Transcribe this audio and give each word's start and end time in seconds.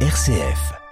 RCF. 0.00 0.85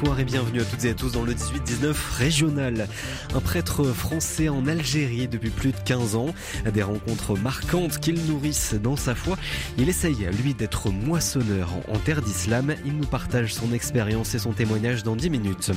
Bonsoir 0.00 0.20
et 0.20 0.24
bienvenue 0.24 0.60
à 0.60 0.64
toutes 0.64 0.84
et 0.84 0.90
à 0.90 0.94
tous 0.94 1.10
dans 1.10 1.24
le 1.24 1.34
18-19 1.34 1.92
régional. 2.18 2.86
Un 3.34 3.40
prêtre 3.40 3.82
français 3.82 4.48
en 4.48 4.68
Algérie 4.68 5.26
depuis 5.26 5.50
plus 5.50 5.72
de 5.72 5.76
15 5.84 6.14
ans. 6.14 6.32
Des 6.72 6.84
rencontres 6.84 7.36
marquantes 7.36 7.98
qu'il 7.98 8.24
nourrisse 8.26 8.74
dans 8.74 8.94
sa 8.94 9.16
foi. 9.16 9.36
Il 9.76 9.88
essaye, 9.88 10.28
lui, 10.40 10.54
d'être 10.54 10.90
moissonneur 10.90 11.70
en 11.88 11.98
terre 11.98 12.22
d'islam. 12.22 12.76
Il 12.86 12.96
nous 12.96 13.06
partage 13.06 13.52
son 13.52 13.72
expérience 13.72 14.36
et 14.36 14.38
son 14.38 14.52
témoignage 14.52 15.02
dans 15.02 15.16
10 15.16 15.30
minutes. 15.30 15.72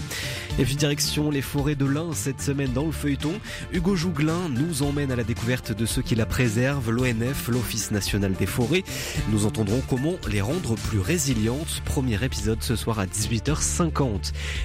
Et 0.59 0.65
puis 0.65 0.75
direction 0.75 1.31
les 1.31 1.41
forêts 1.41 1.73
de 1.73 1.85
l'Ain 1.85 2.11
cette 2.13 2.43
semaine 2.43 2.73
dans 2.73 2.85
le 2.85 2.91
feuilleton. 2.91 3.33
Hugo 3.73 3.95
Jouglin 3.95 4.49
nous 4.49 4.83
emmène 4.83 5.11
à 5.11 5.15
la 5.15 5.23
découverte 5.23 5.71
de 5.71 5.85
ceux 5.87 6.03
qui 6.03 6.13
la 6.13 6.27
préservent, 6.27 6.91
l'ONF, 6.91 7.47
l'Office 7.47 7.89
national 7.89 8.33
des 8.33 8.45
forêts. 8.45 8.83
Nous 9.31 9.47
entendrons 9.47 9.81
comment 9.89 10.17
les 10.29 10.41
rendre 10.41 10.75
plus 10.75 10.99
résilientes. 10.99 11.81
Premier 11.85 12.23
épisode 12.23 12.61
ce 12.61 12.75
soir 12.75 12.99
à 12.99 13.07
18h50. 13.07 14.10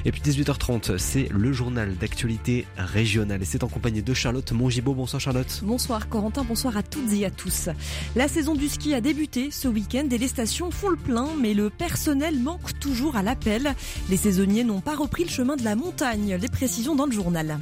Et 0.04 0.12
puis 0.12 0.20
18h30, 0.20 0.98
c'est 0.98 1.28
le 1.30 1.52
journal 1.52 1.96
d'actualité 1.96 2.66
régionale. 2.76 3.42
Et 3.42 3.44
c'est 3.44 3.64
en 3.64 3.68
compagnie 3.68 4.02
de 4.02 4.14
Charlotte 4.14 4.50
Mongibaud. 4.52 4.94
Bonsoir 4.94 5.20
Charlotte. 5.20 5.60
Bonsoir 5.62 6.08
Corentin, 6.08 6.44
bonsoir 6.44 6.76
à 6.76 6.82
toutes 6.82 7.12
et 7.12 7.24
à 7.24 7.30
tous. 7.30 7.68
La 8.14 8.28
saison 8.28 8.54
du 8.54 8.68
ski 8.68 8.94
a 8.94 9.00
débuté 9.00 9.50
ce 9.50 9.68
week-end 9.68 10.06
et 10.10 10.18
les 10.18 10.28
stations 10.28 10.70
font 10.70 10.88
le 10.88 10.96
plein, 10.96 11.28
mais 11.40 11.54
le 11.54 11.70
personnel 11.70 12.38
manque 12.38 12.78
toujours 12.78 13.16
à 13.16 13.22
l'appel. 13.22 13.74
Les 14.10 14.16
saisonniers 14.16 14.64
n'ont 14.64 14.80
pas 14.80 14.96
repris 14.96 15.24
le 15.24 15.30
chemin 15.30 15.56
de 15.56 15.64
la 15.64 15.76
montagne. 15.76 16.36
Les 16.40 16.48
précisions 16.48 16.94
dans 16.94 17.06
le 17.06 17.12
journal. 17.12 17.58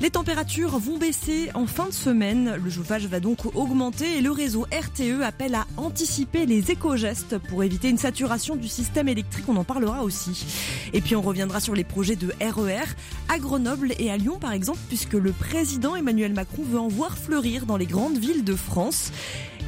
Les 0.00 0.10
températures 0.10 0.78
vont 0.78 0.98
baisser 0.98 1.50
en 1.54 1.66
fin 1.66 1.86
de 1.86 1.92
semaine. 1.92 2.56
Le 2.62 2.70
chauffage 2.70 3.06
va 3.06 3.20
donc 3.20 3.54
augmenter 3.54 4.18
et 4.18 4.20
le 4.20 4.30
réseau 4.30 4.66
RTE 4.72 5.22
appelle 5.22 5.54
à 5.54 5.66
anticiper 5.76 6.46
les 6.46 6.70
éco-gestes 6.70 7.38
pour 7.38 7.62
éviter 7.62 7.88
une 7.88 7.98
saturation 7.98 8.56
du 8.56 8.68
système 8.68 9.08
électrique. 9.08 9.44
On 9.48 9.56
en 9.56 9.64
parlera 9.64 10.02
aussi. 10.02 10.44
Et 10.92 11.00
puis 11.00 11.14
on 11.22 11.28
reviendra 11.28 11.60
sur 11.60 11.74
les 11.74 11.84
projets 11.84 12.16
de 12.16 12.32
RER 12.40 12.84
à 13.28 13.38
Grenoble 13.38 13.92
et 13.98 14.10
à 14.10 14.16
Lyon 14.16 14.38
par 14.40 14.52
exemple, 14.52 14.80
puisque 14.88 15.12
le 15.12 15.30
président 15.30 15.94
Emmanuel 15.94 16.32
Macron 16.32 16.62
veut 16.64 16.80
en 16.80 16.88
voir 16.88 17.16
fleurir 17.16 17.64
dans 17.64 17.76
les 17.76 17.86
grandes 17.86 18.18
villes 18.18 18.44
de 18.44 18.54
France. 18.54 19.12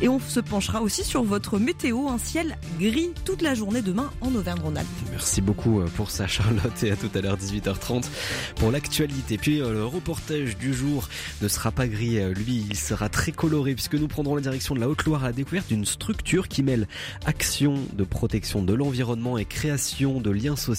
Et 0.02 0.08
on 0.08 0.18
se 0.18 0.40
penchera 0.40 0.82
aussi 0.82 1.04
sur 1.04 1.22
votre 1.22 1.58
météo, 1.58 2.08
un 2.08 2.18
ciel 2.18 2.58
gris 2.80 3.10
toute 3.24 3.42
la 3.42 3.54
journée 3.54 3.80
demain 3.80 4.10
en 4.20 4.34
Auvergne-Rhône-Alpes. 4.34 4.88
Merci 5.12 5.40
beaucoup 5.40 5.80
euh, 5.80 5.86
pour 5.96 6.10
ça 6.10 6.26
Charlotte 6.26 6.82
et 6.82 6.90
à 6.90 6.96
tout 6.96 7.10
à 7.14 7.20
l'heure 7.20 7.38
18h30 7.38 8.04
pour 8.56 8.70
l'actualité. 8.70 9.38
Puis 9.38 9.60
euh, 9.60 9.72
le 9.72 9.84
reportage 9.84 10.56
du 10.56 10.74
jour 10.74 11.08
ne 11.42 11.48
sera 11.48 11.70
pas 11.70 11.86
gris, 11.86 12.18
euh, 12.18 12.34
lui 12.34 12.66
il 12.68 12.76
sera 12.76 13.08
très 13.08 13.32
coloré 13.32 13.74
puisque 13.74 13.94
nous 13.94 14.08
prendrons 14.08 14.34
la 14.34 14.42
direction 14.42 14.74
de 14.74 14.80
la 14.80 14.88
Haute-Loire 14.88 15.22
à 15.22 15.28
la 15.28 15.32
découverte 15.32 15.68
d'une 15.68 15.86
structure 15.86 16.48
qui 16.48 16.62
mêle 16.62 16.88
action 17.24 17.74
de 17.92 18.04
protection 18.04 18.62
de 18.62 18.74
l'environnement 18.74 19.38
et 19.38 19.44
création 19.44 20.20
de 20.20 20.30
liens 20.30 20.56
sociaux. 20.56 20.74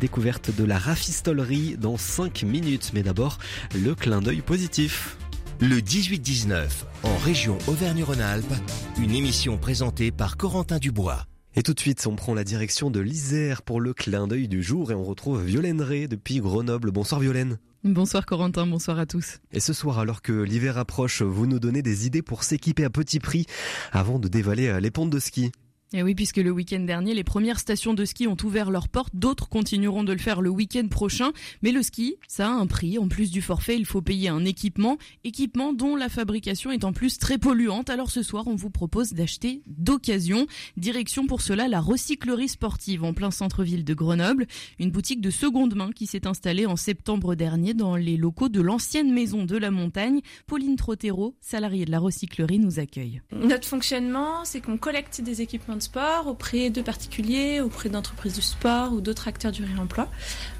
Découverte 0.00 0.50
de 0.56 0.64
la 0.64 0.78
rafistolerie 0.78 1.76
dans 1.78 1.96
5 1.96 2.42
minutes. 2.42 2.90
Mais 2.94 3.02
d'abord, 3.02 3.38
le 3.74 3.94
clin 3.94 4.20
d'œil 4.20 4.40
positif. 4.40 5.16
Le 5.64 5.76
18-19, 5.76 6.66
en 7.04 7.16
région 7.18 7.56
Auvergne-Rhône-Alpes, 7.68 8.52
une 9.00 9.12
émission 9.12 9.58
présentée 9.58 10.10
par 10.10 10.36
Corentin 10.36 10.80
Dubois. 10.80 11.24
Et 11.54 11.62
tout 11.62 11.72
de 11.72 11.78
suite, 11.78 12.04
on 12.08 12.16
prend 12.16 12.34
la 12.34 12.42
direction 12.42 12.90
de 12.90 12.98
l'Isère 12.98 13.62
pour 13.62 13.80
le 13.80 13.94
clin 13.94 14.26
d'œil 14.26 14.48
du 14.48 14.60
jour 14.60 14.90
et 14.90 14.96
on 14.96 15.04
retrouve 15.04 15.44
Violaine 15.44 15.80
Ray 15.80 16.08
depuis 16.08 16.40
Grenoble. 16.40 16.90
Bonsoir 16.90 17.20
Violaine. 17.20 17.60
Bonsoir 17.84 18.26
Corentin, 18.26 18.66
bonsoir 18.66 18.98
à 18.98 19.06
tous. 19.06 19.38
Et 19.52 19.60
ce 19.60 19.72
soir, 19.72 20.00
alors 20.00 20.20
que 20.20 20.32
l'hiver 20.32 20.78
approche, 20.78 21.22
vous 21.22 21.46
nous 21.46 21.60
donnez 21.60 21.82
des 21.82 22.06
idées 22.06 22.22
pour 22.22 22.42
s'équiper 22.42 22.84
à 22.84 22.90
petit 22.90 23.20
prix 23.20 23.46
avant 23.92 24.18
de 24.18 24.26
dévaler 24.26 24.80
les 24.80 24.90
pentes 24.90 25.10
de 25.10 25.20
ski. 25.20 25.52
Et 25.94 26.02
oui, 26.02 26.14
puisque 26.14 26.38
le 26.38 26.50
week-end 26.50 26.80
dernier, 26.80 27.12
les 27.12 27.24
premières 27.24 27.58
stations 27.58 27.92
de 27.92 28.04
ski 28.06 28.26
ont 28.26 28.36
ouvert 28.44 28.70
leurs 28.70 28.88
portes, 28.88 29.14
d'autres 29.14 29.48
continueront 29.50 30.04
de 30.04 30.12
le 30.12 30.18
faire 30.18 30.40
le 30.40 30.48
week-end 30.48 30.88
prochain. 30.88 31.32
Mais 31.62 31.70
le 31.70 31.82
ski, 31.82 32.16
ça 32.28 32.48
a 32.48 32.50
un 32.50 32.66
prix. 32.66 32.98
En 32.98 33.08
plus 33.08 33.30
du 33.30 33.42
forfait, 33.42 33.76
il 33.76 33.84
faut 33.84 34.00
payer 34.00 34.30
un 34.30 34.44
équipement, 34.46 34.96
équipement 35.24 35.74
dont 35.74 35.94
la 35.94 36.08
fabrication 36.08 36.70
est 36.70 36.84
en 36.84 36.94
plus 36.94 37.18
très 37.18 37.36
polluante. 37.36 37.90
Alors 37.90 38.10
ce 38.10 38.22
soir, 38.22 38.46
on 38.46 38.54
vous 38.54 38.70
propose 38.70 39.12
d'acheter 39.12 39.62
d'occasion. 39.66 40.46
Direction 40.78 41.26
pour 41.26 41.42
cela 41.42 41.68
la 41.68 41.80
recyclerie 41.80 42.48
sportive 42.48 43.04
en 43.04 43.12
plein 43.12 43.30
centre-ville 43.30 43.84
de 43.84 43.94
Grenoble, 43.94 44.46
une 44.78 44.90
boutique 44.90 45.20
de 45.20 45.30
seconde 45.30 45.74
main 45.74 45.90
qui 45.92 46.06
s'est 46.06 46.26
installée 46.26 46.64
en 46.64 46.76
septembre 46.76 47.34
dernier 47.34 47.74
dans 47.74 47.96
les 47.96 48.16
locaux 48.16 48.48
de 48.48 48.62
l'ancienne 48.62 49.12
maison 49.12 49.44
de 49.44 49.58
la 49.58 49.70
montagne. 49.70 50.20
Pauline 50.46 50.76
Trotero, 50.76 51.36
salariée 51.40 51.84
de 51.84 51.90
la 51.90 51.98
recyclerie, 51.98 52.58
nous 52.58 52.78
accueille. 52.78 53.20
Notre 53.30 53.68
fonctionnement, 53.68 54.44
c'est 54.44 54.62
qu'on 54.62 54.78
collecte 54.78 55.20
des 55.20 55.42
équipements 55.42 55.76
sport 55.82 56.26
auprès 56.26 56.70
de 56.70 56.80
particuliers, 56.80 57.60
auprès 57.60 57.88
d'entreprises 57.88 58.36
de 58.36 58.40
sport 58.40 58.92
ou 58.92 59.00
d'autres 59.00 59.28
acteurs 59.28 59.52
du 59.52 59.64
réemploi. 59.64 60.08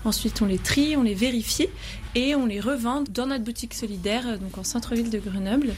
Ensuite, 0.05 0.43
on 0.43 0.47
les 0.47 0.59
trie, 0.59 0.97
on 0.97 1.03
les 1.03 1.15
vérifie 1.15 1.69
et 2.15 2.34
on 2.34 2.47
les 2.47 2.60
revend 2.60 3.05
dans 3.10 3.27
notre 3.27 3.44
boutique 3.44 3.75
solidaire, 3.75 4.38
donc 4.38 4.59
en 4.59 4.65
centre-ville 4.65 5.10
de 5.10 5.19
Grenoble. 5.19 5.75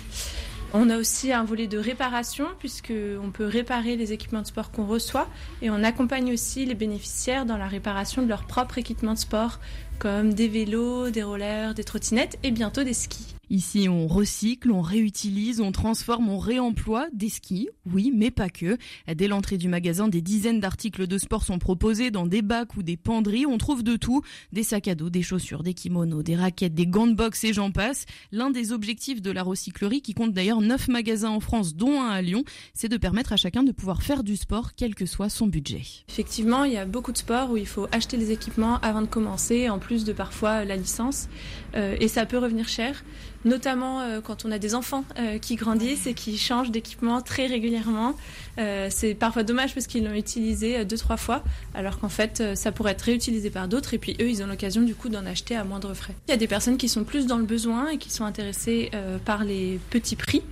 On 0.77 0.91
a 0.91 0.99
aussi 0.99 1.33
un 1.33 1.45
volet 1.45 1.69
de 1.69 1.79
réparation 1.79 2.47
puisque 2.59 2.93
on 3.23 3.31
peut 3.31 3.47
réparer 3.47 3.95
les 3.95 4.13
équipements 4.13 4.43
de 4.43 4.47
sport 4.49 4.73
qu'on 4.73 4.87
reçoit 4.87 5.29
et 5.63 5.71
on 5.71 5.85
accompagne 5.85 6.33
aussi 6.33 6.65
les 6.67 6.75
bénéficiaires 6.75 7.47
dans 7.47 7.57
la 7.57 7.69
réparation 7.69 8.23
de 8.23 8.29
leurs 8.29 8.45
propres 8.45 8.79
équipements 8.79 9.15
de 9.15 9.19
sport 9.19 9.61
comme 10.01 10.35
des 10.35 10.49
vélos, 10.49 11.11
des 11.11 11.23
rollers, 11.23 11.75
des 11.75 11.85
trottinettes 11.85 12.39
et 12.43 12.51
bientôt 12.51 12.83
des 12.83 12.93
skis. 12.93 13.37
Ici, 13.51 13.89
on 13.89 14.07
recycle, 14.07 14.71
on 14.71 14.81
réutilise, 14.81 15.61
on 15.61 15.73
transforme, 15.73 16.29
on 16.29 16.39
réemploie 16.39 17.07
des 17.13 17.29
skis, 17.29 17.69
oui, 17.87 18.13
mais 18.15 18.31
pas 18.31 18.49
que. 18.49 18.79
Dès 19.15 19.29
l'entrée 19.29 19.59
du 19.59 19.69
magasin, 19.69 20.09
des 20.09 20.23
dizaines 20.23 20.61
d'articles 20.61 21.07
de 21.07 21.19
sport 21.19 21.45
sont 21.45 21.59
proposés 21.59 22.11
dans 22.11 22.27
des 22.27 22.43
bacs 22.43 22.77
ou 22.77 22.83
des 22.83 22.97
penderies. 22.97 23.47
On 23.47 23.59
trouve 23.59 23.83
de 23.83 23.97
tout, 23.97 24.23
des 24.53 24.63
sacs 24.63 24.89
à 24.89 24.95
dos, 24.95 25.11
des 25.11 25.23
chaussures, 25.23 25.63
des 25.63 25.75
kimonos, 25.75 26.23
des 26.23 26.37
raquettes, 26.37 26.75
des 26.75 26.87
gants 26.87 27.07
de 27.07 27.15
boxe 27.15 27.45
et 27.45 27.53
j'en 27.53 27.71
passe. 27.71 28.07
L'un 28.33 28.51
des 28.51 28.73
objectifs 28.73 29.23
de 29.23 29.31
la 29.31 29.43
recyclerie, 29.43 30.03
qui 30.03 30.15
compte 30.15 30.33
d'ailleurs 30.33 30.61
9 30.61 30.89
magasins 30.89 31.31
en 31.31 31.41
France, 31.41 31.75
dont 31.75 32.01
un 32.01 32.09
à 32.09 32.23
Lyon, 32.23 32.45
c'est 32.73 32.89
de 32.89 32.97
permettre 32.97 33.33
à 33.33 33.37
chacun 33.37 33.63
de 33.63 33.73
pouvoir 33.73 34.03
faire 34.03 34.25
du 34.25 34.37
sport, 34.37 34.75
quel 34.75 34.95
que 34.95 35.07
soit 35.07 35.29
son 35.29 35.47
budget. 35.47 35.83
Effectivement, 36.09 36.65
il 36.65 36.73
y 36.73 36.77
a 36.77 36.87
beaucoup 36.87 37.13
de 37.13 37.19
sports 37.19 37.51
où 37.51 37.57
il 37.57 37.67
faut 37.67 37.87
acheter 37.93 38.17
les 38.17 38.31
équipements 38.31 38.79
avant 38.81 39.03
de 39.03 39.07
commencer, 39.07 39.69
en 39.69 39.79
plus 39.79 40.05
de 40.05 40.13
parfois 40.13 40.65
la 40.65 40.77
licence, 40.77 41.29
euh, 41.75 41.97
et 42.01 42.09
ça 42.09 42.27
peut 42.27 42.39
revenir 42.39 42.69
cher 42.69 43.05
notamment 43.45 44.01
euh, 44.01 44.21
quand 44.21 44.45
on 44.45 44.51
a 44.51 44.59
des 44.59 44.75
enfants 44.75 45.05
euh, 45.19 45.39
qui 45.39 45.57
grandissent 45.57 46.07
et 46.07 46.15
qui 46.15 46.39
changent 46.39 46.71
d'équipement 46.71 47.21
très 47.21 47.47
régulièrement. 47.47 48.15
Euh, 48.59 48.89
c'est 48.91 49.15
parfois 49.15 49.43
dommage 49.43 49.75
parce 49.75 49.87
qu'ils 49.87 50.05
l'ont 50.05 50.15
utilisé 50.15 50.85
deux 50.85 50.97
trois 50.97 51.17
fois, 51.17 51.43
alors 51.75 51.99
qu'en 51.99 52.09
fait 52.09 52.43
ça 52.55 52.73
pourrait 52.73 52.93
être 52.93 53.03
réutilisé 53.03 53.51
par 53.51 53.69
d'autres 53.69 53.95
et 53.95 53.99
puis 53.99 54.17
eux 54.21 54.29
ils 54.29 54.43
ont 54.43 54.47
l'occasion 54.47 54.83
du 54.83 54.95
coup 54.95 55.09
d'en 55.09 55.27
acheter 55.27 55.57
à 55.57 55.65
moindre 55.65 55.93
frais. 55.95 56.15
Il 56.29 56.31
y 56.31 56.35
a 56.35 56.37
des 56.37 56.47
personnes 56.47 56.77
qui 56.77 56.89
sont 56.89 57.05
plus 57.05 57.27
dans 57.27 57.39
le 57.39 57.45
besoin 57.45 57.89
et 57.89 57.99
qui 57.99 58.11
sont 58.11 58.25
intéressées 58.25 58.91
par 59.25 59.45
les 59.45 59.81
petits 59.91 60.17
prix. 60.17 60.43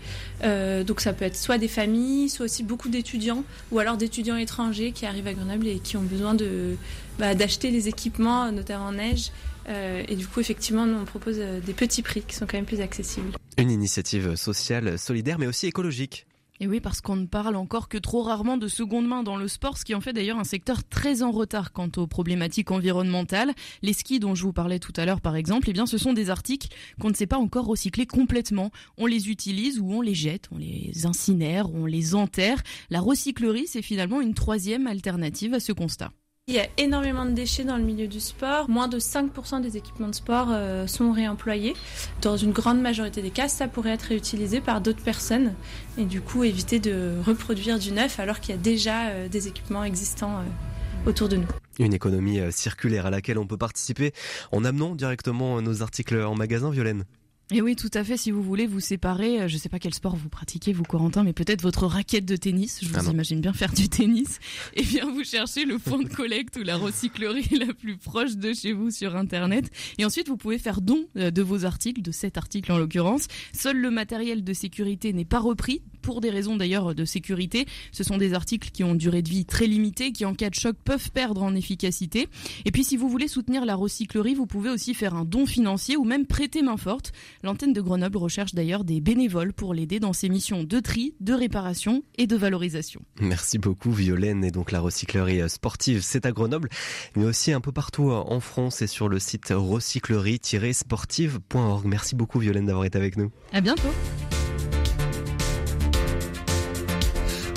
donc 0.42 1.00
ça 1.00 1.12
peut 1.12 1.24
être 1.24 1.36
soit 1.36 1.58
des 1.58 1.68
familles, 1.68 2.28
soit 2.28 2.44
aussi 2.44 2.62
beaucoup 2.62 2.88
d'étudiants 2.88 3.44
ou 3.70 3.78
alors 3.78 3.96
d'étudiants 3.96 4.36
étrangers 4.36 4.92
qui 4.92 5.06
arrivent 5.06 5.28
à 5.28 5.34
Grenoble 5.34 5.66
et 5.68 5.78
qui 5.78 5.96
ont 5.96 6.02
besoin 6.02 6.34
de 6.34 6.76
bah, 7.18 7.34
d'acheter 7.34 7.70
les 7.70 7.88
équipements, 7.88 8.50
notamment 8.50 8.86
en 8.86 8.92
neige. 8.92 9.30
Euh, 9.68 10.02
et 10.08 10.16
du 10.16 10.26
coup, 10.26 10.40
effectivement, 10.40 10.86
nous, 10.86 10.98
on 10.98 11.04
propose 11.04 11.36
euh, 11.38 11.60
des 11.60 11.72
petits 11.72 12.02
prix 12.02 12.22
qui 12.22 12.34
sont 12.34 12.46
quand 12.46 12.56
même 12.56 12.64
plus 12.64 12.80
accessibles. 12.80 13.32
Une 13.58 13.70
initiative 13.70 14.36
sociale, 14.36 14.98
solidaire, 14.98 15.38
mais 15.38 15.46
aussi 15.46 15.66
écologique. 15.66 16.26
Et 16.62 16.68
oui, 16.68 16.78
parce 16.78 17.00
qu'on 17.00 17.16
ne 17.16 17.26
parle 17.26 17.56
encore 17.56 17.88
que 17.88 17.98
trop 17.98 18.22
rarement 18.22 18.56
de 18.56 18.68
seconde 18.68 19.08
main 19.08 19.24
dans 19.24 19.36
le 19.36 19.48
sport, 19.48 19.76
ce 19.78 19.84
qui 19.84 19.96
en 19.96 20.00
fait 20.00 20.12
d'ailleurs 20.12 20.38
un 20.38 20.44
secteur 20.44 20.84
très 20.84 21.24
en 21.24 21.32
retard 21.32 21.72
quant 21.72 21.90
aux 21.96 22.06
problématiques 22.06 22.70
environnementales. 22.70 23.52
Les 23.82 23.92
skis 23.92 24.20
dont 24.20 24.36
je 24.36 24.44
vous 24.44 24.52
parlais 24.52 24.78
tout 24.78 24.92
à 24.96 25.04
l'heure, 25.04 25.20
par 25.20 25.34
exemple, 25.34 25.68
eh 25.68 25.72
bien, 25.72 25.86
ce 25.86 25.98
sont 25.98 26.12
des 26.12 26.30
articles 26.30 26.68
qu'on 27.00 27.08
ne 27.08 27.14
sait 27.14 27.26
pas 27.26 27.38
encore 27.38 27.66
recycler 27.66 28.06
complètement. 28.06 28.70
On 28.96 29.06
les 29.06 29.28
utilise 29.28 29.80
ou 29.80 29.90
on 29.90 30.02
les 30.02 30.14
jette, 30.14 30.48
on 30.52 30.58
les 30.58 31.04
incinère, 31.04 31.68
on 31.74 31.84
les 31.84 32.14
enterre. 32.14 32.62
La 32.90 33.00
recyclerie, 33.00 33.66
c'est 33.66 33.82
finalement 33.82 34.20
une 34.20 34.34
troisième 34.34 34.86
alternative 34.86 35.54
à 35.54 35.60
ce 35.60 35.72
constat. 35.72 36.12
Il 36.48 36.54
y 36.54 36.58
a 36.58 36.66
énormément 36.76 37.24
de 37.24 37.30
déchets 37.30 37.62
dans 37.62 37.76
le 37.76 37.84
milieu 37.84 38.08
du 38.08 38.18
sport. 38.18 38.68
Moins 38.68 38.88
de 38.88 38.98
5% 38.98 39.60
des 39.60 39.76
équipements 39.76 40.08
de 40.08 40.14
sport 40.14 40.48
euh, 40.50 40.88
sont 40.88 41.12
réemployés. 41.12 41.76
Dans 42.20 42.36
une 42.36 42.50
grande 42.50 42.80
majorité 42.80 43.22
des 43.22 43.30
cas, 43.30 43.46
ça 43.46 43.68
pourrait 43.68 43.90
être 43.90 44.02
réutilisé 44.02 44.60
par 44.60 44.80
d'autres 44.80 45.04
personnes 45.04 45.54
et 45.98 46.04
du 46.04 46.20
coup 46.20 46.42
éviter 46.42 46.80
de 46.80 47.12
reproduire 47.24 47.78
du 47.78 47.92
neuf 47.92 48.18
alors 48.18 48.40
qu'il 48.40 48.56
y 48.56 48.58
a 48.58 48.60
déjà 48.60 49.10
euh, 49.10 49.28
des 49.28 49.46
équipements 49.46 49.84
existants 49.84 50.38
euh, 50.38 51.08
autour 51.08 51.28
de 51.28 51.36
nous. 51.36 51.46
Une 51.78 51.94
économie 51.94 52.40
circulaire 52.50 53.06
à 53.06 53.10
laquelle 53.10 53.38
on 53.38 53.46
peut 53.46 53.56
participer 53.56 54.12
en 54.50 54.64
amenant 54.64 54.96
directement 54.96 55.62
nos 55.62 55.80
articles 55.80 56.20
en 56.20 56.34
magasin, 56.34 56.70
Violaine 56.70 57.04
Et 57.52 57.60
oui, 57.60 57.76
tout 57.76 57.90
à 57.94 58.02
fait. 58.02 58.16
Si 58.16 58.30
vous 58.30 58.42
voulez 58.42 58.66
vous 58.66 58.80
séparer, 58.80 59.42
euh, 59.42 59.48
je 59.48 59.56
sais 59.56 59.68
pas 59.68 59.78
quel 59.78 59.92
sport 59.94 60.16
vous 60.16 60.28
pratiquez, 60.28 60.72
vous 60.72 60.82
Corentin, 60.84 61.22
mais 61.22 61.32
peut-être 61.32 61.62
votre 61.62 61.86
raquette 61.86 62.24
de 62.24 62.36
tennis. 62.36 62.78
Je 62.82 62.88
vous 62.88 62.94
Ah 62.98 63.02
non. 63.02 63.12
imagine 63.12 63.40
bien 63.40 63.52
faire 63.52 63.72
du 63.72 63.88
tennis. 63.88 64.38
Eh 64.74 64.82
bien, 64.82 65.10
vous 65.10 65.22
cherchez 65.24 65.64
le 65.66 65.78
point 65.78 66.02
de 66.02 66.08
collecte 66.08 66.56
ou 66.56 66.62
la 66.62 66.76
recyclerie 66.76 67.46
la 67.66 67.72
plus 67.74 67.96
proche 67.98 68.36
de 68.36 68.54
chez 68.54 68.72
vous 68.72 68.90
sur 68.90 69.16
Internet. 69.16 69.70
Et 69.98 70.04
ensuite, 70.04 70.28
vous 70.28 70.36
pouvez 70.36 70.58
faire 70.58 70.80
don 70.80 71.04
euh, 71.16 71.30
de 71.30 71.42
vos 71.42 71.64
articles, 71.64 72.00
de 72.02 72.10
cet 72.10 72.38
article 72.38 72.72
en 72.72 72.78
l'occurrence. 72.78 73.26
Seul 73.52 73.76
le 73.76 73.90
matériel 73.90 74.44
de 74.44 74.52
sécurité 74.52 75.12
n'est 75.12 75.24
pas 75.26 75.40
repris. 75.40 75.82
Pour 76.02 76.20
des 76.20 76.30
raisons 76.30 76.56
d'ailleurs 76.56 76.94
de 76.94 77.04
sécurité, 77.04 77.66
ce 77.92 78.04
sont 78.04 78.18
des 78.18 78.34
articles 78.34 78.70
qui 78.70 78.84
ont 78.84 78.92
une 78.92 78.98
durée 78.98 79.22
de 79.22 79.28
vie 79.28 79.44
très 79.44 79.66
limitée, 79.66 80.12
qui 80.12 80.24
en 80.24 80.34
cas 80.34 80.50
de 80.50 80.54
choc 80.54 80.76
peuvent 80.84 81.10
perdre 81.10 81.42
en 81.42 81.54
efficacité. 81.54 82.28
Et 82.64 82.70
puis 82.70 82.84
si 82.84 82.96
vous 82.96 83.08
voulez 83.08 83.28
soutenir 83.28 83.64
la 83.64 83.74
recyclerie, 83.74 84.34
vous 84.34 84.46
pouvez 84.46 84.70
aussi 84.70 84.94
faire 84.94 85.14
un 85.14 85.24
don 85.24 85.46
financier 85.46 85.96
ou 85.96 86.04
même 86.04 86.26
prêter 86.26 86.62
main 86.62 86.76
forte. 86.76 87.12
L'antenne 87.42 87.72
de 87.72 87.80
Grenoble 87.80 88.18
recherche 88.18 88.54
d'ailleurs 88.54 88.84
des 88.84 89.00
bénévoles 89.00 89.52
pour 89.52 89.74
l'aider 89.74 90.00
dans 90.00 90.12
ses 90.12 90.28
missions 90.28 90.64
de 90.64 90.80
tri, 90.80 91.14
de 91.20 91.32
réparation 91.32 92.02
et 92.18 92.26
de 92.26 92.36
valorisation. 92.36 93.02
Merci 93.20 93.58
beaucoup 93.58 93.92
Violaine 93.92 94.44
et 94.44 94.50
donc 94.50 94.72
la 94.72 94.80
recyclerie 94.80 95.40
euh, 95.40 95.48
sportive 95.48 96.02
c'est 96.02 96.26
à 96.26 96.32
Grenoble 96.32 96.68
mais 97.16 97.24
aussi 97.24 97.52
un 97.52 97.60
peu 97.60 97.72
partout 97.72 98.10
euh, 98.10 98.22
en 98.26 98.40
France 98.40 98.82
et 98.82 98.86
sur 98.86 99.08
le 99.08 99.18
site 99.18 99.48
recyclerie-sportive.org. 99.50 101.86
Merci 101.86 102.14
beaucoup 102.14 102.38
Violaine 102.38 102.66
d'avoir 102.66 102.84
été 102.84 102.98
avec 102.98 103.16
nous. 103.16 103.32
À 103.52 103.60
bientôt. 103.60 103.88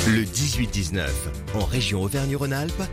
Le 0.07 0.21
18-19, 0.21 1.01
en 1.55 1.65
région 1.65 2.03
Auvergne-Rhône-Alpes, 2.03 2.83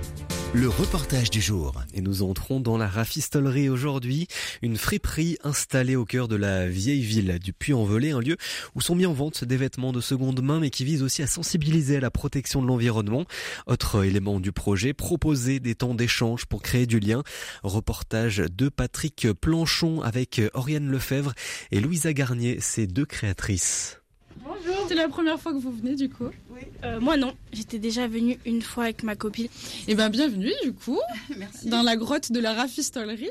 le 0.54 0.66
reportage 0.66 1.28
du 1.28 1.42
jour. 1.42 1.74
Et 1.92 2.00
nous 2.00 2.22
entrons 2.22 2.58
dans 2.58 2.78
la 2.78 2.88
rafistolerie 2.88 3.68
aujourd'hui, 3.68 4.28
une 4.62 4.78
friperie 4.78 5.36
installée 5.44 5.94
au 5.94 6.06
cœur 6.06 6.26
de 6.26 6.36
la 6.36 6.66
vieille 6.66 7.02
ville 7.02 7.38
du 7.38 7.52
Puy-en-Velay, 7.52 8.12
un 8.12 8.20
lieu 8.20 8.38
où 8.74 8.80
sont 8.80 8.94
mis 8.94 9.04
en 9.04 9.12
vente 9.12 9.44
des 9.44 9.58
vêtements 9.58 9.92
de 9.92 10.00
seconde 10.00 10.40
main 10.40 10.58
mais 10.58 10.70
qui 10.70 10.86
vise 10.86 11.02
aussi 11.02 11.22
à 11.22 11.26
sensibiliser 11.26 11.98
à 11.98 12.00
la 12.00 12.10
protection 12.10 12.62
de 12.62 12.66
l'environnement. 12.66 13.26
Autre 13.66 14.04
élément 14.04 14.40
du 14.40 14.52
projet, 14.52 14.94
proposer 14.94 15.60
des 15.60 15.74
temps 15.74 15.94
d'échange 15.94 16.46
pour 16.46 16.62
créer 16.62 16.86
du 16.86 16.98
lien. 16.98 17.22
Reportage 17.62 18.38
de 18.38 18.70
Patrick 18.70 19.28
Planchon 19.38 20.00
avec 20.00 20.40
Oriane 20.54 20.88
Lefebvre 20.88 21.34
et 21.72 21.80
Louisa 21.80 22.14
Garnier, 22.14 22.56
ces 22.60 22.86
deux 22.86 23.04
créatrices. 23.04 24.01
C'est 24.88 24.94
la 24.94 25.08
première 25.08 25.40
fois 25.40 25.52
que 25.52 25.58
vous 25.58 25.72
venez 25.72 25.94
du 25.94 26.08
coup 26.08 26.28
Euh, 26.84 27.00
moi 27.00 27.16
non, 27.16 27.32
j'étais 27.52 27.78
déjà 27.78 28.06
venue 28.08 28.38
une 28.44 28.62
fois 28.62 28.84
avec 28.84 29.02
ma 29.02 29.14
copine. 29.14 29.48
Eh 29.88 29.94
bien 29.94 30.08
bienvenue 30.10 30.52
du 30.62 30.72
coup 30.72 30.98
dans 31.66 31.82
la 31.82 31.96
grotte 31.96 32.32
de 32.32 32.40
la 32.40 32.52
rafistolerie. 32.54 33.30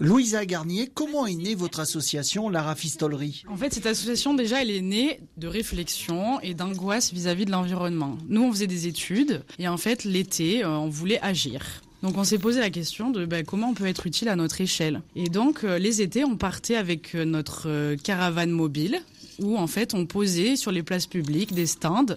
Louisa 0.00 0.44
Garnier, 0.44 0.90
comment 0.92 1.26
est 1.26 1.34
née 1.36 1.54
votre 1.54 1.78
association 1.78 2.48
La 2.48 2.62
Rafistolerie? 2.62 3.44
En 3.48 3.56
fait, 3.56 3.72
cette 3.72 3.86
association 3.86 4.34
déjà, 4.34 4.60
elle 4.60 4.72
est 4.72 4.80
née 4.80 5.20
de 5.36 5.46
réflexion 5.46 6.40
et 6.40 6.52
d'angoisse 6.52 7.12
vis-à-vis 7.12 7.44
de 7.44 7.52
l'environnement. 7.52 8.18
Nous, 8.28 8.42
on 8.42 8.50
faisait 8.50 8.66
des 8.66 8.88
études 8.88 9.44
et 9.60 9.68
en 9.68 9.76
fait, 9.76 10.02
l'été, 10.02 10.64
euh, 10.64 10.70
on 10.70 10.88
voulait 10.88 11.20
agir. 11.20 11.62
Donc 12.02 12.18
on 12.18 12.24
s'est 12.24 12.38
posé 12.38 12.60
la 12.60 12.70
question 12.70 13.10
de 13.10 13.24
ben, 13.24 13.44
comment 13.44 13.70
on 13.70 13.74
peut 13.74 13.86
être 13.86 14.06
utile 14.06 14.28
à 14.28 14.36
notre 14.36 14.60
échelle. 14.60 15.00
Et 15.14 15.28
donc 15.28 15.64
euh, 15.64 15.78
les 15.78 16.02
étés, 16.02 16.24
on 16.24 16.36
partait 16.36 16.76
avec 16.76 17.14
notre 17.14 17.68
euh, 17.68 17.96
caravane 17.96 18.50
mobile 18.50 19.00
où 19.40 19.56
en 19.56 19.66
fait 19.66 19.94
on 19.94 20.06
posait 20.06 20.56
sur 20.56 20.72
les 20.72 20.82
places 20.82 21.06
publiques 21.06 21.54
des 21.54 21.66
stands 21.66 22.16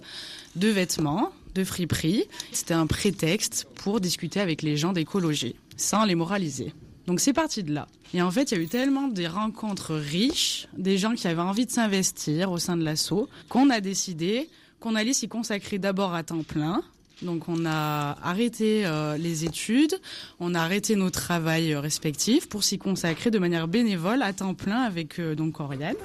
de 0.56 0.68
vêtements, 0.68 1.32
de 1.56 1.64
friperies. 1.64 2.26
C'était 2.52 2.74
un 2.74 2.88
prétexte 2.88 3.68
pour 3.76 4.00
discuter 4.00 4.40
avec 4.40 4.62
les 4.62 4.78
gens 4.78 4.94
d'écologie, 4.94 5.56
sans 5.78 6.06
les 6.06 6.16
moraliser. 6.16 6.74
Donc 7.08 7.20
c'est 7.20 7.34
parti 7.34 7.64
de 7.64 7.74
là. 7.74 7.88
Et 8.14 8.22
en 8.22 8.32
fait, 8.32 8.52
il 8.52 8.58
y 8.58 8.62
a 8.62 8.64
eu 8.64 8.68
tellement 8.68 9.08
des 9.08 9.28
rencontres 9.28 9.96
riches, 9.96 10.68
des 10.78 10.98
gens 10.98 11.14
qui 11.16 11.28
avaient 11.28 11.42
envie 11.42 11.66
de 11.66 11.72
s'investir 11.72 12.52
au 12.52 12.58
sein 12.58 12.78
de 12.78 12.84
l'assaut, 12.84 13.30
qu'on 13.50 13.70
a 13.70 13.82
décidé 13.82 14.50
qu'on 14.80 14.96
allait 14.96 15.14
s'y 15.14 15.28
consacrer 15.28 15.78
d'abord 15.78 16.14
à 16.14 16.24
temps 16.24 16.44
plein. 16.44 16.82
Donc 17.22 17.50
on 17.50 17.66
a 17.66 18.18
arrêté 18.24 18.86
euh, 18.86 19.18
les 19.18 19.46
études, 19.46 20.00
on 20.40 20.56
a 20.56 20.62
arrêté 20.62 20.96
nos 20.96 21.10
travails 21.10 21.74
euh, 21.74 21.80
respectifs 21.80 22.48
pour 22.48 22.64
s'y 22.64 22.78
consacrer 22.78 23.30
de 23.30 23.40
manière 23.40 23.68
bénévole 23.68 24.22
à 24.22 24.32
temps 24.34 24.54
plein 24.54 24.82
avec 24.82 25.20
euh, 25.20 25.36
donc 25.36 25.60
Oriane. 25.60 25.96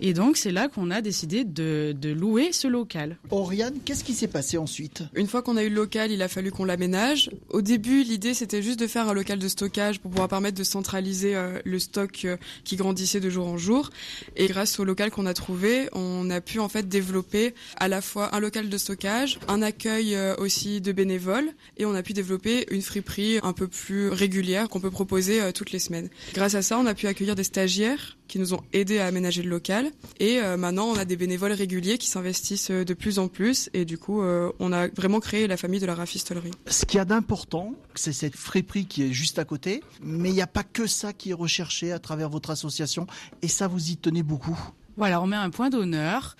Et 0.00 0.12
donc 0.12 0.36
c'est 0.36 0.52
là 0.52 0.68
qu'on 0.68 0.90
a 0.90 1.00
décidé 1.00 1.44
de, 1.44 1.94
de 1.98 2.10
louer 2.10 2.52
ce 2.52 2.66
local. 2.66 3.16
Oriane, 3.30 3.74
qu'est-ce 3.84 4.04
qui 4.04 4.12
s'est 4.12 4.28
passé 4.28 4.58
ensuite? 4.58 5.02
Une 5.14 5.26
fois 5.26 5.42
qu'on 5.42 5.56
a 5.56 5.62
eu 5.62 5.68
le 5.68 5.74
local, 5.76 6.10
il 6.10 6.20
a 6.22 6.28
fallu 6.28 6.50
qu'on 6.50 6.64
l'aménage. 6.64 7.30
Au 7.50 7.62
début, 7.62 8.02
l'idée 8.02 8.34
c'était 8.34 8.62
juste 8.62 8.78
de 8.80 8.86
faire 8.86 9.08
un 9.08 9.14
local 9.14 9.38
de 9.38 9.48
stockage 9.48 10.00
pour 10.00 10.10
pouvoir 10.10 10.28
permettre 10.28 10.58
de 10.58 10.64
centraliser 10.64 11.36
euh, 11.36 11.58
le 11.64 11.78
stock 11.78 12.22
euh, 12.24 12.36
qui 12.64 12.76
grandissait 12.76 13.20
de 13.20 13.30
jour 13.30 13.46
en 13.46 13.56
jour. 13.56 13.90
Et 14.36 14.46
grâce 14.46 14.78
au 14.78 14.84
local 14.84 15.10
qu'on 15.10 15.26
a 15.26 15.34
trouvé, 15.34 15.88
on 15.92 16.28
a 16.30 16.40
pu 16.40 16.58
en 16.58 16.68
fait 16.68 16.88
développer 16.88 17.54
à 17.76 17.88
la 17.88 18.00
fois 18.00 18.34
un 18.34 18.40
local 18.40 18.68
de 18.68 18.78
stockage, 18.78 19.38
un 19.48 19.62
accueil 19.62 20.14
euh, 20.14 20.34
aussi 20.54 20.80
de 20.80 20.92
bénévoles, 20.92 21.50
et 21.76 21.84
on 21.84 21.94
a 21.94 22.02
pu 22.02 22.12
développer 22.12 22.66
une 22.70 22.82
friperie 22.82 23.38
un 23.42 23.52
peu 23.52 23.66
plus 23.66 24.08
régulière 24.08 24.68
qu'on 24.68 24.80
peut 24.80 24.90
proposer 24.90 25.40
euh, 25.40 25.52
toutes 25.52 25.72
les 25.72 25.78
semaines. 25.80 26.08
Grâce 26.34 26.54
à 26.54 26.62
ça, 26.62 26.78
on 26.78 26.86
a 26.86 26.94
pu 26.94 27.06
accueillir 27.08 27.34
des 27.34 27.44
stagiaires 27.44 28.16
qui 28.28 28.38
nous 28.38 28.54
ont 28.54 28.62
aidés 28.72 29.00
à 29.00 29.06
aménager 29.06 29.42
le 29.42 29.50
local. 29.50 29.90
Et 30.20 30.38
euh, 30.38 30.56
maintenant, 30.56 30.86
on 30.86 30.96
a 30.96 31.04
des 31.04 31.16
bénévoles 31.16 31.52
réguliers 31.52 31.98
qui 31.98 32.08
s'investissent 32.08 32.70
euh, 32.70 32.84
de 32.84 32.94
plus 32.94 33.18
en 33.18 33.28
plus. 33.28 33.68
Et 33.74 33.84
du 33.84 33.98
coup, 33.98 34.22
euh, 34.22 34.52
on 34.60 34.72
a 34.72 34.88
vraiment 34.88 35.20
créé 35.20 35.46
la 35.46 35.56
famille 35.56 35.80
de 35.80 35.86
la 35.86 35.94
rafistolerie. 35.94 36.52
Ce 36.66 36.84
qu'il 36.84 36.98
y 36.98 37.00
a 37.00 37.04
d'important, 37.04 37.74
c'est 37.94 38.12
cette 38.12 38.36
friperie 38.36 38.86
qui 38.86 39.02
est 39.02 39.12
juste 39.12 39.38
à 39.38 39.44
côté, 39.44 39.82
mais 40.02 40.28
il 40.28 40.34
n'y 40.34 40.42
a 40.42 40.46
pas 40.46 40.64
que 40.64 40.86
ça 40.86 41.12
qui 41.12 41.30
est 41.30 41.34
recherché 41.34 41.92
à 41.92 41.98
travers 41.98 42.28
votre 42.28 42.50
association, 42.50 43.06
et 43.42 43.48
ça 43.48 43.66
vous 43.66 43.90
y 43.90 43.96
tenez 43.96 44.22
beaucoup. 44.22 44.58
Voilà, 44.96 45.20
on 45.20 45.26
met 45.26 45.36
un 45.36 45.50
point 45.50 45.70
d'honneur 45.70 46.36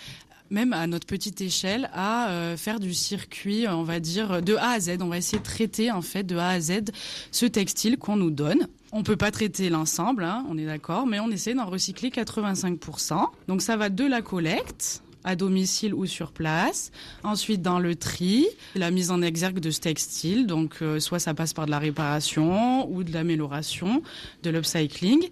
même 0.51 0.73
à 0.73 0.87
notre 0.87 1.07
petite 1.07 1.41
échelle, 1.41 1.91
à 1.93 2.31
euh, 2.31 2.57
faire 2.57 2.81
du 2.81 2.95
circuit, 2.95 3.67
euh, 3.67 3.75
on 3.75 3.83
va 3.83 4.01
dire, 4.01 4.43
de 4.43 4.55
A 4.57 4.71
à 4.71 4.81
Z. 4.81 4.99
On 5.01 5.09
va 5.09 5.19
essayer 5.19 5.39
de 5.39 5.45
traiter, 5.45 5.91
en 5.91 6.03
fait, 6.03 6.25
de 6.25 6.37
A 6.37 6.49
à 6.49 6.61
Z, 6.61 6.91
ce 7.31 7.47
textile 7.47 7.99
qu'on 7.99 8.17
nous 8.17 8.31
donne. 8.31 8.69
On 8.93 9.03
peut 9.03 9.17
pas 9.17 9.31
traiter 9.31 9.71
l'ensemble, 9.71 10.23
hein, 10.23 10.47
on 10.49 10.57
est 10.57 10.67
d'accord, 10.67 11.07
mais 11.07 11.19
on 11.19 11.31
essaie 11.31 11.55
d'en 11.55 11.67
recycler 11.67 12.11
85%. 12.11 13.27
Donc 13.49 13.61
ça 13.61 13.77
va 13.77 13.89
de 13.89 14.05
la 14.05 14.23
collecte 14.23 15.03
à 15.25 15.35
domicile 15.37 15.95
ou 15.95 16.07
sur 16.07 16.31
place. 16.31 16.93
Ensuite, 17.25 17.63
dans 17.63 17.81
le 17.81 17.97
tri, 17.97 18.47
la 18.75 18.91
mise 18.91 19.11
en 19.11 19.23
exergue 19.23 19.59
de 19.59 19.71
ce 19.71 19.81
textile. 19.81 20.47
Donc, 20.47 20.77
euh, 20.83 21.01
soit 21.01 21.19
ça 21.19 21.35
passe 21.35 21.55
par 21.55 21.67
de 21.67 21.71
la 21.71 21.79
réparation 21.79 22.89
ou 22.91 23.03
de 23.03 23.13
l'amélioration, 23.13 24.03
de 24.43 24.51
l'upcycling. 24.51 25.29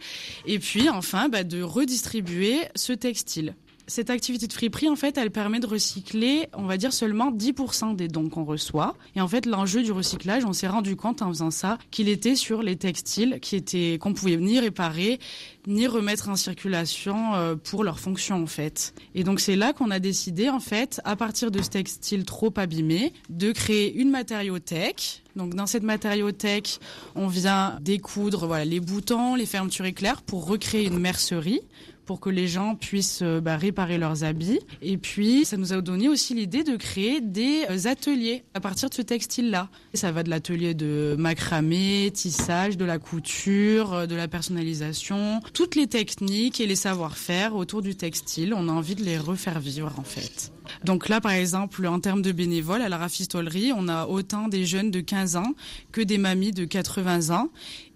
Et 0.46 0.58
puis, 0.58 0.88
enfin, 0.88 1.28
bah, 1.28 1.44
de 1.44 1.62
redistribuer 1.62 2.58
ce 2.74 2.92
textile. 2.94 3.54
Cette 3.92 4.08
activité 4.08 4.46
de 4.46 4.52
friperie, 4.54 4.88
en 4.88 4.96
fait, 4.96 5.18
elle 5.18 5.30
permet 5.30 5.60
de 5.60 5.66
recycler, 5.66 6.48
on 6.54 6.62
va 6.62 6.78
dire, 6.78 6.94
seulement 6.94 7.30
10% 7.30 7.94
des 7.94 8.08
dons 8.08 8.30
qu'on 8.30 8.44
reçoit. 8.44 8.96
Et 9.14 9.20
en 9.20 9.28
fait, 9.28 9.44
l'enjeu 9.44 9.82
du 9.82 9.92
recyclage, 9.92 10.46
on 10.46 10.54
s'est 10.54 10.66
rendu 10.66 10.96
compte 10.96 11.20
en 11.20 11.28
faisant 11.28 11.50
ça 11.50 11.76
qu'il 11.90 12.08
était 12.08 12.34
sur 12.34 12.62
les 12.62 12.76
textiles 12.76 13.38
qui 13.42 13.54
étaient, 13.54 13.98
qu'on 14.00 14.14
pouvait 14.14 14.38
ni 14.38 14.58
réparer, 14.58 15.20
ni 15.66 15.86
remettre 15.86 16.30
en 16.30 16.36
circulation 16.36 17.34
euh, 17.34 17.54
pour 17.54 17.84
leur 17.84 18.00
fonction, 18.00 18.42
en 18.42 18.46
fait. 18.46 18.94
Et 19.14 19.24
donc, 19.24 19.40
c'est 19.40 19.56
là 19.56 19.74
qu'on 19.74 19.90
a 19.90 19.98
décidé, 19.98 20.48
en 20.48 20.60
fait, 20.60 21.02
à 21.04 21.14
partir 21.14 21.50
de 21.50 21.60
ce 21.60 21.68
textile 21.68 22.24
trop 22.24 22.54
abîmé, 22.56 23.12
de 23.28 23.52
créer 23.52 23.94
une 23.94 24.08
matériothèque. 24.08 25.22
Donc, 25.36 25.54
dans 25.54 25.66
cette 25.66 25.82
matériothèque, 25.82 26.80
on 27.14 27.26
vient 27.26 27.78
découdre, 27.82 28.46
voilà, 28.46 28.64
les 28.64 28.80
boutons, 28.80 29.34
les 29.34 29.46
fermetures 29.46 29.84
éclairs 29.84 30.22
pour 30.22 30.46
recréer 30.46 30.86
une 30.86 30.98
mercerie 30.98 31.60
pour 32.06 32.20
que 32.20 32.30
les 32.30 32.48
gens 32.48 32.74
puissent 32.74 33.20
euh, 33.22 33.40
bah, 33.40 33.56
réparer 33.56 33.98
leurs 33.98 34.24
habits. 34.24 34.60
Et 34.80 34.96
puis, 34.96 35.44
ça 35.44 35.56
nous 35.56 35.72
a 35.72 35.80
donné 35.80 36.08
aussi 36.08 36.34
l'idée 36.34 36.64
de 36.64 36.76
créer 36.76 37.20
des 37.20 37.64
euh, 37.70 37.88
ateliers 37.88 38.44
à 38.54 38.60
partir 38.60 38.88
de 38.88 38.94
ce 38.94 39.02
textile-là. 39.02 39.68
Ça 39.94 40.12
va 40.12 40.22
de 40.22 40.30
l'atelier 40.30 40.74
de 40.74 41.14
macramé, 41.18 42.10
tissage, 42.12 42.76
de 42.76 42.84
la 42.84 42.98
couture, 42.98 43.92
euh, 43.94 44.06
de 44.06 44.14
la 44.14 44.28
personnalisation, 44.28 45.40
toutes 45.52 45.74
les 45.74 45.86
techniques 45.86 46.60
et 46.60 46.66
les 46.66 46.76
savoir-faire 46.76 47.54
autour 47.54 47.82
du 47.82 47.94
textile. 47.94 48.54
On 48.54 48.68
a 48.68 48.72
envie 48.72 48.94
de 48.94 49.02
les 49.02 49.18
refaire 49.18 49.60
vivre, 49.60 49.92
en 49.98 50.04
fait. 50.04 50.52
Donc 50.84 51.08
là, 51.08 51.20
par 51.20 51.32
exemple, 51.32 51.86
en 51.86 52.00
termes 52.00 52.22
de 52.22 52.32
bénévoles, 52.32 52.82
à 52.82 52.88
la 52.88 52.98
rafistolerie, 52.98 53.72
on 53.76 53.88
a 53.88 54.06
autant 54.06 54.48
des 54.48 54.64
jeunes 54.64 54.90
de 54.90 55.00
15 55.00 55.36
ans 55.36 55.54
que 55.90 56.00
des 56.00 56.18
mamies 56.18 56.52
de 56.52 56.64
80 56.64 57.34
ans. 57.34 57.48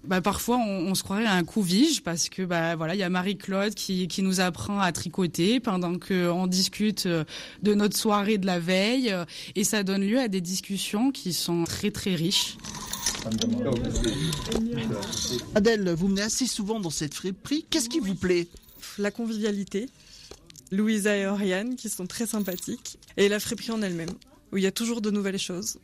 Bah, 0.06 0.20
parfois, 0.20 0.56
on, 0.58 0.86
on 0.88 0.94
se 0.94 1.02
croirait 1.02 1.26
à 1.26 1.34
un 1.34 1.44
couvige 1.44 2.02
parce 2.02 2.28
que 2.28 2.42
bah, 2.42 2.76
voilà, 2.76 2.94
il 2.94 2.98
y 2.98 3.02
a 3.02 3.10
Marie-Claude 3.10 3.74
qui, 3.74 4.06
qui 4.06 4.22
nous 4.22 4.40
apprend 4.40 4.78
à 4.78 4.92
tricoter 4.92 5.58
pendant 5.60 5.98
qu'on 5.98 6.46
discute 6.46 7.06
euh, 7.06 7.24
de 7.62 7.74
notre 7.74 7.96
soirée 7.96 8.38
de 8.38 8.46
la 8.46 8.60
veille. 8.60 9.10
euh, 9.10 9.24
Et 9.56 9.64
ça 9.64 9.82
donne 9.82 10.02
lieu 10.02 10.20
à 10.20 10.28
des 10.28 10.40
discussions 10.40 11.10
qui 11.10 11.32
sont 11.32 11.64
très, 11.64 11.90
très 11.90 12.14
riches. 12.14 12.56
Adèle, 15.56 15.90
vous 15.90 16.06
venez 16.06 16.22
assez 16.22 16.46
souvent 16.46 16.78
dans 16.78 16.90
cette 16.90 17.14
friperie. 17.14 17.66
Qu'est-ce 17.68 17.88
qui 17.88 17.98
vous 17.98 18.14
plaît? 18.14 18.46
La 18.98 19.10
convivialité, 19.10 19.88
Louisa 20.70 21.16
et 21.16 21.26
Oriane 21.26 21.74
qui 21.74 21.88
sont 21.88 22.06
très 22.06 22.26
sympathiques, 22.26 22.98
et 23.16 23.28
la 23.28 23.40
friperie 23.40 23.72
en 23.72 23.82
elle-même, 23.82 24.10
où 24.52 24.56
il 24.58 24.62
y 24.62 24.66
a 24.66 24.72
toujours 24.72 25.00
de 25.00 25.10
nouvelles 25.10 25.38
choses. 25.40 25.78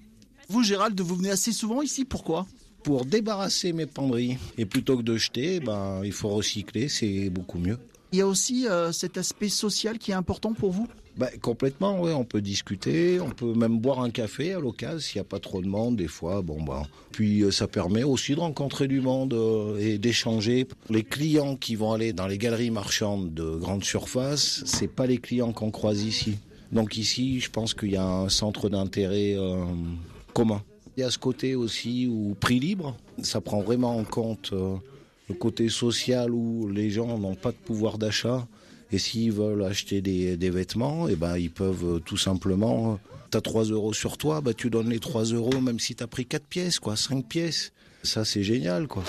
Vous, 0.49 0.63
Gérald, 0.63 1.01
vous 1.01 1.17
venez 1.17 1.31
assez 1.31 1.51
souvent 1.53 1.83
ici? 1.83 2.05
Pourquoi? 2.05 2.47
Pour 2.83 3.05
débarrasser 3.05 3.73
mes 3.73 3.87
penderies. 3.87 4.39
Et 4.59 4.67
plutôt 4.67 4.97
que 4.97 5.03
de 5.03 5.17
jeter, 5.17 5.61
ben, 5.61 6.03
il 6.05 6.13
faut 6.13 6.31
recycler, 6.31 6.89
c'est 6.89 7.31
beaucoup 7.31 7.59
mieux. 7.59 7.79
Il 8.13 8.19
y 8.19 8.21
a 8.21 8.27
aussi 8.27 8.67
euh, 8.67 8.93
cet 8.93 9.17
aspect 9.17 9.49
social 9.49 9.99
qui 9.99 10.11
est 10.11 10.15
important 10.15 10.53
pour 10.53 10.71
vous? 10.71 10.87
Bah, 11.17 11.29
complètement, 11.41 12.01
oui. 12.01 12.13
On 12.13 12.25
peut 12.25 12.41
discuter, 12.41 13.21
on 13.21 13.31
peut 13.31 13.55
même 13.55 13.79
boire 13.79 14.01
un 14.01 14.11
café 14.11 14.53
à 14.55 14.61
l'occasion 14.61 14.99
s'il 14.99 15.19
n'y 15.19 15.27
a 15.27 15.29
pas 15.29 15.39
trop 15.39 15.63
de 15.63 15.67
monde. 15.67 15.97
Des 15.97 16.09
fois, 16.09 16.43
bon 16.43 16.63
bah. 16.63 16.83
Puis 17.13 17.43
euh, 17.43 17.51
ça 17.51 17.69
permet 17.69 18.03
aussi 18.03 18.35
de 18.35 18.41
rencontrer 18.41 18.89
du 18.89 19.01
monde 19.01 19.35
euh, 19.35 19.79
et 19.79 19.99
d'échanger. 19.99 20.67
Les 20.91 21.05
clients 21.05 21.57
qui 21.57 21.77
vont 21.77 21.93
aller 21.93 22.13
dans 22.13 22.27
les 22.27 22.39
galeries 22.39 22.71
marchandes 22.71 23.33
de 23.33 23.57
grande 23.57 23.85
surface, 23.85 24.63
c'est 24.67 24.89
pas 24.89 25.07
les 25.07 25.19
clients 25.19 25.53
qu'on 25.53 25.71
croise 25.71 26.03
ici. 26.03 26.39
Donc 26.73 26.97
ici, 26.97 27.41
je 27.41 27.51
pense 27.51 27.75
qu'il 27.75 27.93
y 27.93 27.97
a 27.97 28.07
un 28.07 28.29
centre 28.29 28.71
d'intérêt 28.71 29.35
euh, 29.37 29.65
commun. 30.33 30.63
Il 30.97 31.01
y 31.01 31.03
a 31.05 31.11
ce 31.11 31.19
côté 31.19 31.55
aussi 31.55 32.07
où 32.07 32.37
prix 32.39 32.61
libre, 32.61 32.97
ça 33.23 33.41
prend 33.41 33.63
vraiment 33.63 33.97
en 33.97 34.05
compte 34.05 34.53
le 34.53 35.35
côté 35.35 35.69
social 35.69 36.31
où 36.31 36.69
les 36.69 36.91
gens 36.91 37.19
n'ont 37.19 37.35
pas 37.35 37.53
de 37.53 37.57
pouvoir 37.57 37.99
d'achat 37.99 38.47
et 38.93 38.99
s'ils 38.99 39.33
veulent 39.33 39.65
acheter 39.65 40.03
des, 40.03 40.51
vêtements, 40.51 41.09
et 41.09 41.13
eh 41.13 41.17
ben, 41.17 41.39
ils 41.39 41.51
peuvent 41.51 41.97
euh, 41.97 41.99
tout 41.99 42.19
simplement, 42.19 43.01
tu 43.31 43.39
as 43.39 43.41
3 43.41 43.65
euros 43.65 43.95
sur 43.95 44.19
toi, 44.19 44.43
bah, 44.43 44.53
tu 44.53 44.69
donnes 44.69 44.91
les 44.91 44.99
3 44.99 45.25
euros 45.25 45.61
même 45.61 45.81
si 45.81 45.95
tu 45.95 46.05
as 46.05 46.07
pris 46.07 46.27
4 46.27 46.45
pièces, 46.45 46.79
quoi, 46.79 46.95
5 46.95 47.25
pièces. 47.27 47.73
Ça, 48.03 48.25
c'est 48.25 48.43
génial, 48.43 48.89
quoi. 48.89 49.03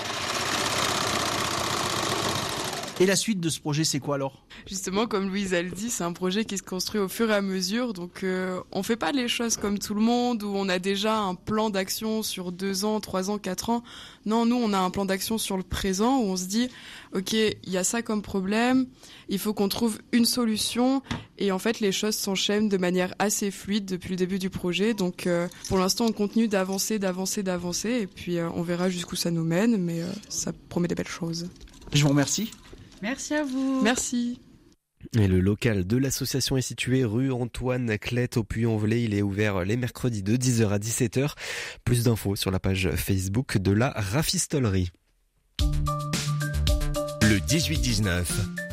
Et 3.04 3.06
la 3.06 3.16
suite 3.16 3.38
de 3.38 3.50
ce 3.50 3.60
projet, 3.60 3.84
c'est 3.84 4.00
quoi 4.00 4.14
alors? 4.14 4.46
Justement, 4.66 5.06
comme 5.06 5.28
Louise 5.28 5.52
a 5.52 5.62
dit, 5.62 5.90
c'est 5.90 6.04
un 6.04 6.14
projet 6.14 6.46
qui 6.46 6.56
se 6.56 6.62
construit 6.62 7.02
au 7.02 7.08
fur 7.08 7.30
et 7.30 7.34
à 7.34 7.42
mesure. 7.42 7.92
Donc, 7.92 8.24
euh, 8.24 8.62
on 8.72 8.82
fait 8.82 8.96
pas 8.96 9.12
les 9.12 9.28
choses 9.28 9.58
comme 9.58 9.78
tout 9.78 9.92
le 9.92 10.00
monde 10.00 10.42
où 10.42 10.54
on 10.54 10.70
a 10.70 10.78
déjà 10.78 11.18
un 11.18 11.34
plan 11.34 11.68
d'action 11.68 12.22
sur 12.22 12.50
deux 12.50 12.86
ans, 12.86 13.00
trois 13.00 13.28
ans, 13.28 13.36
quatre 13.36 13.68
ans. 13.68 13.84
Non, 14.24 14.46
nous, 14.46 14.56
on 14.56 14.72
a 14.72 14.78
un 14.78 14.88
plan 14.88 15.04
d'action 15.04 15.36
sur 15.36 15.58
le 15.58 15.62
présent 15.62 16.16
où 16.16 16.30
on 16.30 16.36
se 16.38 16.46
dit, 16.46 16.70
ok, 17.12 17.34
il 17.34 17.70
y 17.70 17.76
a 17.76 17.84
ça 17.84 18.00
comme 18.00 18.22
problème, 18.22 18.86
il 19.28 19.38
faut 19.38 19.52
qu'on 19.52 19.68
trouve 19.68 19.98
une 20.12 20.24
solution. 20.24 21.02
Et 21.36 21.52
en 21.52 21.58
fait, 21.58 21.80
les 21.80 21.92
choses 21.92 22.16
s'enchaînent 22.16 22.70
de 22.70 22.78
manière 22.78 23.14
assez 23.18 23.50
fluide 23.50 23.84
depuis 23.84 24.12
le 24.12 24.16
début 24.16 24.38
du 24.38 24.48
projet. 24.48 24.94
Donc, 24.94 25.26
euh, 25.26 25.46
pour 25.68 25.76
l'instant, 25.76 26.06
on 26.06 26.12
continue 26.12 26.48
d'avancer, 26.48 26.98
d'avancer, 26.98 27.42
d'avancer, 27.42 27.90
et 27.90 28.06
puis 28.06 28.38
euh, 28.38 28.48
on 28.54 28.62
verra 28.62 28.88
jusqu'où 28.88 29.14
ça 29.14 29.30
nous 29.30 29.44
mène. 29.44 29.76
Mais 29.76 30.00
ça 30.30 30.52
promet 30.70 30.88
des 30.88 30.94
belles 30.94 31.06
choses. 31.06 31.50
Je 31.92 32.02
vous 32.02 32.08
remercie. 32.08 32.50
Merci 33.04 33.34
à 33.34 33.44
vous. 33.44 33.82
Merci. 33.82 34.40
Et 35.14 35.28
le 35.28 35.38
local 35.38 35.86
de 35.86 35.98
l'association 35.98 36.56
est 36.56 36.62
situé 36.62 37.04
rue 37.04 37.30
Antoine 37.30 37.98
Clette 37.98 38.38
au 38.38 38.44
Puy-en-Velay. 38.44 39.02
Il 39.02 39.12
est 39.12 39.20
ouvert 39.20 39.62
les 39.62 39.76
mercredis 39.76 40.22
de 40.22 40.36
10h 40.36 40.70
à 40.70 40.78
17h. 40.78 41.34
Plus 41.84 42.04
d'infos 42.04 42.34
sur 42.34 42.50
la 42.50 42.60
page 42.60 42.88
Facebook 42.96 43.58
de 43.58 43.72
la 43.72 43.90
Rafistolerie. 43.90 44.90
Le 47.20 47.36
18-19 47.40 48.63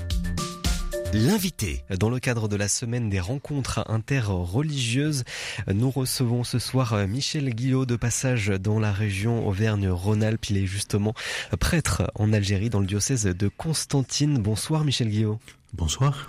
L'invité. 1.14 1.84
Dans 2.00 2.10
le 2.10 2.20
cadre 2.20 2.48
de 2.48 2.56
la 2.56 2.70
semaine 2.70 3.10
des 3.10 3.20
rencontres 3.20 3.84
interreligieuses, 3.88 5.26
nous 5.68 5.92
recevons 5.92 6.46
ce 6.46 6.58
soir 6.58 7.06
Michel 7.06 7.50
Guillot 7.50 7.86
de 7.86 7.98
passage 7.98 8.48
dans 8.48 8.80
la 8.80 8.94
région 8.94 9.46
Auvergne-Rhône-Alpes. 9.46 10.50
Il 10.52 10.58
est 10.58 10.66
justement 10.66 11.14
prêtre 11.60 12.10
en 12.16 12.32
Algérie 12.32 12.70
dans 12.70 12.80
le 12.80 12.86
diocèse 12.86 13.26
de 13.26 13.48
Constantine. 13.50 14.38
Bonsoir 14.38 14.86
Michel 14.86 15.10
Guillot. 15.10 15.38
Bonsoir. 15.74 16.28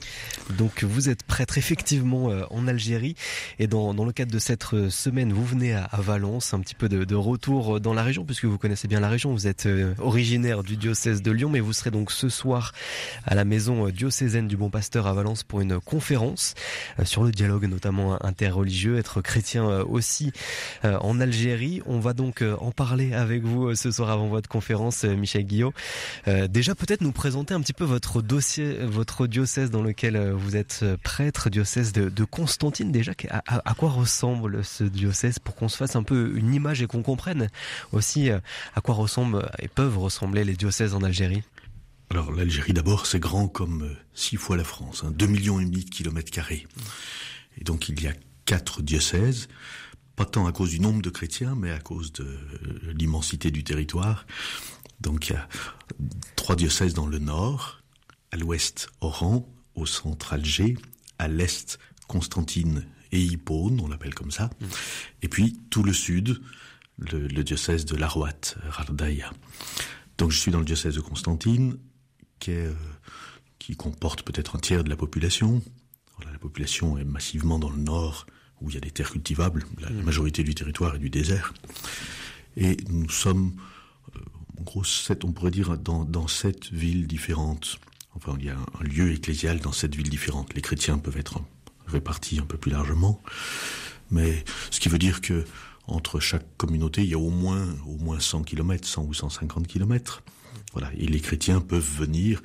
Donc 0.56 0.84
vous 0.84 1.08
êtes 1.08 1.25
prêtre 1.25 1.58
effectivement 1.58 2.30
euh, 2.30 2.44
en 2.50 2.68
Algérie 2.68 3.16
et 3.58 3.66
dans, 3.66 3.92
le 3.92 4.12
cadre 4.12 4.30
de 4.30 4.38
cette 4.38 4.72
euh, 4.72 4.88
semaine, 4.88 5.32
vous 5.32 5.44
venez 5.44 5.75
à, 5.75 5.88
Valence, 5.99 6.54
un 6.54 6.61
petit 6.61 6.76
peu 6.76 6.88
de, 6.88 7.14
retour 7.16 7.80
dans 7.80 7.92
la 7.92 8.04
région 8.04 8.25
puisque 8.25 8.44
vous 8.44 8.56
connaissez 8.56 8.87
bien 8.87 9.00
la 9.00 9.08
région. 9.08 9.32
Vous 9.32 9.49
êtes 9.49 9.66
euh, 9.66 9.94
originaire 9.99 10.62
du 10.62 10.76
diocèse 10.76 11.22
de 11.22 11.32
Lyon, 11.32 11.50
mais 11.50 11.58
vous 11.58 11.72
serez 11.72 11.90
donc 11.90 12.12
ce 12.12 12.28
soir 12.28 12.72
à 13.25 13.34
la 13.34 13.44
maison 13.44 13.88
diocésaine 13.88 14.46
du 14.46 14.56
Bon 14.56 14.70
Pasteur 14.70 15.08
à 15.08 15.12
Valence 15.12 15.42
pour 15.42 15.61
une 15.61 15.80
conférence 15.80 16.54
sur 17.02 17.25
le 17.25 17.32
dialogue 17.32 17.64
notamment 17.64 18.25
interreligieux, 18.25 18.96
être 18.96 19.22
chrétien 19.22 19.64
aussi 19.80 20.32
en 20.84 21.20
Algérie. 21.20 21.82
On 21.87 21.99
va 21.99 22.12
donc 22.12 22.42
en 22.61 22.70
parler 22.70 23.12
avec 23.12 23.42
vous 23.42 23.75
ce 23.75 23.90
soir 23.90 24.11
avant 24.11 24.28
votre 24.28 24.49
conférence, 24.49 25.04
Michel 25.04 25.44
Guillot. 25.44 25.72
Déjà 26.49 26.75
peut-être 26.75 27.00
nous 27.00 27.12
présenter 27.12 27.54
un 27.54 27.61
petit 27.61 27.72
peu 27.72 27.84
votre 27.84 28.22
dossier, 28.22 28.78
votre 28.84 29.26
diocèse 29.33 29.71
dans 29.71 29.83
lequel 29.83 30.15
euh, 30.15 30.33
vous 30.33 30.55
êtes 30.55 30.81
euh, 30.83 30.97
prêtre, 31.03 31.51
diocèse 31.51 31.93
de, 31.93 32.25
Constantine. 32.25 32.93
Déjà, 32.93 33.12
à, 33.31 33.75
quoi 33.75 33.91
ressemble 33.91 34.65
ce 34.65 34.85
diocèse 34.85 35.41
pour 35.41 35.57
qu'on 35.57 35.69
se 35.69 35.77
fasse 35.77 35.97
un 35.97 36.05
peu 36.05 36.37
une 36.37 36.55
image 36.55 36.83
et 36.83 36.87
qu'on 36.87 37.03
comprenne 37.03 37.49
aussi 37.91 38.31
euh, 38.31 38.39
à 38.77 38.81
quoi 38.81 38.95
ressemblent 38.95 39.51
et 39.59 39.67
peuvent 39.67 39.99
ressembler 39.99 40.45
les 40.45 40.55
diocèses 40.55 40.95
en 40.95 41.03
Algérie? 41.03 41.43
Alors 42.11 42.31
l'Algérie 42.31 42.73
d'abord, 42.73 43.07
c'est 43.07 43.19
grand 43.19 43.49
comme 43.49 43.97
six 44.15 44.37
fois 44.37 44.57
la 44.57 44.65
France, 44.65 45.03
hein, 45.05 45.11
2 45.12 45.27
millions 45.27 45.59
et 45.59 45.65
demi 45.65 45.85
de 45.85 45.91
kilomètres 45.91 46.31
carrés. 46.31 46.67
Et 47.59 47.65
donc 47.65 47.89
il 47.89 48.01
y 48.01 48.07
a 48.07 48.12
quatre 48.45 48.83
diocèses, 48.83 49.49
pas 50.15 50.27
tant 50.27 50.47
à 50.47 50.53
cause 50.53 50.71
du 50.71 50.81
nombre 50.81 51.03
de 51.03 51.11
chrétiens, 51.11 51.57
mais 51.57 51.71
à 51.73 51.81
cause 51.81 52.12
de 52.12 52.39
l'immensité 52.95 53.51
du 53.51 53.65
territoire. 53.65 54.27
Donc 55.01 55.29
il 55.29 55.33
y 55.33 55.37
a 55.37 55.49
trois 56.37 56.55
diocèses 56.55 56.95
dans 56.95 57.07
le 57.07 57.19
nord, 57.19 57.82
à 58.33 58.37
l'ouest 58.37 58.89
Oran, 59.01 59.47
au 59.75 59.87
centre 59.87 60.33
Alger, 60.33 60.77
à 61.19 61.29
l'est 61.29 61.79
Constantine 62.09 62.85
et 63.12 63.21
Hippone, 63.21 63.79
on 63.81 63.89
l'appelle 63.89 64.15
comme 64.15 64.31
ça, 64.31 64.51
et 65.21 65.29
puis 65.29 65.61
tout 65.71 65.83
le 65.83 65.93
sud, 65.93 66.41
le, 66.99 67.45
diocèse 67.45 67.85
de 67.85 67.95
l'Arwat, 67.95 68.57
Rardaya. 68.69 69.33
Donc 70.19 70.31
je 70.31 70.39
suis 70.39 70.51
dans 70.51 70.59
le 70.59 70.65
diocèse 70.65 70.95
de 70.95 71.01
Constantine, 71.01 71.79
qui, 72.39 72.53
euh, 72.53 72.73
comporte 73.77 74.23
peut-être 74.23 74.57
un 74.57 74.59
tiers 74.59 74.85
de 74.85 74.91
la 74.91 74.97
population. 74.97 75.62
la 76.31 76.39
population 76.39 76.99
est 76.99 77.05
massivement 77.05 77.59
dans 77.59 77.71
le 77.71 77.79
nord, 77.79 78.27
où 78.61 78.69
il 78.69 78.75
y 78.75 78.77
a 78.77 78.81
des 78.81 78.91
terres 78.91 79.11
cultivables, 79.11 79.65
la, 79.81 79.91
majorité 79.91 80.43
du 80.43 80.55
territoire 80.55 80.95
est 80.95 80.99
du 80.99 81.11
désert. 81.11 81.55
Et 82.57 82.77
nous 82.89 83.09
sommes, 83.09 83.55
euh, 84.15 84.21
en 84.59 84.62
gros, 84.62 84.85
on 85.25 85.33
pourrait 85.33 85.51
dire, 85.51 85.77
dans 85.79 86.29
sept 86.29 86.71
villes 86.71 87.07
différentes. 87.07 87.79
Enfin, 88.14 88.37
il 88.38 88.47
y 88.47 88.50
a 88.50 88.57
un 88.57 88.85
lieu 88.85 89.12
ecclésial 89.12 89.61
dans 89.61 89.73
cette 89.73 89.95
ville 89.95 90.11
différente. 90.11 90.54
Les 90.54 90.62
chrétiens 90.62 90.99
peuvent 90.99 91.16
être 91.16 91.40
répartis 91.87 92.38
un 92.38 92.45
peu 92.45 92.57
plus 92.57 92.71
largement, 92.71 93.21
mais 94.11 94.45
ce 94.71 94.81
qui 94.81 94.88
veut 94.88 94.99
dire 94.99 95.21
que 95.21 95.45
entre 95.87 96.21
chaque 96.21 96.47
communauté, 96.57 97.02
il 97.02 97.11
y 97.11 97.14
a 97.14 97.19
au 97.19 97.31
moins 97.31 97.66
au 97.87 97.97
moins 97.97 98.21
100 98.21 98.45
km, 98.45 98.87
100 98.87 99.04
ou 99.04 99.14
150 99.14 99.66
km. 99.66 100.23
Voilà, 100.73 100.90
et 100.97 101.07
les 101.07 101.21
chrétiens 101.21 101.61
peuvent 101.61 101.97
venir, 101.99 102.42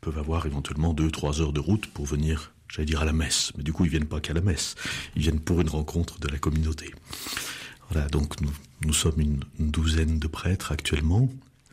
peuvent 0.00 0.18
avoir 0.18 0.46
éventuellement 0.46 0.92
deux, 0.92 1.10
trois 1.10 1.40
heures 1.40 1.52
de 1.52 1.60
route 1.60 1.86
pour 1.86 2.06
venir, 2.06 2.52
j'allais 2.68 2.86
dire 2.86 3.02
à 3.02 3.04
la 3.04 3.12
messe, 3.12 3.52
mais 3.56 3.62
du 3.62 3.72
coup 3.72 3.84
ils 3.84 3.90
viennent 3.90 4.06
pas 4.06 4.20
qu'à 4.20 4.32
la 4.32 4.40
messe, 4.40 4.74
ils 5.14 5.22
viennent 5.22 5.40
pour 5.40 5.60
une 5.60 5.68
rencontre 5.68 6.18
de 6.18 6.28
la 6.28 6.38
communauté. 6.38 6.92
Voilà, 7.90 8.08
donc 8.08 8.40
nous, 8.40 8.52
nous 8.82 8.92
sommes 8.92 9.20
une, 9.20 9.40
douzaine 9.58 10.18
de 10.18 10.26
prêtres 10.26 10.72
actuellement, 10.72 11.28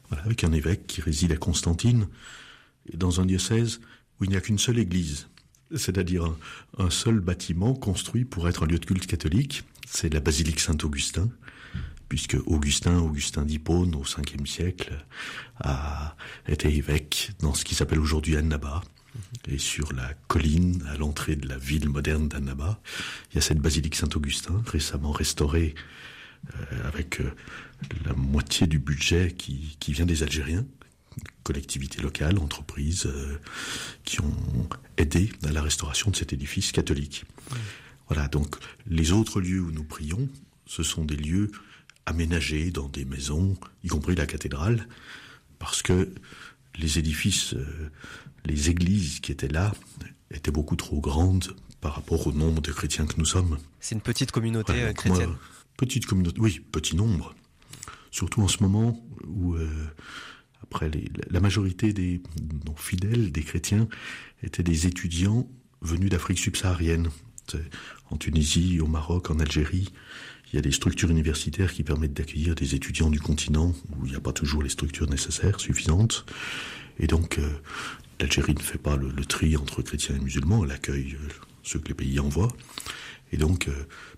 voilà, 0.10 0.24
avec 0.24 0.44
un 0.44 0.51
évêque 0.51 0.86
qui 0.88 1.01
réside 1.01 1.32
à 1.32 1.38
Constantine, 1.38 2.08
dans 2.94 3.22
un 3.22 3.25
diocèse 3.25 3.79
où 4.20 4.24
il 4.24 4.29
n'y 4.29 4.36
a 4.36 4.41
qu'une 4.41 4.60
seule 4.60 4.79
église, 4.79 5.27
c'est-à-dire 5.75 6.34
un, 6.77 6.89
seul 6.89 7.20
bâtiment 7.20 7.74
construit 7.74 8.25
pour 8.25 8.48
être 8.48 8.63
un 8.63 8.67
lieu 8.67 8.79
de 8.79 8.86
culte 8.86 9.06
catholique, 9.06 9.63
c'est 9.88 10.13
la 10.13 10.20
basilique 10.20 10.60
Saint-Augustin, 10.60 11.29
puisque 12.10 12.38
Augustin, 12.46 13.00
Augustin 13.00 13.44
d'Hippone, 13.44 13.96
au 13.96 14.03
5e 14.03 14.46
siècle, 14.46 14.94
a 15.60 16.15
été 16.48 16.74
évêque 16.74 17.32
dans 17.39 17.53
ce 17.53 17.65
qui 17.65 17.75
s'appelle 17.75 18.00
aujourd'hui 18.00 18.38
Annaba. 18.38 18.82
Et 19.48 19.58
sur 19.58 19.94
la 19.94 20.13
colline, 20.27 20.84
à 20.89 20.98
l'entrée 20.98 21.36
de 21.36 21.48
la 21.48 21.58
ville 21.58 21.89
moderne 21.89 22.27
d'Annaba, 22.27 22.79
il 23.32 23.36
y 23.36 23.38
a 23.39 23.41
cette 23.41 23.60
basilique 23.60 23.96
Saint-Augustin, 23.96 24.62
récemment 24.67 25.12
restaurée 25.12 25.74
euh, 26.56 26.88
avec 26.88 27.20
euh, 27.20 27.32
la 28.06 28.13
moitié 28.13 28.67
du 28.67 28.77
budget 28.77 29.32
qui, 29.32 29.75
qui 29.79 29.91
vient 29.91 30.06
des 30.06 30.22
Algériens 30.22 30.65
collectivités 31.43 32.01
locales, 32.01 32.39
entreprises 32.39 33.05
euh, 33.05 33.39
qui 34.03 34.19
ont 34.21 34.69
aidé 34.97 35.31
à 35.43 35.51
la 35.51 35.62
restauration 35.62 36.12
de 36.12 36.15
cet 36.15 36.33
édifice 36.33 36.71
catholique. 36.71 37.25
Voilà, 38.07 38.27
donc 38.27 38.55
les 38.86 39.12
autres 39.12 39.39
lieux 39.39 39.62
où 39.62 39.71
nous 39.71 39.83
prions, 39.83 40.27
ce 40.65 40.83
sont 40.83 41.05
des 41.05 41.15
lieux 41.15 41.51
aménagés 42.05 42.71
dans 42.71 42.89
des 42.89 43.05
maisons, 43.05 43.55
y 43.83 43.88
compris 43.88 44.15
la 44.15 44.25
cathédrale, 44.25 44.88
parce 45.59 45.81
que 45.81 46.09
les 46.75 47.00
édifices, 47.00 47.53
euh, 47.53 47.89
les 48.45 48.69
églises 48.69 49.19
qui 49.19 49.31
étaient 49.31 49.47
là 49.47 49.74
étaient 50.31 50.51
beaucoup 50.51 50.75
trop 50.75 51.00
grandes 51.00 51.55
par 51.81 51.95
rapport 51.95 52.27
au 52.27 52.31
nombre 52.31 52.62
de 52.62 52.71
chrétiens 52.71 53.05
que 53.05 53.17
nous 53.17 53.25
sommes. 53.25 53.57
C'est 53.79 53.95
une 53.95 54.01
petite 54.01 54.31
communauté 54.31 54.74
euh, 54.74 54.93
chrétienne. 54.93 55.36
petite 55.77 56.05
communauté, 56.05 56.39
oui, 56.39 56.59
petit 56.71 56.95
nombre. 56.95 57.36
Surtout 58.12 58.41
en 58.41 58.47
ce 58.47 58.63
moment 58.63 59.01
où 59.25 59.55
après, 60.64 60.92
la 61.30 61.40
majorité 61.40 61.94
des 61.94 62.22
fidèles, 62.76 63.32
des 63.32 63.44
chrétiens, 63.44 63.88
étaient 64.44 64.64
des 64.64 64.88
étudiants 64.88 65.50
venus 65.82 66.10
d'Afrique 66.10 66.40
subsaharienne. 66.40 67.10
En 68.10 68.18
Tunisie, 68.18 68.80
au 68.82 68.88
Maroc, 68.88 69.32
en 69.32 69.40
Algérie, 69.40 69.90
il 70.52 70.56
y 70.56 70.60
a 70.60 70.62
des 70.62 70.72
structures 70.72 71.10
universitaires 71.10 71.74
qui 71.74 71.84
permettent 71.84 72.14
d'accueillir 72.14 72.56
des 72.56 72.76
étudiants 72.76 73.10
du 73.10 73.20
continent 73.20 73.74
où 73.92 74.06
il 74.06 74.12
n'y 74.12 74.18
a 74.18 74.22
pas 74.22 74.34
toujours 74.34 74.64
les 74.64 74.70
structures 74.70 75.10
nécessaires, 75.10 75.60
suffisantes. 75.60 76.26
Et 77.00 77.08
donc, 77.08 77.38
euh, 77.38 77.50
l'Algérie 78.20 78.54
ne 78.54 78.60
fait 78.60 78.78
pas 78.78 78.96
le, 78.96 79.14
tri 79.26 79.56
entre 79.56 79.82
chrétiens 79.82 80.16
et 80.16 80.20
musulmans, 80.20 80.64
elle 80.66 80.72
accueille 80.72 81.16
euh, 81.16 81.28
ceux 81.64 81.80
que 81.80 81.90
les 81.90 81.94
pays 81.94 82.20
envoient. 82.20 82.52
Et 83.32 83.38
donc, 83.38 83.70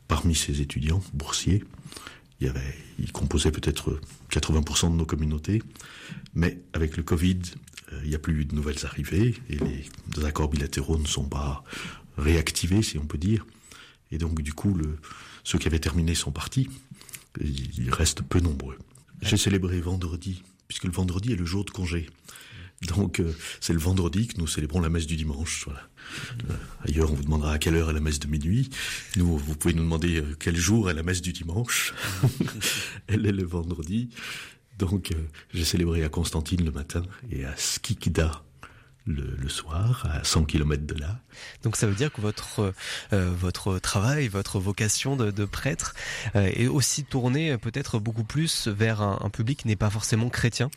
parmi 0.08 0.36
ces 0.36 0.62
étudiants 0.62 1.01
boursiers, 1.13 1.63
il 2.39 2.48
y 2.48 2.50
avait, 2.50 2.75
ils 3.00 3.12
composaient 3.12 3.51
peut-être 3.51 4.00
80% 4.31 4.91
de 4.91 4.96
nos 4.96 5.05
communautés, 5.05 5.62
mais 6.34 6.62
avec 6.74 6.98
le 6.98 7.03
Covid, 7.03 7.39
il 8.03 8.10
n'y 8.10 8.15
a 8.15 8.19
plus 8.19 8.46
de 8.46 8.55
nouvelles 8.55 8.86
arrivées 8.86 9.36
et 9.50 9.58
les 9.58 10.25
accords 10.25 10.50
bilatéraux 10.50 10.98
ne 10.98 11.08
sont 11.08 11.27
pas 11.27 11.63
réactivés, 12.17 12.81
si 12.81 12.98
on 12.98 13.05
peut 13.05 13.17
dire. 13.17 13.46
Et 14.12 14.17
donc, 14.17 14.41
du 14.41 14.53
coup, 14.53 14.77
ceux 15.43 15.58
qui 15.58 15.67
avaient 15.67 15.79
terminé 15.79 16.15
sont 16.15 16.31
partis. 16.31 16.69
Il 17.41 17.91
reste 17.91 18.22
peu 18.22 18.39
nombreux. 18.39 18.77
J'ai 19.22 19.38
célébré 19.38 19.81
vendredi, 19.81 20.43
puisque 20.67 20.86
le 20.86 20.91
vendredi 20.91 21.34
est 21.34 21.36
le 21.36 21.46
jour 21.46 21.65
de 21.65 21.72
congé. 21.72 22.10
Donc 22.88 23.19
euh, 23.19 23.36
c'est 23.59 23.74
le 23.74 23.79
vendredi 23.79 24.27
que 24.27 24.38
nous 24.38 24.48
célébrons 24.48 24.79
la 24.79 24.89
messe 24.89 25.07
du 25.07 25.15
dimanche. 25.15 25.67
Euh, 25.67 26.53
ailleurs, 26.88 27.12
on 27.12 27.15
vous 27.15 27.24
demandera 27.24 27.53
à 27.53 27.57
quelle 27.57 27.75
heure 27.75 27.89
est 27.89 27.93
la 27.93 28.00
messe 28.00 28.19
de 28.19 28.27
minuit. 28.27 28.69
Nous, 29.15 29.38
vous 29.38 29.55
pouvez 29.55 29.74
nous 29.74 29.83
demander 29.83 30.21
euh, 30.21 30.36
quel 30.39 30.55
jour 30.55 30.89
est 30.89 30.93
la 30.93 31.03
messe 31.03 31.21
du 31.21 31.33
dimanche. 31.33 31.93
Elle 33.07 33.25
est 33.25 33.31
le 33.31 33.43
vendredi. 33.43 34.09
Donc 34.77 35.12
j'ai 35.53 35.65
célébré 35.65 36.05
à 36.05 36.09
Constantine 36.09 36.63
le 36.63 36.71
matin 36.71 37.03
et 37.29 37.43
à 37.43 37.53
Skikda 37.57 38.43
le, 39.09 39.50
soir, 39.50 40.07
à 40.09 40.24
100 40.24 40.45
km 40.45 40.86
de 40.86 40.95
là. 40.95 41.19
Donc 41.63 41.75
ça 41.75 41.88
veut 41.88 41.95
dire 41.95 42.12
que 42.12 42.21
votre, 42.21 42.74
euh, 43.13 43.33
votre 43.33 43.79
travail, 43.79 44.27
votre 44.27 44.59
vocation 44.59 45.15
de, 45.15 45.45
prêtre 45.45 45.93
euh, 46.36 46.50
est 46.53 46.67
aussi 46.67 47.03
tourné 47.03 47.57
peut-être 47.57 48.00
beaucoup 48.00 48.24
plus 48.24 48.67
vers 48.67 49.01
un, 49.01 49.29
public 49.29 49.59
qui 49.59 49.67
n'est 49.67 49.75
pas 49.75 49.89
forcément 49.89 50.29
chrétien 50.29 50.69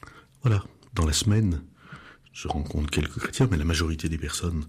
Voilà, 0.42 0.64
dans 0.94 1.06
la 1.06 1.12
semaine, 1.12 1.62
je 2.32 2.48
rencontre 2.48 2.90
quelques 2.90 3.18
chrétiens, 3.18 3.48
mais 3.50 3.56
la 3.56 3.64
majorité 3.64 4.08
des 4.08 4.18
personnes 4.18 4.64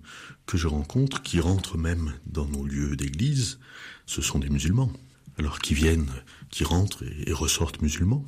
que 0.46 0.58
je 0.58 0.68
rencontre, 0.68 1.22
qui 1.22 1.40
rentrent 1.40 1.78
même 1.78 2.14
dans 2.26 2.46
nos 2.46 2.66
lieux 2.66 2.96
d'église, 2.96 3.60
ce 4.06 4.22
sont 4.22 4.40
des 4.40 4.50
musulmans. 4.50 4.92
Alors 5.40 5.60
qui 5.60 5.74
viennent, 5.74 6.12
qui 6.52 6.64
rentrent 6.64 7.04
et, 7.26 7.34
ressortent 7.34 7.82
musulmans, 7.82 8.24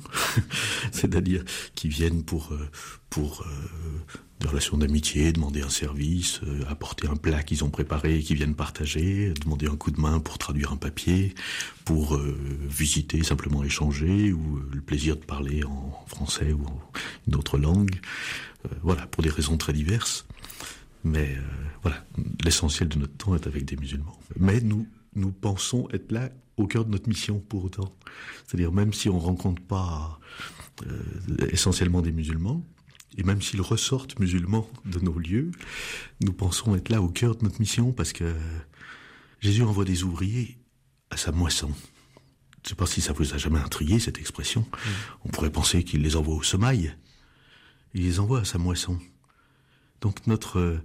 c'est-à-dire 0.90 1.44
qui 1.76 1.88
viennent 1.88 2.24
pour 2.24 2.52
euh, 2.52 2.68
pour 3.10 3.46
des 4.40 4.48
relations 4.48 4.76
d'amitié, 4.76 5.32
demander 5.32 5.62
un 5.62 5.70
service, 5.70 6.40
euh, 6.42 6.62
apporter 6.68 7.08
un 7.08 7.16
plat 7.16 7.42
qu'ils 7.42 7.64
ont 7.64 7.70
préparé 7.70 8.20
qu'ils 8.20 8.36
viennent 8.36 8.54
partager, 8.54 9.32
demander 9.42 9.66
un 9.66 9.76
coup 9.76 9.90
de 9.90 10.00
main 10.00 10.20
pour 10.20 10.36
traduire 10.36 10.72
un 10.72 10.76
papier, 10.76 11.34
pour 11.84 12.16
euh, 12.16 12.36
visiter, 12.68 13.22
simplement 13.22 13.64
échanger, 13.64 14.32
ou 14.32 14.58
euh, 14.58 14.70
le 14.74 14.80
plaisir 14.82 15.16
de 15.16 15.24
parler 15.24 15.64
en 15.64 16.04
français 16.06 16.52
ou 16.52 16.66
d'autres 17.26 17.58
langues. 17.58 17.98
Voilà, 18.82 19.06
pour 19.06 19.22
des 19.22 19.30
raisons 19.30 19.56
très 19.56 19.72
diverses. 19.72 20.26
Mais 21.04 21.36
voilà, 21.82 22.04
l'essentiel 22.44 22.88
de 22.88 22.98
notre 22.98 23.16
temps 23.16 23.34
est 23.34 23.46
avec 23.46 23.64
des 23.64 23.76
musulmans. 23.76 24.18
Mais 24.38 24.60
nous, 24.60 24.88
nous 25.14 25.30
pensons 25.30 25.88
être 25.92 26.10
là 26.10 26.30
au 26.56 26.66
cœur 26.66 26.84
de 26.84 26.90
notre 26.90 27.08
mission 27.08 27.38
pour 27.38 27.64
autant. 27.64 27.94
C'est-à-dire 28.46 28.72
même 28.72 28.92
si 28.92 29.08
on 29.08 29.18
rencontre 29.18 29.62
pas 29.62 30.18
essentiellement 31.52 32.02
des 32.02 32.12
musulmans, 32.12 32.64
et 33.16 33.22
même 33.22 33.40
s'ils 33.40 33.62
ressortent 33.62 34.18
musulmans 34.18 34.68
de 34.84 34.98
nos 35.00 35.18
lieux, 35.18 35.50
nous 36.20 36.32
pensons 36.32 36.74
être 36.74 36.90
là 36.90 37.00
au 37.00 37.08
cœur 37.08 37.36
de 37.36 37.44
notre 37.44 37.60
mission 37.60 37.92
parce 37.92 38.12
que 38.12 38.34
Jésus 39.40 39.62
envoie 39.62 39.84
des 39.84 40.04
ouvriers 40.04 40.58
à 41.10 41.16
sa 41.16 41.32
moisson. 41.32 41.70
Je 42.62 42.66
ne 42.66 42.68
sais 42.70 42.74
pas 42.74 42.86
si 42.86 43.00
ça 43.00 43.12
vous 43.12 43.32
a 43.32 43.38
jamais 43.38 43.60
intrigué 43.60 43.98
cette 43.98 44.18
expression. 44.18 44.62
Mm. 44.62 44.90
On 45.24 45.28
pourrait 45.28 45.52
penser 45.52 45.84
qu'il 45.84 46.02
les 46.02 46.16
envoie 46.16 46.34
au 46.34 46.42
semail. 46.42 46.96
Il 47.96 48.04
les 48.04 48.20
envoie 48.20 48.40
à 48.40 48.44
sa 48.44 48.58
moisson. 48.58 48.98
Donc 50.00 50.26
notre 50.28 50.80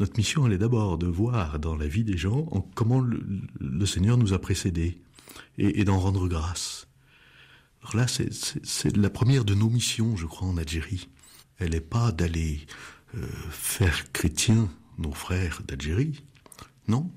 notre 0.00 0.16
mission, 0.16 0.46
elle 0.46 0.54
est 0.54 0.58
d'abord 0.58 0.98
de 0.98 1.06
voir 1.06 1.60
dans 1.60 1.76
la 1.76 1.86
vie 1.86 2.02
des 2.02 2.16
gens 2.16 2.46
comment 2.74 3.00
le, 3.00 3.86
Seigneur 3.86 4.16
nous 4.16 4.32
a 4.32 4.40
précédés 4.40 5.00
et, 5.58 5.80
et 5.80 5.84
d'en 5.84 6.00
rendre 6.00 6.26
grâce. 6.26 6.88
Alors 7.82 7.96
là, 7.96 8.06
c'est 8.08 8.96
la 8.96 9.10
première 9.10 9.44
de 9.44 9.54
nos 9.54 9.68
missions, 9.68 10.16
je 10.16 10.26
crois, 10.26 10.48
en 10.48 10.56
Algérie 10.56 11.08
elle 11.58 11.70
n'est 11.70 11.80
pas 11.80 12.12
d'aller 12.12 12.66
euh, 13.14 13.26
faire 13.50 14.12
chrétien 14.12 14.70
nos 14.98 15.12
frères 15.12 15.62
d'Algérie, 15.66 16.24
non, 16.88 17.10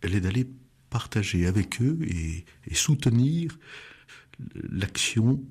elle 0.00 0.14
est 0.14 0.20
d'aller 0.20 0.48
partager 0.90 1.46
avec 1.46 1.80
eux 1.80 1.98
et, 2.02 2.44
soutenir 2.74 3.58
l'action 4.54 5.42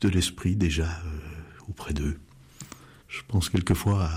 de 0.00 0.08
l'esprit 0.08 0.56
déjà 0.56 0.88
euh, 0.88 1.18
auprès 1.68 1.92
d'eux. 1.92 2.18
Je 3.08 3.20
pense 3.28 3.48
quelquefois 3.48 4.10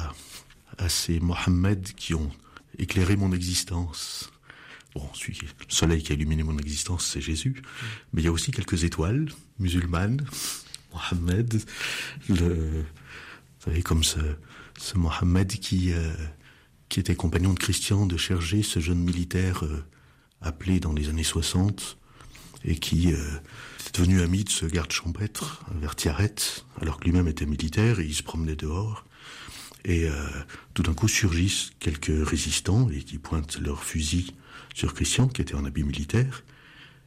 à, 0.78 0.89
ces 0.89 1.19
Mohammed 1.19 1.93
qui 1.93 2.13
ont 2.13 2.32
éclairé 2.78 3.15
mon 3.15 3.32
existence. 3.34 4.32
Bon, 4.95 5.08
le 5.28 5.47
soleil 5.67 6.02
qui 6.02 6.12
a 6.12 6.15
illuminé 6.15 6.43
mon 6.43 6.58
existence, 6.58 7.06
c'est 7.06 7.21
Jésus, 7.21 7.62
mais 8.13 8.21
il 8.21 8.25
y 8.25 8.28
a 8.28 8.32
aussi 8.32 8.52
quelques 8.52 8.84
étoiles 8.84 9.30
musulmanes. 9.60 10.25
Mohammed, 10.93 11.62
vous 12.28 12.86
savez, 13.60 13.84
comme 13.84 14.04
ce, 14.04 14.19
ce 14.80 14.97
Mohammed 14.97 15.47
qui, 15.47 15.91
euh, 15.91 16.13
qui 16.88 16.99
était 16.99 17.15
compagnon 17.15 17.54
de 17.54 17.60
Christian 17.60 18.06
de 18.06 18.17
Chergé, 18.17 18.63
ce 18.63 18.80
jeune 18.80 18.99
militaire 18.99 19.63
euh, 19.63 19.84
appelé 20.41 20.80
dans 20.80 20.93
les 20.93 21.10
années 21.10 21.23
60, 21.23 21.97
et 22.65 22.75
qui 22.78 23.13
euh, 23.13 23.17
est 23.88 23.96
devenu 23.96 24.22
ami 24.22 24.44
de 24.44 24.50
ce 24.50 24.65
garde 24.65 24.92
champêtre 24.92 25.63
vers 25.76 25.96
Tiaret, 25.96 26.36
alors 26.82 27.00
que 27.00 27.06
lui-même 27.06 27.28
était 27.28 27.46
militaire 27.46 28.00
et 28.00 28.06
il 28.06 28.13
se 28.13 28.24
promenait 28.24 28.56
dehors. 28.56 29.06
Et 29.86 30.08
tout 30.74 30.84
d'un 30.84 30.94
coup 30.94 31.08
surgissent 31.08 31.72
quelques 31.80 32.12
résistants 32.28 32.89
et 32.89 33.02
qui 33.02 33.18
pointent 33.18 33.60
leurs 33.60 33.84
fusils 33.84 34.34
sur 34.76 34.94
Christian, 34.94 35.30
qui 35.30 35.42
était 35.42 35.56
en 35.56 35.63
habit 35.63 35.84
militaire. 35.84 36.44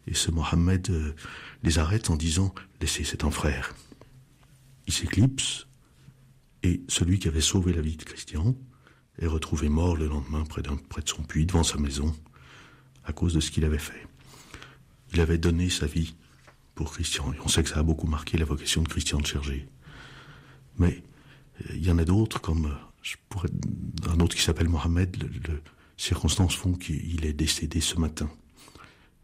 Et 0.06 0.14
ce 0.14 0.30
Mohammed 0.30 1.14
les 1.62 1.78
arrête 1.78 2.08
en 2.08 2.16
disant 2.16 2.54
Laissez, 2.80 3.04
c'est 3.04 3.24
un 3.24 3.30
frère. 3.30 3.74
Il 4.86 4.92
s'éclipse, 4.92 5.66
et 6.62 6.82
celui 6.88 7.18
qui 7.18 7.28
avait 7.28 7.40
sauvé 7.40 7.72
la 7.72 7.82
vie 7.82 7.96
de 7.96 8.04
Christian 8.04 8.56
est 9.20 9.26
retrouvé 9.26 9.68
mort 9.68 9.96
le 9.96 10.08
lendemain 10.08 10.44
près, 10.44 10.62
près 10.62 11.02
de 11.02 11.08
son 11.08 11.22
puits, 11.22 11.46
devant 11.46 11.62
sa 11.62 11.78
maison, 11.78 12.14
à 13.04 13.12
cause 13.12 13.34
de 13.34 13.40
ce 13.40 13.50
qu'il 13.50 13.64
avait 13.64 13.78
fait. 13.78 14.06
Il 15.12 15.20
avait 15.20 15.38
donné 15.38 15.68
sa 15.70 15.86
vie 15.86 16.14
pour 16.74 16.92
Christian, 16.92 17.32
on 17.44 17.48
sait 17.48 17.62
que 17.62 17.68
ça 17.68 17.80
a 17.80 17.82
beaucoup 17.82 18.06
marqué 18.06 18.38
la 18.38 18.44
vocation 18.44 18.82
de 18.82 18.88
Christian 18.88 19.18
de 19.18 19.26
Chergé. 19.26 19.68
Mais 20.78 21.02
euh, 21.60 21.74
il 21.74 21.84
y 21.86 21.90
en 21.90 21.98
a 21.98 22.04
d'autres, 22.04 22.40
comme 22.40 22.66
euh, 22.66 24.08
un 24.08 24.20
autre 24.20 24.34
qui 24.34 24.42
s'appelle 24.42 24.68
Mohamed, 24.68 25.16
le, 25.48 25.62
circonstances 25.96 26.56
font 26.56 26.72
qu'il 26.72 27.24
est 27.24 27.32
décédé 27.32 27.80
ce 27.80 27.96
matin. 27.96 28.28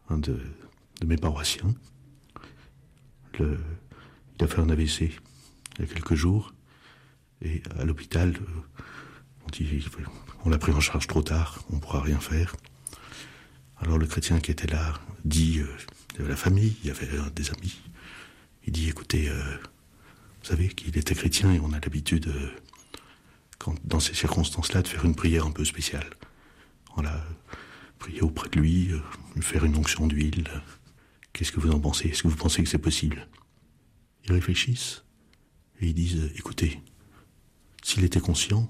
Un 0.09 0.17
de, 0.17 0.39
mes 1.05 1.17
paroissiens. 1.17 1.73
Le, 3.37 3.59
il 4.37 4.43
a 4.43 4.47
fait 4.47 4.59
un 4.59 4.69
AVC 4.69 5.01
il 5.01 5.79
y 5.79 5.83
a 5.83 5.93
quelques 5.93 6.15
jours. 6.15 6.53
Et 7.41 7.63
à 7.77 7.85
l'hôpital, 7.85 8.35
euh, 8.35 8.81
on 9.45 9.49
dit, 9.49 9.85
on 10.45 10.49
l'a 10.49 10.57
pris 10.57 10.71
en 10.71 10.79
charge 10.79 11.07
trop 11.07 11.21
tard, 11.21 11.63
on 11.71 11.77
ne 11.77 11.81
pourra 11.81 12.01
rien 12.01 12.19
faire. 12.19 12.55
Alors 13.77 13.97
le 13.97 14.07
chrétien 14.07 14.39
qui 14.39 14.51
était 14.51 14.67
là 14.67 14.93
dit, 15.23 15.61
il 16.19 16.23
y 16.23 16.25
avait 16.25 16.31
la 16.31 16.37
famille, 16.37 16.75
il 16.83 16.87
y 16.87 16.91
avait 16.91 17.07
des 17.33 17.49
amis. 17.49 17.79
Il 18.65 18.73
dit, 18.73 18.89
écoutez, 18.89 19.29
euh, 19.29 19.55
vous 20.41 20.45
savez 20.45 20.67
qu'il 20.67 20.97
était 20.97 21.15
chrétien 21.15 21.53
et 21.53 21.61
on 21.61 21.71
a 21.71 21.79
l'habitude, 21.79 22.29
quand, 23.57 23.73
dans 23.87 24.01
ces 24.01 24.13
circonstances-là, 24.13 24.81
de 24.81 24.87
faire 24.89 25.05
une 25.05 25.15
prière 25.15 25.45
un 25.45 25.51
peu 25.51 25.63
spéciale. 25.63 26.09
On 26.97 27.01
l'a 27.01 27.25
prié 27.99 28.19
auprès 28.21 28.49
de 28.49 28.59
lui, 28.59 28.91
lui 29.35 29.41
faire 29.41 29.63
une 29.63 29.77
onction 29.77 30.07
d'huile. 30.07 30.49
Qu'est-ce 31.31 31.53
que 31.53 31.61
vous 31.61 31.71
en 31.71 31.79
pensez? 31.79 32.09
Est-ce 32.09 32.23
que 32.23 32.27
vous 32.27 32.35
pensez 32.35 32.61
que 32.63 32.69
c'est 32.69 32.77
possible? 32.77 33.25
Ils 34.25 34.33
réfléchissent 34.33 35.03
et 35.79 35.87
ils 35.87 35.93
disent, 35.93 36.33
écoutez, 36.35 36.81
s'il 37.81 38.03
était 38.03 38.19
conscient, 38.19 38.69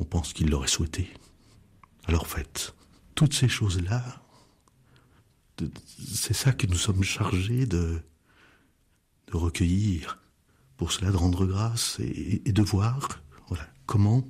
on 0.00 0.04
pense 0.04 0.32
qu'il 0.32 0.50
l'aurait 0.50 0.66
souhaité. 0.66 1.08
Alors 2.06 2.26
faites. 2.26 2.74
Toutes 3.14 3.32
ces 3.32 3.48
choses-là, 3.48 4.23
c'est 5.86 6.34
ça 6.34 6.52
que 6.52 6.66
nous 6.66 6.76
sommes 6.76 7.02
chargés 7.02 7.66
de, 7.66 8.00
recueillir, 9.32 10.20
pour 10.76 10.92
cela 10.92 11.10
de 11.10 11.16
rendre 11.16 11.46
grâce 11.46 11.98
et, 12.00 12.52
de 12.52 12.62
voir 12.62 13.20
comment, 13.86 14.26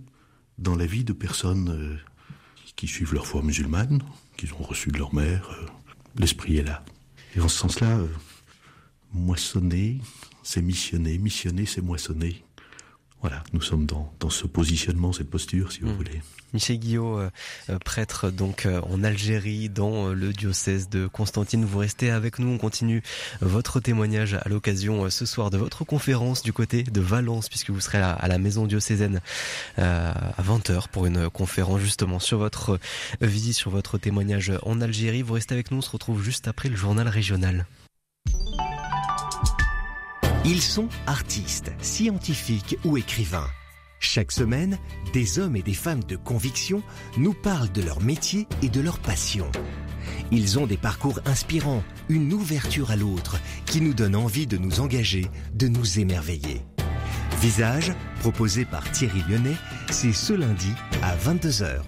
dans 0.59 0.77
la 0.77 0.87
vie 0.87 1.05
de 1.05 1.13
personnes 1.13 1.69
euh, 1.71 1.97
qui 2.77 2.87
suivent 2.87 3.15
leur 3.15 3.27
foi 3.27 3.43
musulmane, 3.43 4.03
qu'ils 4.37 4.53
ont 4.55 4.63
reçu 4.63 4.91
de 4.91 4.99
leur 4.99 5.15
mère, 5.15 5.51
euh, 5.51 5.67
l'esprit 6.17 6.57
est 6.57 6.65
là. 6.65 6.85
Et 7.37 7.41
en 7.41 7.49
ce 7.49 7.59
sens-là, 7.59 7.99
euh, 7.99 8.09
moissonner, 9.13 10.01
c'est 10.43 10.63
missionner, 10.63 11.19
missionner, 11.19 11.67
c'est 11.67 11.83
moissonner. 11.83 12.44
Voilà, 13.25 13.43
nous 13.55 13.63
sommes 13.63 13.87
dans, 13.87 14.13
dans 14.21 14.29
ce 14.29 14.47
positionnement, 14.47 15.15
cette 15.15 15.31
posture, 15.31 15.73
si 15.73 15.81
vous 15.81 15.89
Mm. 15.89 15.97
voulez. 15.97 16.21
Michel 16.53 16.79
Guillot, 16.79 17.19
euh, 17.21 17.31
euh, 17.71 17.79
prêtre 17.79 18.29
donc 18.31 18.67
euh, 18.67 18.83
en 18.83 19.03
Algérie, 19.03 19.71
dans 19.71 20.11
euh, 20.11 20.13
le 20.13 20.35
diocèse 20.35 20.91
de 20.91 21.07
Constantine. 21.07 21.65
Vous 21.65 21.79
restez 21.79 22.11
avec 22.11 22.39
nous. 22.39 22.49
On 22.49 22.59
continue 22.59 23.03
votre 23.41 23.81
témoignage 23.81 24.35
à 24.35 24.47
l'occasion 24.51 25.09
ce 25.09 25.25
soir 25.25 25.49
de 25.49 25.57
votre 25.57 25.85
conférence 25.85 26.43
du 26.43 26.53
côté 26.53 26.83
de 26.83 27.01
Valence, 27.01 27.49
puisque 27.49 27.71
vous 27.71 27.81
serez 27.81 27.97
à, 27.97 28.11
à 28.13 28.29
la 28.29 28.37
maison 28.37 28.67
diocésaine 28.67 29.23
à 29.79 30.43
20h 30.43 30.89
pour 30.93 31.07
une 31.07 31.31
conférence 31.31 31.81
justement 31.81 32.19
sur 32.19 32.37
votre 32.37 32.79
visite, 33.23 33.55
sur 33.55 33.71
votre 33.71 33.97
témoignage 33.97 34.53
en 34.65 34.83
Algérie. 34.83 35.23
Vous 35.23 35.33
restez 35.33 35.55
avec 35.55 35.71
nous. 35.71 35.79
On 35.79 35.83
se 35.83 35.91
retrouve 35.91 36.23
juste 36.23 36.47
après 36.47 36.69
le 36.69 36.77
journal 36.77 37.09
régional. 37.09 37.65
Ils 40.47 40.61
sont 40.61 40.89
artistes, 41.07 41.73
scientifiques 41.81 42.77
ou 42.85 42.99
écrivains. 42.99 43.49
Chaque 43.99 44.31
semaine, 44.31 44.79
des 45.15 45.39
hommes 45.39 45.57
et 45.57 45.63
des 45.63 45.73
femmes 45.73 46.05
de 46.05 46.17
conviction 46.17 46.83
nous 47.17 47.33
parlent 47.33 47.73
de 47.73 47.81
leur 47.81 48.03
métier 48.03 48.47
et 48.61 48.69
de 48.69 48.83
leur 48.83 48.99
passion. 48.99 49.51
Ils 50.31 50.59
ont 50.59 50.67
des 50.67 50.77
parcours 50.77 51.19
inspirants, 51.25 51.83
une 52.11 52.31
ouverture 52.35 52.91
à 52.91 52.97
l'autre 52.97 53.39
qui 53.65 53.81
nous 53.81 53.95
donne 53.95 54.15
envie 54.15 54.47
de 54.47 54.59
nous 54.59 54.81
engager, 54.81 55.29
de 55.55 55.67
nous 55.67 55.99
émerveiller. 55.99 56.61
Visage, 57.41 57.93
proposé 58.21 58.67
par 58.67 58.91
Thierry 58.93 59.23
Lyonnais, 59.27 59.57
c'est 59.91 60.13
ce 60.13 60.35
lundi 60.35 60.73
à 61.03 61.17
22h. 61.17 61.81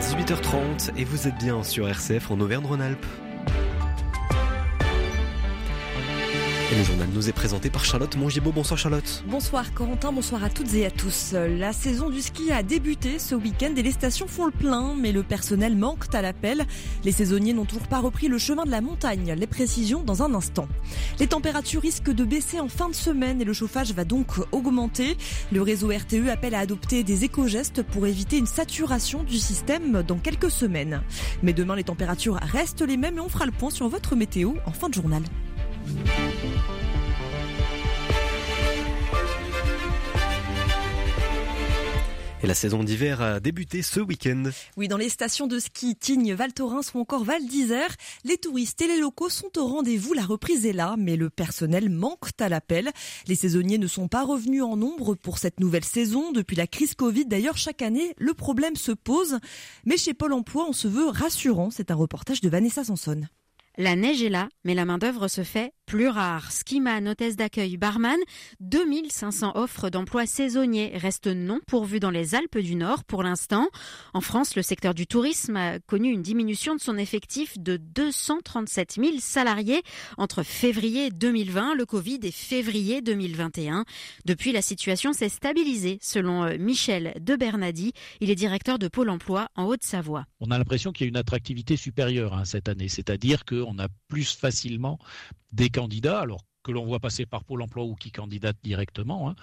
18h30 0.00 0.90
et 0.98 1.04
vous 1.04 1.26
êtes 1.26 1.38
bien 1.38 1.62
sur 1.62 1.88
RCF 1.88 2.30
en 2.30 2.40
Auvergne-Rhône-Alpes. 2.40 3.06
Le 6.78 6.84
journal 6.84 7.08
nous 7.12 7.28
est 7.28 7.32
présenté 7.32 7.70
par 7.70 7.84
Charlotte 7.84 8.14
Mongibaud. 8.16 8.52
Bonsoir 8.52 8.78
Charlotte. 8.78 9.24
Bonsoir 9.26 9.74
Corentin, 9.74 10.12
bonsoir 10.12 10.44
à 10.44 10.48
toutes 10.48 10.72
et 10.74 10.86
à 10.86 10.92
tous. 10.92 11.32
La 11.32 11.72
saison 11.72 12.08
du 12.08 12.22
ski 12.22 12.52
a 12.52 12.62
débuté 12.62 13.18
ce 13.18 13.34
week-end 13.34 13.72
et 13.76 13.82
les 13.82 13.90
stations 13.90 14.28
font 14.28 14.46
le 14.46 14.52
plein, 14.52 14.94
mais 14.96 15.10
le 15.10 15.24
personnel 15.24 15.74
manque 15.74 16.14
à 16.14 16.22
l'appel. 16.22 16.66
Les 17.04 17.10
saisonniers 17.10 17.52
n'ont 17.52 17.64
toujours 17.64 17.88
pas 17.88 17.98
repris 17.98 18.28
le 18.28 18.38
chemin 18.38 18.64
de 18.64 18.70
la 18.70 18.80
montagne. 18.80 19.34
Les 19.36 19.48
précisions 19.48 20.04
dans 20.04 20.22
un 20.22 20.34
instant. 20.34 20.68
Les 21.18 21.26
températures 21.26 21.82
risquent 21.82 22.12
de 22.12 22.24
baisser 22.24 22.60
en 22.60 22.68
fin 22.68 22.88
de 22.88 22.94
semaine 22.94 23.40
et 23.40 23.44
le 23.44 23.52
chauffage 23.52 23.92
va 23.92 24.04
donc 24.04 24.28
augmenter. 24.52 25.16
Le 25.50 25.62
réseau 25.62 25.88
RTE 25.88 26.28
appelle 26.30 26.54
à 26.54 26.60
adopter 26.60 27.02
des 27.02 27.24
éco-gestes 27.24 27.82
pour 27.82 28.06
éviter 28.06 28.38
une 28.38 28.46
saturation 28.46 29.24
du 29.24 29.38
système 29.38 30.04
dans 30.04 30.18
quelques 30.18 30.50
semaines. 30.50 31.02
Mais 31.42 31.52
demain, 31.52 31.74
les 31.74 31.84
températures 31.84 32.38
restent 32.40 32.82
les 32.82 32.96
mêmes 32.96 33.18
et 33.18 33.20
on 33.20 33.28
fera 33.28 33.46
le 33.46 33.52
point 33.52 33.70
sur 33.70 33.88
votre 33.88 34.14
météo 34.14 34.52
en 34.64 34.72
fin 34.72 34.88
de 34.88 34.94
journal. 34.94 35.22
Et 42.40 42.46
la 42.46 42.54
saison 42.54 42.84
d'hiver 42.84 43.20
a 43.20 43.40
débuté 43.40 43.82
ce 43.82 43.98
week-end. 43.98 44.44
Oui, 44.76 44.86
dans 44.86 44.96
les 44.96 45.08
stations 45.08 45.48
de 45.48 45.58
ski 45.58 45.96
Tignes, 45.96 46.34
Val 46.34 46.52
Thorens 46.52 46.94
ou 46.94 47.00
encore 47.00 47.24
Val 47.24 47.44
d'Isère, 47.44 47.92
les 48.24 48.36
touristes 48.36 48.80
et 48.80 48.86
les 48.86 49.00
locaux 49.00 49.28
sont 49.28 49.58
au 49.58 49.66
rendez-vous. 49.66 50.14
La 50.14 50.24
reprise 50.24 50.64
est 50.64 50.72
là, 50.72 50.94
mais 50.96 51.16
le 51.16 51.30
personnel 51.30 51.90
manque 51.90 52.28
à 52.38 52.48
l'appel. 52.48 52.90
Les 53.26 53.34
saisonniers 53.34 53.78
ne 53.78 53.88
sont 53.88 54.06
pas 54.06 54.22
revenus 54.22 54.62
en 54.62 54.76
nombre 54.76 55.16
pour 55.16 55.38
cette 55.38 55.58
nouvelle 55.58 55.84
saison. 55.84 56.30
Depuis 56.30 56.54
la 56.54 56.68
crise 56.68 56.94
Covid, 56.94 57.26
d'ailleurs, 57.26 57.56
chaque 57.56 57.82
année, 57.82 58.14
le 58.18 58.34
problème 58.34 58.76
se 58.76 58.92
pose. 58.92 59.38
Mais 59.84 59.96
chez 59.96 60.14
Pôle 60.14 60.32
emploi, 60.32 60.64
on 60.68 60.72
se 60.72 60.86
veut 60.86 61.08
rassurant. 61.08 61.70
C'est 61.72 61.90
un 61.90 61.96
reportage 61.96 62.40
de 62.40 62.48
Vanessa 62.48 62.84
Sanson. 62.84 63.22
La 63.78 63.96
neige 63.96 64.22
est 64.22 64.28
là, 64.28 64.48
mais 64.64 64.74
la 64.74 64.84
main-d'œuvre 64.84 65.26
se 65.26 65.42
fait 65.42 65.72
plus 65.88 66.08
rare. 66.08 66.52
Skiman, 66.52 67.08
hôtesse 67.08 67.34
d'accueil, 67.34 67.78
barman, 67.78 68.18
2500 68.60 69.56
offres 69.56 69.88
d'emplois 69.88 70.26
saisonniers 70.26 70.92
restent 70.94 71.28
non 71.28 71.60
pourvues 71.66 71.98
dans 71.98 72.10
les 72.10 72.34
Alpes 72.34 72.58
du 72.58 72.74
Nord 72.74 73.04
pour 73.04 73.22
l'instant. 73.22 73.70
En 74.12 74.20
France, 74.20 74.54
le 74.54 74.60
secteur 74.60 74.92
du 74.92 75.06
tourisme 75.06 75.56
a 75.56 75.78
connu 75.78 76.10
une 76.12 76.20
diminution 76.20 76.74
de 76.74 76.80
son 76.80 76.98
effectif 76.98 77.58
de 77.58 77.78
237 77.78 78.98
000 79.02 79.16
salariés 79.18 79.80
entre 80.18 80.42
février 80.42 81.08
2020, 81.10 81.74
le 81.74 81.86
Covid, 81.86 82.20
et 82.22 82.32
février 82.32 83.00
2021. 83.00 83.86
Depuis, 84.26 84.52
la 84.52 84.60
situation 84.60 85.14
s'est 85.14 85.30
stabilisée, 85.30 85.98
selon 86.02 86.44
euh, 86.44 86.58
Michel 86.58 87.14
de 87.18 87.34
Bernadi. 87.34 87.92
Il 88.20 88.28
est 88.28 88.34
directeur 88.34 88.78
de 88.78 88.88
Pôle 88.88 89.08
emploi 89.08 89.48
en 89.56 89.64
Haute-Savoie. 89.64 90.26
On 90.40 90.50
a 90.50 90.58
l'impression 90.58 90.92
qu'il 90.92 91.06
y 91.06 91.08
a 91.08 91.08
une 91.08 91.16
attractivité 91.16 91.76
supérieure 91.76 92.34
hein, 92.34 92.44
cette 92.44 92.68
année, 92.68 92.88
c'est-à-dire 92.88 93.46
qu'on 93.46 93.78
a 93.78 93.88
plus 94.08 94.34
facilement 94.36 94.98
des 95.52 95.70
candidats, 95.70 96.20
alors 96.20 96.42
que 96.64 96.72
l'on 96.72 96.84
voit 96.84 97.00
passer 97.00 97.24
par 97.24 97.44
Pôle 97.44 97.62
emploi 97.62 97.84
ou 97.84 97.94
qui 97.94 98.10
candidatent 98.10 98.58
directement. 98.62 99.30
hein. 99.30 99.36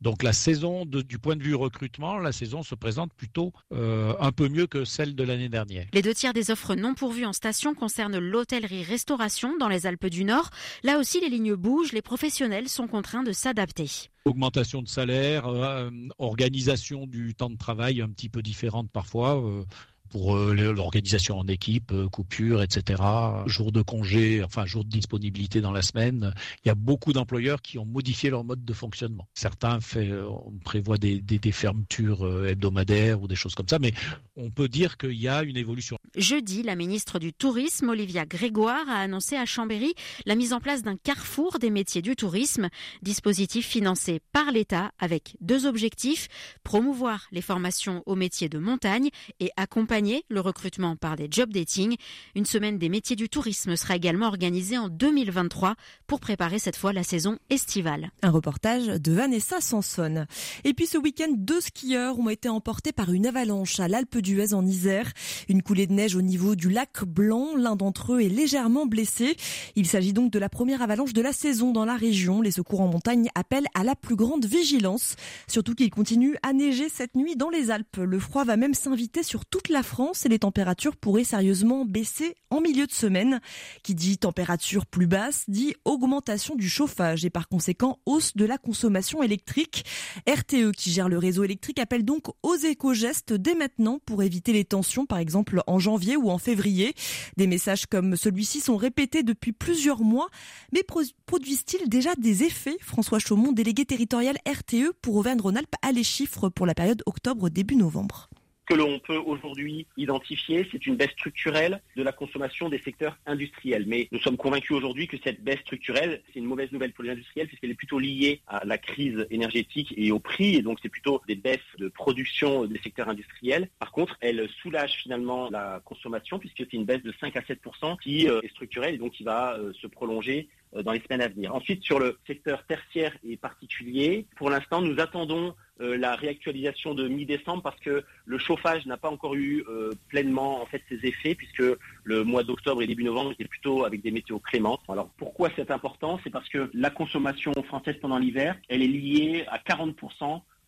Donc 0.00 0.22
la 0.22 0.32
saison, 0.32 0.86
de- 0.86 1.02
du 1.02 1.18
point 1.18 1.34
de 1.34 1.42
vue 1.42 1.56
recrutement, 1.56 2.18
la 2.18 2.30
saison 2.30 2.62
se 2.62 2.76
présente 2.76 3.12
plutôt 3.14 3.52
euh, 3.72 4.14
un 4.20 4.30
peu 4.30 4.48
mieux 4.48 4.68
que 4.68 4.84
celle 4.84 5.16
de 5.16 5.24
l'année 5.24 5.48
dernière. 5.48 5.86
Les 5.92 6.02
deux 6.02 6.14
tiers 6.14 6.32
des 6.34 6.52
offres 6.52 6.76
non 6.76 6.94
pourvues 6.94 7.24
en 7.24 7.32
station 7.32 7.74
concernent 7.74 8.18
l'hôtellerie-restauration 8.18 9.56
dans 9.58 9.68
les 9.68 9.86
Alpes 9.86 10.06
du 10.06 10.24
Nord. 10.24 10.50
Là 10.84 10.98
aussi, 10.98 11.20
les 11.20 11.28
lignes 11.30 11.54
bougent, 11.56 11.92
les 11.92 12.02
professionnels 12.02 12.68
sont 12.68 12.86
contraints 12.86 13.24
de 13.24 13.32
s'adapter. 13.32 13.90
Augmentation 14.24 14.82
de 14.82 14.88
salaire, 14.88 15.46
euh, 15.48 15.90
organisation 16.18 17.06
du 17.06 17.34
temps 17.34 17.50
de 17.50 17.56
travail 17.56 18.00
un 18.02 18.08
petit 18.08 18.28
peu 18.28 18.42
différente 18.42 18.90
parfois. 18.92 19.42
euh, 19.42 19.64
pour 20.10 20.36
euh, 20.36 20.52
l'organisation 20.72 21.38
en 21.38 21.46
équipe, 21.46 21.92
euh, 21.92 22.08
coupure, 22.08 22.62
etc., 22.62 23.02
jour 23.46 23.72
de 23.72 23.82
congé, 23.82 24.42
enfin 24.42 24.66
jour 24.66 24.84
de 24.84 24.90
disponibilité 24.90 25.60
dans 25.60 25.72
la 25.72 25.82
semaine. 25.82 26.32
Il 26.64 26.68
y 26.68 26.70
a 26.70 26.74
beaucoup 26.74 27.12
d'employeurs 27.12 27.60
qui 27.62 27.78
ont 27.78 27.84
modifié 27.86 28.30
leur 28.30 28.44
mode 28.44 28.64
de 28.64 28.72
fonctionnement. 28.72 29.28
Certains 29.34 29.80
fait, 29.80 30.08
euh, 30.08 30.26
on 30.28 30.52
des, 30.98 31.20
des- 31.20 31.38
des 31.38 31.52
fermetures 31.52 32.46
hebdomadaires 32.46 33.20
ou 33.20 33.28
des 33.28 33.34
choses 33.34 33.54
comme 33.54 33.68
ça, 33.68 33.78
mais 33.78 33.92
on 34.36 34.50
peut 34.50 34.68
dire 34.68 34.96
qu'il 34.96 35.12
y 35.20 35.28
a 35.28 35.42
une 35.42 35.56
évolution. 35.56 35.98
Jeudi, 36.16 36.62
la 36.62 36.74
ministre 36.76 37.18
du 37.18 37.32
Tourisme, 37.32 37.88
Olivia 37.90 38.24
Grégoire, 38.24 38.88
a 38.88 39.00
annoncé 39.00 39.36
à 39.36 39.44
Chambéry 39.44 39.94
la 40.24 40.34
mise 40.34 40.52
en 40.52 40.60
place 40.60 40.82
d'un 40.82 40.96
carrefour 40.96 41.58
des 41.58 41.70
métiers 41.70 42.02
du 42.02 42.16
tourisme, 42.16 42.68
dispositif 43.02 43.66
financé 43.66 44.20
par 44.32 44.50
l'État 44.52 44.92
avec 44.98 45.36
deux 45.40 45.66
objectifs, 45.66 46.28
promouvoir 46.64 47.26
les 47.32 47.42
formations 47.42 48.02
aux 48.06 48.16
métiers 48.16 48.48
de 48.48 48.58
montagne 48.58 49.08
et 49.40 49.50
accompagner 49.56 49.97
le 50.00 50.40
recrutement 50.40 50.94
par 50.94 51.16
des 51.16 51.26
job 51.28 51.52
dating. 51.52 51.96
Une 52.36 52.46
semaine 52.46 52.78
des 52.78 52.88
métiers 52.88 53.16
du 53.16 53.28
tourisme 53.28 53.74
sera 53.74 53.96
également 53.96 54.26
organisée 54.28 54.78
en 54.78 54.88
2023 54.88 55.74
pour 56.06 56.20
préparer 56.20 56.60
cette 56.60 56.76
fois 56.76 56.92
la 56.92 57.02
saison 57.02 57.36
estivale. 57.50 58.10
Un 58.22 58.30
reportage 58.30 58.86
de 58.86 59.12
Vanessa 59.12 59.60
Sanson. 59.60 60.26
Et 60.62 60.72
puis 60.72 60.86
ce 60.86 60.98
week-end, 60.98 61.32
deux 61.36 61.60
skieurs 61.60 62.16
ont 62.20 62.28
été 62.28 62.48
emportés 62.48 62.92
par 62.92 63.12
une 63.12 63.26
avalanche 63.26 63.80
à 63.80 63.88
l'Alpe 63.88 64.18
d'Huez 64.18 64.54
en 64.54 64.64
Isère. 64.64 65.10
Une 65.48 65.62
coulée 65.62 65.88
de 65.88 65.94
neige 65.94 66.14
au 66.14 66.22
niveau 66.22 66.54
du 66.54 66.70
lac 66.70 67.02
Blanc. 67.04 67.56
L'un 67.56 67.74
d'entre 67.74 68.14
eux 68.14 68.20
est 68.20 68.28
légèrement 68.28 68.86
blessé. 68.86 69.36
Il 69.74 69.86
s'agit 69.88 70.12
donc 70.12 70.30
de 70.30 70.38
la 70.38 70.48
première 70.48 70.80
avalanche 70.80 71.12
de 71.12 71.22
la 71.22 71.32
saison 71.32 71.72
dans 71.72 71.84
la 71.84 71.96
région. 71.96 72.40
Les 72.40 72.52
secours 72.52 72.82
en 72.82 72.88
montagne 72.88 73.30
appellent 73.34 73.68
à 73.74 73.82
la 73.82 73.96
plus 73.96 74.16
grande 74.16 74.46
vigilance. 74.46 75.16
Surtout 75.48 75.74
qu'il 75.74 75.90
continue 75.90 76.36
à 76.44 76.52
neiger 76.52 76.88
cette 76.88 77.16
nuit 77.16 77.34
dans 77.34 77.50
les 77.50 77.72
Alpes. 77.72 77.96
Le 77.96 78.20
froid 78.20 78.44
va 78.44 78.56
même 78.56 78.74
s'inviter 78.74 79.24
sur 79.24 79.44
toute 79.44 79.68
la 79.68 79.82
France 79.88 80.24
et 80.24 80.28
les 80.28 80.38
températures 80.38 80.96
pourraient 80.96 81.24
sérieusement 81.24 81.84
baisser 81.84 82.36
en 82.50 82.60
milieu 82.60 82.86
de 82.86 82.92
semaine. 82.92 83.40
Qui 83.82 83.94
dit 83.94 84.18
température 84.18 84.86
plus 84.86 85.06
basse 85.06 85.44
dit 85.48 85.74
augmentation 85.84 86.54
du 86.54 86.68
chauffage 86.68 87.24
et 87.24 87.30
par 87.30 87.48
conséquent 87.48 87.98
hausse 88.06 88.36
de 88.36 88.44
la 88.44 88.58
consommation 88.58 89.22
électrique. 89.22 89.84
RTE 90.28 90.72
qui 90.76 90.90
gère 90.92 91.08
le 91.08 91.18
réseau 91.18 91.42
électrique 91.42 91.80
appelle 91.80 92.04
donc 92.04 92.26
aux 92.42 92.54
éco-gestes 92.54 93.32
dès 93.32 93.54
maintenant 93.54 93.98
pour 94.04 94.22
éviter 94.22 94.52
les 94.52 94.64
tensions 94.64 95.06
par 95.06 95.18
exemple 95.18 95.62
en 95.66 95.78
janvier 95.78 96.16
ou 96.16 96.30
en 96.30 96.38
février. 96.38 96.94
Des 97.36 97.46
messages 97.46 97.86
comme 97.86 98.16
celui-ci 98.16 98.60
sont 98.60 98.76
répétés 98.76 99.22
depuis 99.22 99.52
plusieurs 99.52 100.02
mois 100.02 100.28
mais 100.72 100.82
pro- 100.82 101.02
produisent-ils 101.26 101.88
déjà 101.88 102.14
des 102.16 102.44
effets? 102.44 102.76
François 102.80 103.18
Chaumont, 103.18 103.52
délégué 103.52 103.84
territorial 103.86 104.36
RTE 104.46 104.92
pour 105.00 105.16
Auvergne-Rhône-Alpes 105.16 105.74
a 105.82 105.92
les 105.92 106.04
chiffres 106.04 106.50
pour 106.50 106.66
la 106.66 106.74
période 106.74 107.02
octobre-début 107.06 107.76
novembre. 107.76 108.28
Ce 108.68 108.74
que 108.74 108.80
l'on 108.80 108.98
peut 108.98 109.16
aujourd'hui 109.16 109.86
identifier, 109.96 110.68
c'est 110.70 110.86
une 110.86 110.96
baisse 110.96 111.12
structurelle 111.12 111.80
de 111.96 112.02
la 112.02 112.12
consommation 112.12 112.68
des 112.68 112.78
secteurs 112.78 113.16
industriels. 113.24 113.84
Mais 113.86 114.08
nous 114.12 114.18
sommes 114.18 114.36
convaincus 114.36 114.72
aujourd'hui 114.72 115.06
que 115.06 115.16
cette 115.24 115.42
baisse 115.42 115.60
structurelle, 115.60 116.20
c'est 116.26 116.40
une 116.40 116.44
mauvaise 116.44 116.70
nouvelle 116.70 116.92
pour 116.92 117.02
les 117.02 117.10
industriels 117.10 117.46
puisqu'elle 117.46 117.70
est 117.70 117.74
plutôt 117.74 117.98
liée 117.98 118.42
à 118.46 118.66
la 118.66 118.76
crise 118.76 119.26
énergétique 119.30 119.94
et 119.96 120.12
au 120.12 120.18
prix. 120.18 120.56
Et 120.56 120.60
donc, 120.60 120.80
c'est 120.82 120.90
plutôt 120.90 121.22
des 121.26 121.34
baisses 121.34 121.60
de 121.78 121.88
production 121.88 122.66
des 122.66 122.78
secteurs 122.80 123.08
industriels. 123.08 123.70
Par 123.78 123.90
contre, 123.90 124.18
elle 124.20 124.46
soulage 124.60 124.96
finalement 125.02 125.48
la 125.48 125.80
consommation 125.86 126.38
puisque 126.38 126.58
c'est 126.58 126.74
une 126.74 126.84
baisse 126.84 127.02
de 127.02 127.14
5 127.20 127.36
à 127.36 127.40
7% 127.40 127.98
qui 128.02 128.28
euh, 128.28 128.42
est 128.42 128.50
structurelle 128.50 128.96
et 128.96 128.98
donc 128.98 129.12
qui 129.12 129.24
va 129.24 129.56
euh, 129.56 129.72
se 129.80 129.86
prolonger 129.86 130.46
euh, 130.76 130.82
dans 130.82 130.92
les 130.92 131.00
semaines 131.00 131.22
à 131.22 131.28
venir. 131.28 131.54
Ensuite, 131.54 131.82
sur 131.82 131.98
le 131.98 132.18
secteur 132.26 132.66
tertiaire 132.66 133.16
et 133.24 133.38
particulier, 133.38 134.26
pour 134.36 134.50
l'instant, 134.50 134.82
nous 134.82 135.00
attendons 135.00 135.54
la 135.80 136.16
réactualisation 136.16 136.94
de 136.94 137.08
mi-décembre 137.08 137.62
parce 137.62 137.78
que 137.80 138.04
le 138.26 138.38
chauffage 138.38 138.86
n'a 138.86 138.96
pas 138.96 139.10
encore 139.10 139.34
eu 139.34 139.64
euh, 139.68 139.92
pleinement 140.08 140.60
en 140.62 140.66
fait 140.66 140.82
ses 140.88 141.06
effets 141.06 141.34
puisque 141.34 141.62
le 142.04 142.24
mois 142.24 142.42
d'octobre 142.42 142.82
et 142.82 142.86
début 142.86 143.04
novembre 143.04 143.32
étaient 143.32 143.44
plutôt 143.44 143.84
avec 143.84 144.02
des 144.02 144.10
météos 144.10 144.38
clémentes. 144.38 144.80
Alors 144.88 145.08
pourquoi 145.16 145.50
c'est 145.56 145.70
important? 145.70 146.18
C'est 146.24 146.30
parce 146.30 146.48
que 146.48 146.70
la 146.74 146.90
consommation 146.90 147.52
française 147.64 147.96
pendant 148.00 148.18
l'hiver, 148.18 148.56
elle 148.68 148.82
est 148.82 148.88
liée 148.88 149.44
à 149.48 149.58
40 149.58 149.96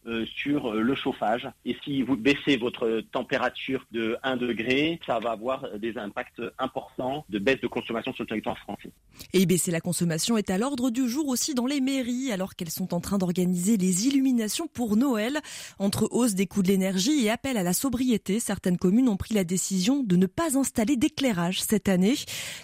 euh, 0.07 0.25
sur 0.25 0.73
euh, 0.73 0.81
le 0.81 0.95
chauffage. 0.95 1.47
Et 1.65 1.77
si 1.85 2.03
vous 2.03 2.17
baissez 2.17 2.57
votre 2.57 3.03
température 3.13 3.85
de 3.91 4.17
1 4.23 4.37
degré, 4.37 4.99
ça 5.07 5.19
va 5.19 5.33
avoir 5.33 5.79
des 5.79 5.99
impacts 5.99 6.41
importants 6.59 7.27
de 7.29 7.39
baisse 7.39 7.61
de 7.61 7.67
consommation 7.67 8.13
sur 8.15 8.25
le 8.25 8.29
territoire 8.29 8.59
français. 8.59 8.91
Et 9.35 9.45
baisser 9.45 9.71
la 9.71 9.81
consommation 9.81 10.39
est 10.39 10.49
à 10.49 10.57
l'ordre 10.57 10.91
du 10.91 11.07
jour 11.07 11.29
aussi 11.29 11.55
dans 11.55 11.67
les 11.67 11.83
mairies, 11.83 12.33
alors 12.33 12.55
qu'elles 12.55 12.71
sont 12.71 12.95
en 12.95 13.01
train 13.01 13.19
d'organiser 13.19 13.77
les 13.77 14.07
illuminations 14.07 14.69
pour 14.69 14.97
Noël. 14.97 15.39
Entre 15.79 16.09
hausse 16.11 16.35
des 16.35 16.47
coûts 16.47 16.63
de 16.63 16.69
l'énergie 16.69 17.27
et 17.27 17.31
appel 17.31 17.57
à 17.57 17.63
la 17.63 17.75
sobriété, 17.75 18.41
certaines 18.41 18.79
communes 18.79 19.09
ont 19.09 19.19
pris 19.19 19.35
la 19.35 19.45
décision 19.45 20.03
de 20.03 20.17
ne 20.17 20.27
pas 20.27 20.59
installer 20.59 20.97
d'éclairage 20.97 21.61
cette 21.61 21.89
année. 21.89 22.15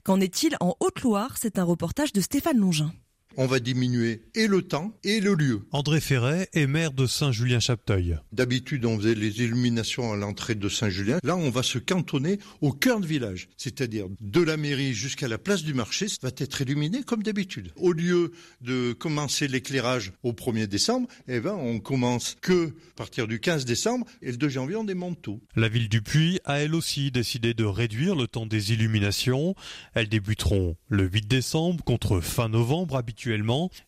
Qu'en 0.04 0.20
est-il 0.20 0.56
en 0.60 0.74
Haute-Loire? 0.80 1.36
C'est 1.36 1.58
un 1.58 1.64
reportage 1.64 2.12
de 2.12 2.20
Stéphane 2.20 2.58
Longin 2.58 2.92
on 3.36 3.46
va 3.46 3.60
diminuer 3.60 4.22
et 4.34 4.46
le 4.46 4.62
temps 4.62 4.96
et 5.04 5.20
le 5.20 5.34
lieu. 5.34 5.62
André 5.72 6.00
Ferret 6.00 6.48
est 6.54 6.66
maire 6.66 6.92
de 6.92 7.06
Saint-Julien-Chapteuil. 7.06 8.18
D'habitude, 8.32 8.84
on 8.86 8.98
faisait 8.98 9.14
les 9.14 9.42
illuminations 9.42 10.12
à 10.12 10.16
l'entrée 10.16 10.54
de 10.54 10.68
Saint-Julien. 10.68 11.18
Là, 11.22 11.36
on 11.36 11.50
va 11.50 11.62
se 11.62 11.78
cantonner 11.78 12.38
au 12.60 12.72
cœur 12.72 13.00
de 13.00 13.06
village, 13.06 13.48
c'est-à-dire 13.56 14.06
de 14.20 14.40
la 14.40 14.56
mairie 14.56 14.94
jusqu'à 14.94 15.28
la 15.28 15.38
place 15.38 15.62
du 15.62 15.74
marché, 15.74 16.08
ça 16.08 16.16
va 16.22 16.30
être 16.36 16.60
illuminé 16.62 17.02
comme 17.02 17.22
d'habitude. 17.22 17.72
Au 17.76 17.92
lieu 17.92 18.32
de 18.62 18.92
commencer 18.92 19.48
l'éclairage 19.48 20.12
au 20.22 20.32
1er 20.32 20.66
décembre, 20.66 21.08
eh 21.28 21.40
ben, 21.40 21.54
on 21.54 21.78
commence 21.78 22.36
que 22.40 22.68
à 22.68 22.96
partir 22.96 23.28
du 23.28 23.40
15 23.40 23.64
décembre 23.64 24.06
et 24.22 24.30
le 24.30 24.36
2 24.36 24.48
janvier, 24.48 24.76
on 24.76 24.84
démonte 24.84 25.20
tout. 25.20 25.40
La 25.54 25.68
ville 25.68 25.88
du 25.88 26.00
Puy 26.00 26.40
a 26.44 26.60
elle 26.60 26.74
aussi 26.74 27.10
décidé 27.10 27.54
de 27.54 27.64
réduire 27.64 28.16
le 28.16 28.26
temps 28.26 28.46
des 28.46 28.72
illuminations. 28.72 29.54
Elles 29.94 30.08
débuteront 30.08 30.76
le 30.88 31.04
8 31.04 31.28
décembre 31.28 31.84
contre 31.84 32.20
fin 32.20 32.48
novembre 32.48 32.96
habituellement 32.96 33.25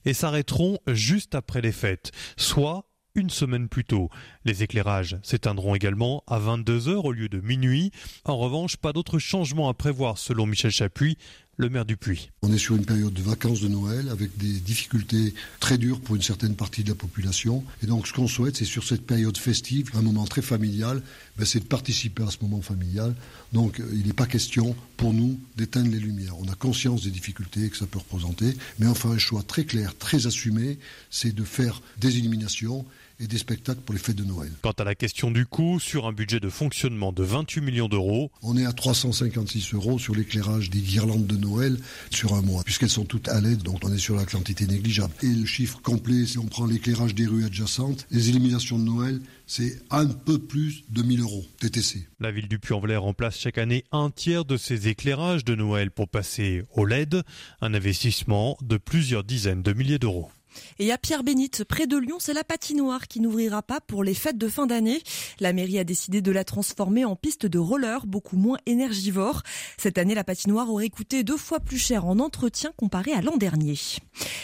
et 0.05 0.15
s'arrêteront 0.15 0.79
juste 0.89 1.35
après 1.35 1.61
les 1.61 1.73
fêtes, 1.73 2.13
soit 2.37 2.85
une 3.15 3.31
semaine 3.31 3.69
plus 3.69 3.85
tôt. 3.85 4.11
Les 4.49 4.63
éclairages 4.63 5.19
s'éteindront 5.23 5.75
également 5.75 6.25
à 6.27 6.41
22h 6.41 7.05
au 7.05 7.13
lieu 7.13 7.29
de 7.29 7.39
minuit. 7.39 7.91
En 8.25 8.39
revanche, 8.39 8.79
pas 8.79 8.95
d'autres 8.95 9.19
changements 9.19 9.69
à 9.69 9.75
prévoir 9.75 10.17
selon 10.17 10.47
Michel 10.47 10.71
Chapuis, 10.71 11.19
le 11.59 11.69
maire 11.69 11.85
du 11.85 11.99
Puy. 11.99 12.31
On 12.41 12.51
est 12.51 12.57
sur 12.57 12.75
une 12.75 12.87
période 12.87 13.13
de 13.13 13.21
vacances 13.21 13.61
de 13.61 13.69
Noël 13.69 14.09
avec 14.09 14.39
des 14.39 14.55
difficultés 14.61 15.35
très 15.61 15.77
dures 15.77 16.01
pour 16.01 16.17
une 16.17 16.23
certaine 16.23 16.55
partie 16.57 16.83
de 16.83 16.89
la 16.89 16.95
population. 16.95 17.63
Et 17.83 17.87
donc 17.87 18.07
ce 18.07 18.15
qu'on 18.15 18.27
souhaite, 18.27 18.57
c'est 18.57 18.65
sur 18.65 18.85
cette 18.85 19.05
période 19.05 19.37
festive, 19.37 19.91
un 19.95 20.01
moment 20.01 20.25
très 20.25 20.41
familial, 20.41 21.03
ben, 21.37 21.45
c'est 21.45 21.61
de 21.61 21.67
participer 21.67 22.23
à 22.23 22.31
ce 22.31 22.39
moment 22.41 22.63
familial. 22.63 23.15
Donc 23.53 23.83
il 23.93 24.07
n'est 24.07 24.15
pas 24.15 24.27
question 24.27 24.75
pour 24.97 25.13
nous 25.13 25.39
d'éteindre 25.59 25.91
les 25.91 25.99
lumières. 25.99 26.39
On 26.39 26.49
a 26.49 26.55
conscience 26.55 27.03
des 27.03 27.11
difficultés 27.11 27.69
que 27.69 27.77
ça 27.77 27.87
peut 27.87 27.99
représenter, 27.99 28.57
mais 28.79 28.87
enfin 28.87 29.11
un 29.11 29.19
choix 29.19 29.43
très 29.43 29.65
clair, 29.65 29.95
très 29.99 30.27
assumé, 30.27 30.79
c'est 31.11 31.35
de 31.35 31.45
faire 31.45 31.83
des 31.99 32.17
illuminations 32.17 32.87
et 33.21 33.27
des 33.27 33.39
spectacles 33.39 33.81
pour 33.81 33.95
les 33.95 34.01
fêtes 34.01 34.17
de 34.17 34.25
Noël. 34.25 34.51
Quant 34.63 34.73
à 34.73 34.85
la 34.85 34.95
question 34.95 35.31
du 35.31 35.47
coût, 35.47 35.81
sur 35.81 36.07
un 36.07 36.13
budget 36.13 36.41
de 36.41 36.49
fonctionnement 36.49 37.13
de 37.13 37.23
28 37.23 37.61
millions 37.61 37.89
d'euros. 37.89 38.31
On 38.43 38.57
est 38.57 38.67
à 38.67 38.73
356 38.73 39.75
euros 39.75 39.99
sur 39.99 40.15
l'éclairage 40.15 40.71
des 40.71 40.81
guirlandes 40.81 41.27
de 41.27 41.37
Noël 41.37 41.79
sur 42.11 42.35
un 42.35 42.43
mois, 42.43 42.63
puisqu'elles 42.65 42.91
sont 42.91 43.05
toutes 43.05 43.29
à 43.29 43.41
l'aide, 43.41 43.63
donc 43.63 43.81
on 43.85 43.93
est 43.93 43.99
sur 43.99 44.17
la 44.17 44.25
quantité 44.25 44.67
négligeable. 44.67 45.13
Et 45.23 45.27
le 45.27 45.47
chiffre 45.47 45.81
complet, 45.83 46.27
si 46.27 46.39
on 46.39 46.47
prend 46.47 46.67
l'éclairage 46.67 47.15
des 47.15 47.27
rues 47.27 47.45
adjacentes, 47.45 48.07
les 48.11 48.29
éliminations 48.29 48.79
de 48.79 48.85
Noël, 48.85 49.21
c'est 49.47 49.81
un 49.91 50.07
peu 50.07 50.39
plus 50.39 50.85
de 50.91 51.03
1000 51.03 51.21
euros 51.21 51.45
TTC. 51.59 52.07
La 52.21 52.31
ville 52.31 52.49
du 52.49 52.59
Puy-en-Velay 52.59 52.97
remplace 52.97 53.39
chaque 53.39 53.59
année 53.59 53.85
un 53.93 54.11
tiers 54.11 54.45
de 54.45 54.57
ses 54.57 54.89
éclairages 54.89 55.45
de 55.45 55.55
Noël 55.55 55.91
pour 55.91 56.09
passer 56.09 56.65
au 56.75 56.85
LED, 56.85 57.23
un 57.61 57.75
investissement 57.75 58.59
de 58.63 58.77
plusieurs 58.77 59.25
dizaines 59.25 59.63
de 59.63 59.73
milliers 59.73 59.99
d'euros. 59.99 60.31
Et 60.79 60.93
à 60.93 60.99
Pierre-Bénite, 60.99 61.65
près 61.65 61.87
de 61.87 61.97
Lyon, 61.97 62.17
c'est 62.21 62.33
la 62.33 62.45
patinoire 62.45 63.09
qui 63.09 63.21
n'ouvrira 63.21 63.63
pas 63.63 63.81
pour 63.81 64.05
les 64.05 64.15
fêtes 64.15 64.39
de 64.39 64.49
fin 64.49 64.67
d'année. 64.67 65.03
La 65.41 65.53
mairie 65.53 65.79
a 65.79 65.85
décidé 65.85 66.21
de 66.21 66.33
la 66.33 66.45
transformer 66.45 67.05
en 67.05 67.17
piste 67.17 67.47
de 67.47 67.59
roller, 67.59 68.07
beaucoup 68.07 68.37
moins 68.37 68.59
énergivore. 68.67 69.43
Cette 69.77 69.99
année, 69.99 70.15
la 70.15 70.25
patinoire 70.25 70.71
aurait 70.71 70.89
coûté 70.89 71.25
deux 71.25 71.37
fois 71.37 71.61
plus 71.61 71.79
cher 71.79 72.07
en 72.07 72.19
entretien 72.19 72.73
comparé 72.77 73.13
à 73.13 73.21
l'an 73.21 73.37
dernier. 73.37 73.79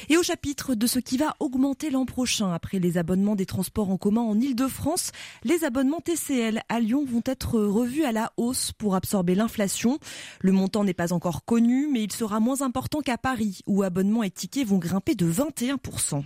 Et 0.08 0.16
au 0.16 0.22
chapitre 0.22 0.74
de 0.74 0.86
ce 0.86 0.98
qui 0.98 1.16
va 1.16 1.34
augmenter 1.40 1.90
l'an 1.90 2.04
prochain 2.04 2.52
après 2.52 2.78
les 2.78 2.98
abonnements 2.98 3.36
des 3.36 3.46
transports 3.46 3.90
en 3.90 3.96
commun 3.96 4.22
en 4.22 4.38
Ile-de-France, 4.38 5.12
les 5.44 5.64
abonnements 5.64 6.00
TCL 6.00 6.62
à 6.68 6.80
Lyon 6.80 7.04
vont 7.04 7.22
être 7.24 7.58
revus 7.60 8.04
à 8.04 8.12
la 8.12 8.32
hausse 8.36 8.72
pour 8.72 8.94
absorber 8.94 9.34
l'inflation. 9.34 9.98
Le 10.40 10.52
montant 10.52 10.84
n'est 10.84 10.94
pas 10.94 11.12
encore 11.12 11.44
connu, 11.44 11.88
mais 11.90 12.02
il 12.02 12.12
sera 12.12 12.40
moins 12.40 12.62
important 12.62 13.00
qu'à 13.00 13.18
Paris, 13.18 13.60
où 13.66 13.82
abonnements 13.82 14.22
et 14.22 14.30
tickets 14.30 14.66
vont 14.66 14.78
grimper 14.78 15.14
de 15.14 15.30
21% 15.30 16.03
son 16.04 16.24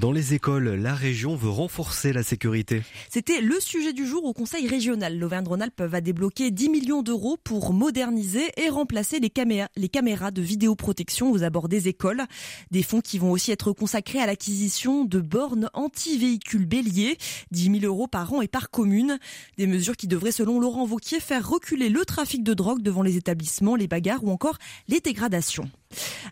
dans 0.00 0.10
les 0.10 0.34
écoles, 0.34 0.70
la 0.70 0.94
région 0.94 1.36
veut 1.36 1.50
renforcer 1.50 2.12
la 2.12 2.22
sécurité. 2.22 2.82
C'était 3.10 3.40
le 3.40 3.60
sujet 3.60 3.92
du 3.92 4.06
jour 4.06 4.24
au 4.24 4.32
Conseil 4.32 4.66
régional. 4.66 5.18
L'Auvergne-Rhône-Alpes 5.18 5.82
va 5.82 6.00
débloquer 6.00 6.50
10 6.50 6.68
millions 6.68 7.02
d'euros 7.02 7.36
pour 7.42 7.72
moderniser 7.72 8.50
et 8.56 8.68
remplacer 8.68 9.20
les 9.20 9.30
caméras, 9.30 10.30
de 10.30 10.42
vidéoprotection 10.42 11.30
aux 11.30 11.44
abords 11.44 11.68
des 11.68 11.86
écoles. 11.86 12.24
Des 12.72 12.82
fonds 12.82 13.00
qui 13.00 13.18
vont 13.18 13.30
aussi 13.30 13.52
être 13.52 13.72
consacrés 13.72 14.18
à 14.18 14.26
l'acquisition 14.26 15.04
de 15.04 15.20
bornes 15.20 15.70
anti-véhicules 15.74 16.66
béliers, 16.66 17.16
10 17.52 17.80
000 17.80 17.84
euros 17.84 18.08
par 18.08 18.32
an 18.32 18.42
et 18.42 18.48
par 18.48 18.70
commune. 18.70 19.18
Des 19.58 19.68
mesures 19.68 19.96
qui 19.96 20.08
devraient, 20.08 20.32
selon 20.32 20.58
Laurent 20.58 20.86
Vauquier, 20.86 21.20
faire 21.20 21.48
reculer 21.48 21.88
le 21.88 22.04
trafic 22.04 22.42
de 22.42 22.54
drogue 22.54 22.82
devant 22.82 23.02
les 23.02 23.16
établissements, 23.16 23.76
les 23.76 23.86
bagarres 23.86 24.24
ou 24.24 24.30
encore 24.30 24.58
les 24.88 25.00
dégradations. 25.00 25.70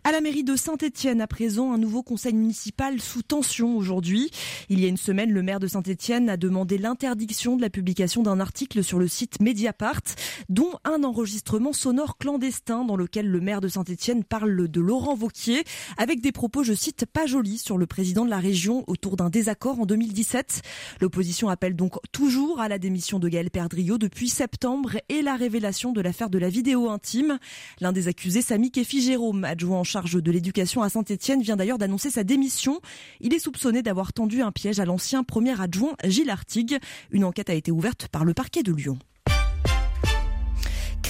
À 0.04 0.10
la 0.10 0.20
mairie 0.20 0.44
de 0.44 0.56
Saint-Étienne, 0.56 1.20
à 1.20 1.26
présent, 1.26 1.72
un 1.72 1.78
nouveau 1.78 2.02
conseil 2.02 2.34
municipal 2.34 3.00
tension 3.20 3.76
aujourd'hui. 3.76 4.30
Il 4.70 4.80
y 4.80 4.86
a 4.86 4.88
une 4.88 4.96
semaine, 4.96 5.30
le 5.32 5.42
maire 5.42 5.60
de 5.60 5.66
Saint-Étienne 5.66 6.30
a 6.30 6.38
demandé 6.38 6.78
l'interdiction 6.78 7.56
de 7.56 7.60
la 7.60 7.68
publication 7.68 8.22
d'un 8.22 8.40
article 8.40 8.82
sur 8.82 8.98
le 8.98 9.08
site 9.08 9.40
Mediapart, 9.40 10.00
dont 10.48 10.72
un 10.84 11.04
enregistrement 11.04 11.74
sonore 11.74 12.16
clandestin 12.16 12.84
dans 12.84 12.96
lequel 12.96 13.26
le 13.26 13.40
maire 13.40 13.60
de 13.60 13.68
Saint-Étienne 13.68 14.24
parle 14.24 14.68
de 14.68 14.80
Laurent 14.80 15.14
Vauquier, 15.14 15.64
avec 15.98 16.20
des 16.20 16.32
propos, 16.32 16.62
je 16.62 16.72
cite, 16.72 17.04
pas 17.04 17.26
jolis 17.26 17.58
sur 17.58 17.76
le 17.76 17.86
président 17.86 18.24
de 18.24 18.30
la 18.30 18.38
région 18.38 18.84
autour 18.86 19.16
d'un 19.16 19.28
désaccord 19.28 19.80
en 19.80 19.86
2017. 19.86 20.62
L'opposition 21.00 21.48
appelle 21.48 21.76
donc 21.76 21.96
toujours 22.12 22.60
à 22.60 22.68
la 22.68 22.78
démission 22.78 23.18
de 23.18 23.28
Gaël 23.28 23.50
Perdriau 23.50 23.98
depuis 23.98 24.28
septembre 24.28 24.96
et 25.08 25.22
la 25.22 25.36
révélation 25.36 25.92
de 25.92 26.00
l'affaire 26.00 26.30
de 26.30 26.38
la 26.38 26.48
vidéo 26.48 26.88
intime. 26.88 27.38
L'un 27.80 27.92
des 27.92 28.08
accusés, 28.08 28.42
Samy 28.42 28.70
Kefi 28.70 29.02
Jérôme, 29.02 29.44
adjoint 29.44 29.80
en 29.80 29.84
charge 29.84 30.22
de 30.22 30.30
l'éducation 30.30 30.82
à 30.82 30.88
Saint-Etienne, 30.88 31.42
vient 31.42 31.56
d'ailleurs 31.56 31.78
d'annoncer 31.78 32.10
sa 32.10 32.24
démission. 32.24 32.80
Il 33.20 33.34
est 33.34 33.38
soupçonné 33.38 33.82
d'avoir 33.82 34.12
tendu 34.12 34.42
un 34.42 34.52
piège 34.52 34.80
à 34.80 34.84
l'ancien 34.84 35.24
premier 35.24 35.60
adjoint 35.60 35.94
Gilles 36.04 36.30
Artigue. 36.30 36.78
Une 37.10 37.24
enquête 37.24 37.50
a 37.50 37.54
été 37.54 37.70
ouverte 37.70 38.08
par 38.08 38.24
le 38.24 38.34
parquet 38.34 38.62
de 38.62 38.72
Lyon. 38.72 38.98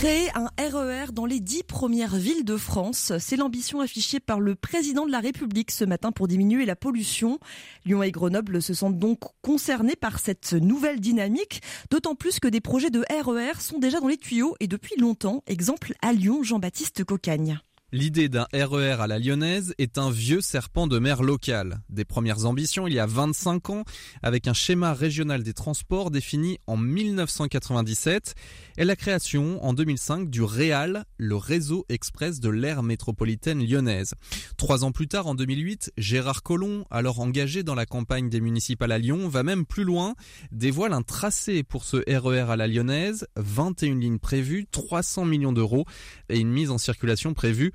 Créer 0.02 0.30
un 0.34 0.48
RER 0.58 1.12
dans 1.12 1.26
les 1.26 1.38
dix 1.38 1.62
premières 1.62 2.16
villes 2.16 2.44
de 2.44 2.56
France, 2.56 3.12
c'est 3.20 3.36
l'ambition 3.36 3.80
affichée 3.80 4.18
par 4.18 4.40
le 4.40 4.56
président 4.56 5.06
de 5.06 5.12
la 5.12 5.20
République 5.20 5.70
ce 5.70 5.84
matin 5.84 6.10
pour 6.10 6.26
diminuer 6.26 6.66
la 6.66 6.74
pollution. 6.74 7.38
Lyon 7.84 8.02
et 8.02 8.10
Grenoble 8.10 8.60
se 8.60 8.74
sentent 8.74 8.98
donc 8.98 9.20
concernés 9.42 9.94
par 9.94 10.18
cette 10.18 10.54
nouvelle 10.54 10.98
dynamique, 10.98 11.62
d'autant 11.90 12.16
plus 12.16 12.40
que 12.40 12.48
des 12.48 12.60
projets 12.60 12.90
de 12.90 13.04
RER 13.08 13.60
sont 13.60 13.78
déjà 13.78 14.00
dans 14.00 14.08
les 14.08 14.16
tuyaux 14.16 14.56
et 14.58 14.66
depuis 14.66 14.98
longtemps. 14.98 15.44
Exemple 15.46 15.94
à 16.02 16.12
Lyon, 16.12 16.42
Jean-Baptiste 16.42 17.04
Cocagne. 17.04 17.60
L'idée 17.94 18.30
d'un 18.30 18.46
RER 18.54 19.02
à 19.02 19.06
la 19.06 19.18
lyonnaise 19.18 19.74
est 19.76 19.98
un 19.98 20.10
vieux 20.10 20.40
serpent 20.40 20.86
de 20.86 20.98
mer 20.98 21.22
local. 21.22 21.82
Des 21.90 22.06
premières 22.06 22.46
ambitions 22.46 22.86
il 22.86 22.94
y 22.94 22.98
a 22.98 23.04
25 23.04 23.68
ans, 23.68 23.84
avec 24.22 24.48
un 24.48 24.54
schéma 24.54 24.94
régional 24.94 25.42
des 25.42 25.52
transports 25.52 26.10
défini 26.10 26.58
en 26.66 26.78
1997 26.78 28.34
et 28.78 28.84
la 28.84 28.96
création 28.96 29.62
en 29.62 29.74
2005 29.74 30.30
du 30.30 30.42
REAL, 30.42 31.04
le 31.18 31.36
réseau 31.36 31.84
express 31.90 32.40
de 32.40 32.48
l'aire 32.48 32.82
métropolitaine 32.82 33.62
lyonnaise. 33.62 34.14
Trois 34.56 34.84
ans 34.84 34.92
plus 34.92 35.06
tard, 35.06 35.26
en 35.26 35.34
2008, 35.34 35.92
Gérard 35.98 36.42
Collomb, 36.42 36.86
alors 36.90 37.20
engagé 37.20 37.62
dans 37.62 37.74
la 37.74 37.84
campagne 37.84 38.30
des 38.30 38.40
municipales 38.40 38.92
à 38.92 38.98
Lyon, 38.98 39.28
va 39.28 39.42
même 39.42 39.66
plus 39.66 39.84
loin, 39.84 40.14
dévoile 40.50 40.94
un 40.94 41.02
tracé 41.02 41.62
pour 41.62 41.84
ce 41.84 41.98
RER 42.08 42.50
à 42.50 42.56
la 42.56 42.68
lyonnaise, 42.68 43.26
21 43.36 43.96
lignes 43.96 44.18
prévues, 44.18 44.64
300 44.70 45.26
millions 45.26 45.52
d'euros 45.52 45.84
et 46.30 46.38
une 46.38 46.50
mise 46.50 46.70
en 46.70 46.78
circulation 46.78 47.34
prévue 47.34 47.74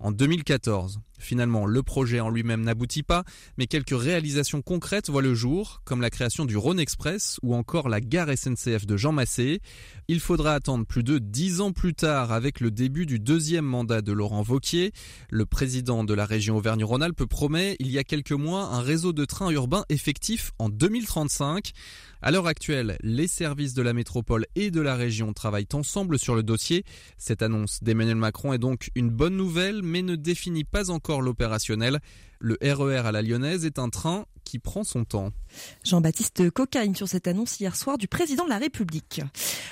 en 0.00 0.12
2014. 0.12 1.00
Finalement, 1.18 1.66
le 1.66 1.82
projet 1.82 2.20
en 2.20 2.30
lui-même 2.30 2.62
n'aboutit 2.62 3.02
pas, 3.02 3.24
mais 3.56 3.66
quelques 3.66 3.98
réalisations 3.98 4.62
concrètes 4.62 5.10
voient 5.10 5.22
le 5.22 5.34
jour, 5.34 5.82
comme 5.84 6.00
la 6.00 6.10
création 6.10 6.44
du 6.44 6.56
Rhône 6.56 6.78
Express 6.78 7.38
ou 7.42 7.54
encore 7.54 7.88
la 7.88 8.00
gare 8.00 8.28
SNCF 8.36 8.86
de 8.86 8.96
Jean 8.96 9.12
Massé. 9.12 9.60
Il 10.06 10.20
faudra 10.20 10.54
attendre 10.54 10.86
plus 10.86 11.02
de 11.02 11.18
dix 11.18 11.60
ans 11.60 11.72
plus 11.72 11.94
tard 11.94 12.32
avec 12.32 12.60
le 12.60 12.70
début 12.70 13.04
du 13.04 13.18
deuxième 13.18 13.64
mandat 13.64 14.00
de 14.00 14.12
Laurent 14.12 14.42
Vauquier. 14.42 14.92
Le 15.28 15.44
président 15.44 16.04
de 16.04 16.14
la 16.14 16.24
région 16.24 16.56
Auvergne-Rhône-Alpes 16.56 17.24
promet, 17.24 17.76
il 17.80 17.90
y 17.90 17.98
a 17.98 18.04
quelques 18.04 18.32
mois, 18.32 18.66
un 18.66 18.80
réseau 18.80 19.12
de 19.12 19.24
trains 19.24 19.50
urbains 19.50 19.84
effectif 19.88 20.52
en 20.58 20.68
2035. 20.68 21.72
À 22.20 22.32
l'heure 22.32 22.48
actuelle, 22.48 22.96
les 23.00 23.28
services 23.28 23.74
de 23.74 23.82
la 23.82 23.92
métropole 23.92 24.46
et 24.56 24.72
de 24.72 24.80
la 24.80 24.96
région 24.96 25.32
travaillent 25.32 25.68
ensemble 25.72 26.18
sur 26.18 26.34
le 26.34 26.42
dossier. 26.42 26.84
Cette 27.16 27.42
annonce 27.42 27.82
d'Emmanuel 27.82 28.16
Macron 28.16 28.52
est 28.52 28.58
donc 28.58 28.90
une 28.96 29.08
bonne 29.08 29.36
nouvelle, 29.36 29.82
mais 29.88 30.02
ne 30.02 30.14
définit 30.14 30.64
pas 30.64 30.90
encore 30.90 31.22
l'opérationnel. 31.22 31.98
Le 32.40 32.56
RER 32.62 33.02
e 33.02 33.06
à 33.06 33.12
la 33.12 33.22
lyonnaise 33.22 33.64
est 33.64 33.78
un 33.78 33.88
train 33.88 34.26
qui 34.48 34.58
prend 34.58 34.82
son 34.82 35.04
temps. 35.04 35.30
Jean-Baptiste 35.84 36.50
Cocagne 36.50 36.94
sur 36.94 37.06
cette 37.06 37.28
annonce 37.28 37.60
hier 37.60 37.76
soir 37.76 37.98
du 37.98 38.08
président 38.08 38.44
de 38.44 38.48
la 38.48 38.56
République. 38.56 39.20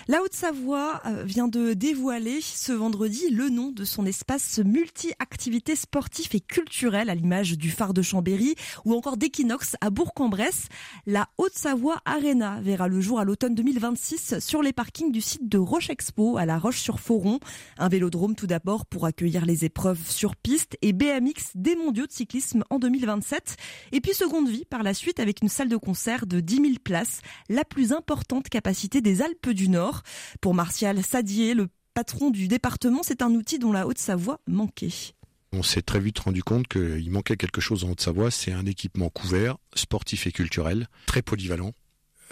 La 0.07 0.23
Haute-Savoie 0.23 1.01
euh, 1.07 1.25
vient 1.25 1.49
de 1.49 1.73
dévoiler 1.73 2.41
ce 2.43 2.73
vendredi 2.73 3.31
le 3.31 3.49
nom 3.49 3.73
de 3.73 3.85
son 3.85 4.05
espace 4.05 4.59
multi-activités 4.59 5.77
sportives 5.77 6.35
et 6.35 6.41
culturelles 6.41 7.09
à 7.09 7.15
l'image 7.15 7.57
du 7.57 7.71
phare 7.71 7.95
de 7.95 8.03
Chambéry 8.03 8.55
ou 8.85 8.95
encore 8.95 9.17
d'Equinox 9.17 9.77
à 9.81 9.89
Bourg-en-Bresse. 9.89 10.67
La 11.07 11.29
Haute-Savoie 11.39 12.03
Arena 12.05 12.61
verra 12.61 12.87
le 12.87 13.01
jour 13.01 13.19
à 13.19 13.25
l'automne 13.25 13.55
2026 13.55 14.41
sur 14.41 14.63
les 14.63 14.75
parkings 14.75 15.11
du 15.11 15.23
site 15.23 15.49
de 15.49 15.57
Roche 15.57 15.89
Expo 15.89 16.37
à 16.37 16.45
La 16.45 16.59
Roche-sur-Foron. 16.59 17.41
Un 17.79 17.89
vélodrome 17.89 18.35
tout 18.35 18.47
d'abord 18.47 18.85
pour 18.85 19.07
accueillir 19.07 19.47
les 19.47 19.65
épreuves 19.65 20.07
sur 20.07 20.37
piste 20.37 20.77
et 20.83 20.93
BMX 20.93 21.53
des 21.55 21.77
mondiaux 21.77 22.07
de 22.07 22.13
cyclisme 22.13 22.56
en 22.71 22.79
2027. 22.79 23.57
Et 23.93 24.01
puis 24.01 24.15
seconde 24.15 24.49
vie 24.49 24.65
par 24.65 24.83
la 24.83 24.95
suite 24.95 25.21
avec 25.21 25.43
une 25.43 25.49
salle 25.49 25.69
de 25.69 25.77
concert 25.77 26.27
de 26.27 26.41
10 26.41 26.57
000 26.57 26.67
places, 26.83 27.21
la 27.49 27.65
plus 27.65 27.93
importante 27.93 28.49
capacité 28.49 29.01
des 29.01 29.23
Alpes 29.23 29.51
du 29.51 29.69
Nord. 29.69 30.03
Pour 30.41 30.55
Martial 30.55 31.03
Sadier, 31.03 31.55
le 31.55 31.69
patron 31.95 32.31
du 32.31 32.49
département, 32.49 33.03
c'est 33.03 33.23
un 33.23 33.31
outil 33.31 33.59
dont 33.59 33.73
la 33.73 33.87
Haute-Savoie 33.87 34.41
manquait. 34.47 35.15
On 35.53 35.63
s'est 35.63 35.83
très 35.83 36.01
vite 36.01 36.19
rendu 36.19 36.43
compte 36.43 36.69
qu'il 36.69 37.11
manquait 37.11 37.37
quelque 37.37 37.61
chose 37.61 37.85
en 37.85 37.91
Haute-Savoie, 37.91 38.31
c'est 38.31 38.53
un 38.53 38.67
équipement 38.67 39.09
couvert, 39.09 39.57
sportif 39.75 40.27
et 40.27 40.33
culturel, 40.33 40.89
très 41.07 41.23
polyvalent. 41.23 41.73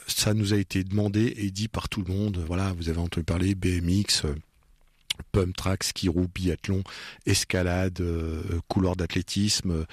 Ça 0.07 0.35
nous 0.35 0.53
a 0.53 0.59
été 0.59 0.85
demandé 0.85 1.33
et 1.39 1.51
dit 1.51 1.69
par 1.69 1.89
tout 1.89 2.03
le 2.03 2.13
monde. 2.13 2.45
Voilà, 2.47 2.75
vous 2.75 2.91
avez 2.91 2.99
entendu 2.99 3.25
parler 3.25 3.55
BMX, 3.55 4.27
pump 5.33 5.57
track, 5.57 5.85
ski 5.85 6.09
roue, 6.09 6.29
biathlon, 6.33 6.83
escalade, 7.27 8.00
euh, 8.00 8.42
couloir 8.68 8.96
d'athlétisme, 8.96 9.85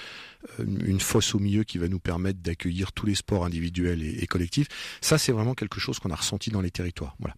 euh, 0.59 0.65
une 0.85 0.99
fosse 0.99 1.35
au 1.35 1.39
milieu 1.39 1.63
qui 1.63 1.77
va 1.77 1.87
nous 1.87 1.99
permettre 1.99 2.39
d'accueillir 2.39 2.91
tous 2.91 3.05
les 3.05 3.15
sports 3.15 3.45
individuels 3.45 4.03
et, 4.03 4.27
collectifs. 4.27 4.67
Ça, 5.01 5.17
c'est 5.17 5.31
vraiment 5.31 5.53
quelque 5.53 5.79
chose 5.79 5.99
qu'on 5.99 6.11
a 6.11 6.15
ressenti 6.15 6.49
dans 6.49 6.61
les 6.61 6.71
territoires. 6.71 7.15
Voilà. 7.19 7.35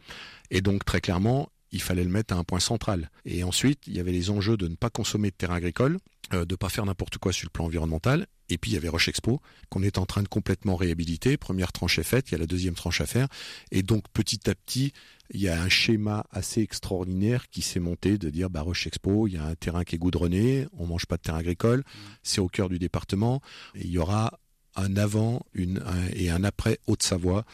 Et 0.51 0.61
donc 0.61 0.85
très 0.85 1.01
clairement, 1.01 1.49
il 1.71 1.81
fallait 1.81 2.03
le 2.03 2.09
mettre 2.09 2.33
à 2.33 2.37
un 2.37 2.43
point 2.43 2.59
central. 2.59 3.09
Et 3.25 3.43
ensuite, 3.43 3.79
il 3.87 3.95
y 3.95 3.99
avait 3.99 4.11
les 4.11 4.29
enjeux 4.29 4.57
de 4.57 4.67
ne 4.67 4.75
pas 4.75 4.91
consommer 4.91 5.31
de 5.31 5.35
terrain 5.35 5.55
agricole, 5.55 5.97
euh, 6.33 6.45
de 6.45 6.55
pas 6.55 6.69
faire 6.69 6.85
n'importe 6.85 7.17
quoi 7.17 7.33
sur 7.33 7.47
le 7.47 7.49
plan 7.49 7.65
environnemental. 7.65 8.27
Et 8.49 8.57
puis 8.57 8.71
il 8.71 8.73
y 8.75 8.77
avait 8.77 8.89
Roche 8.89 9.07
Expo 9.07 9.41
qu'on 9.69 9.81
est 9.81 9.97
en 9.97 10.05
train 10.05 10.21
de 10.21 10.27
complètement 10.27 10.75
réhabiliter. 10.75 11.37
Première 11.37 11.71
tranche 11.71 11.97
est 11.97 12.03
faite, 12.03 12.29
il 12.29 12.33
y 12.33 12.35
a 12.35 12.37
la 12.37 12.45
deuxième 12.45 12.75
tranche 12.75 13.01
à 13.01 13.07
faire. 13.07 13.27
Et 13.71 13.81
donc 13.81 14.05
petit 14.13 14.49
à 14.49 14.53
petit, 14.53 14.93
il 15.33 15.41
y 15.41 15.49
a 15.49 15.61
un 15.61 15.69
schéma 15.69 16.25
assez 16.31 16.61
extraordinaire 16.61 17.49
qui 17.49 17.61
s'est 17.61 17.79
monté 17.79 18.17
de 18.17 18.29
dire 18.29 18.49
bah 18.49 18.61
Roche 18.61 18.87
Expo, 18.87 19.27
il 19.27 19.33
y 19.33 19.37
a 19.37 19.45
un 19.45 19.55
terrain 19.55 19.83
qui 19.83 19.95
est 19.95 19.99
goudronné, 19.99 20.67
on 20.77 20.85
mange 20.85 21.05
pas 21.05 21.17
de 21.17 21.21
terrain 21.21 21.39
agricole, 21.39 21.83
c'est 22.21 22.39
au 22.39 22.47
cœur 22.47 22.69
du 22.69 22.79
département. 22.79 23.41
Et 23.75 23.81
il 23.85 23.91
y 23.91 23.97
aura 23.97 24.39
un 24.75 24.95
avant 24.95 25.45
une, 25.53 25.83
et 26.13 26.29
un 26.29 26.43
après 26.43 26.79
Haute-Savoie. 26.87 27.45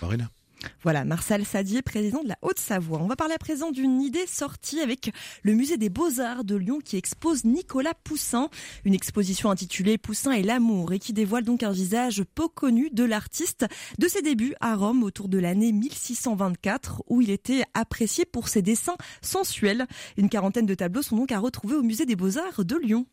Voilà, 0.84 1.06
Marcel 1.06 1.46
Sadier, 1.46 1.82
président 1.82 2.24
de 2.24 2.30
la 2.30 2.38
Haute-Savoie. 2.42 3.00
On 3.02 3.08
va 3.08 3.16
parler 3.16 3.34
à 3.34 3.38
présent 3.38 3.72
d'une 3.72 4.02
idée 4.02 4.26
sortie 4.28 4.80
avec 4.80 5.12
le 5.44 5.54
musée 5.54 5.78
des 5.78 5.90
Beaux-Arts 5.90 6.44
de 6.44 6.56
Lyon 6.56 6.80
qui 6.84 6.98
expose 6.98 7.46
Nicolas 7.46 7.94
Poussin, 8.04 8.50
une 8.86 8.94
exposition 8.94 9.52
intitulée 9.52 9.98
Poussin 9.98 10.32
et 10.32 10.44
l'amour 10.44 10.94
et 10.94 11.00
qui 11.00 11.14
dévoile 11.14 11.44
donc 11.44 11.64
un 11.64 11.72
visage 11.72 12.24
peu 12.36 12.48
connu 12.48 12.90
de 12.92 13.04
l'artiste 13.04 13.66
de 13.98 14.08
ses 14.08 14.22
débuts 14.22 14.56
à 14.60 14.76
Rome 14.76 15.04
autour 15.04 15.30
de 15.30 15.38
l'année 15.38 15.72
1624 15.72 17.04
où 17.08 17.22
il 17.22 17.30
était 17.30 17.64
apprécié 17.74 18.26
pour 18.26 18.48
ses 18.48 18.62
dessins 18.62 18.98
sensuels. 19.22 19.88
Une 20.18 20.30
quarantaine 20.30 20.66
de 20.66 20.76
tableaux 20.76 21.02
sont 21.02 21.18
donc 21.18 21.32
à 21.32 21.40
retrouver 21.40 21.76
au 21.76 21.84
musée 21.84 22.06
des 22.06 22.16
Beaux-Arts 22.16 22.66
de 22.66 22.76
Lyon. 22.76 23.06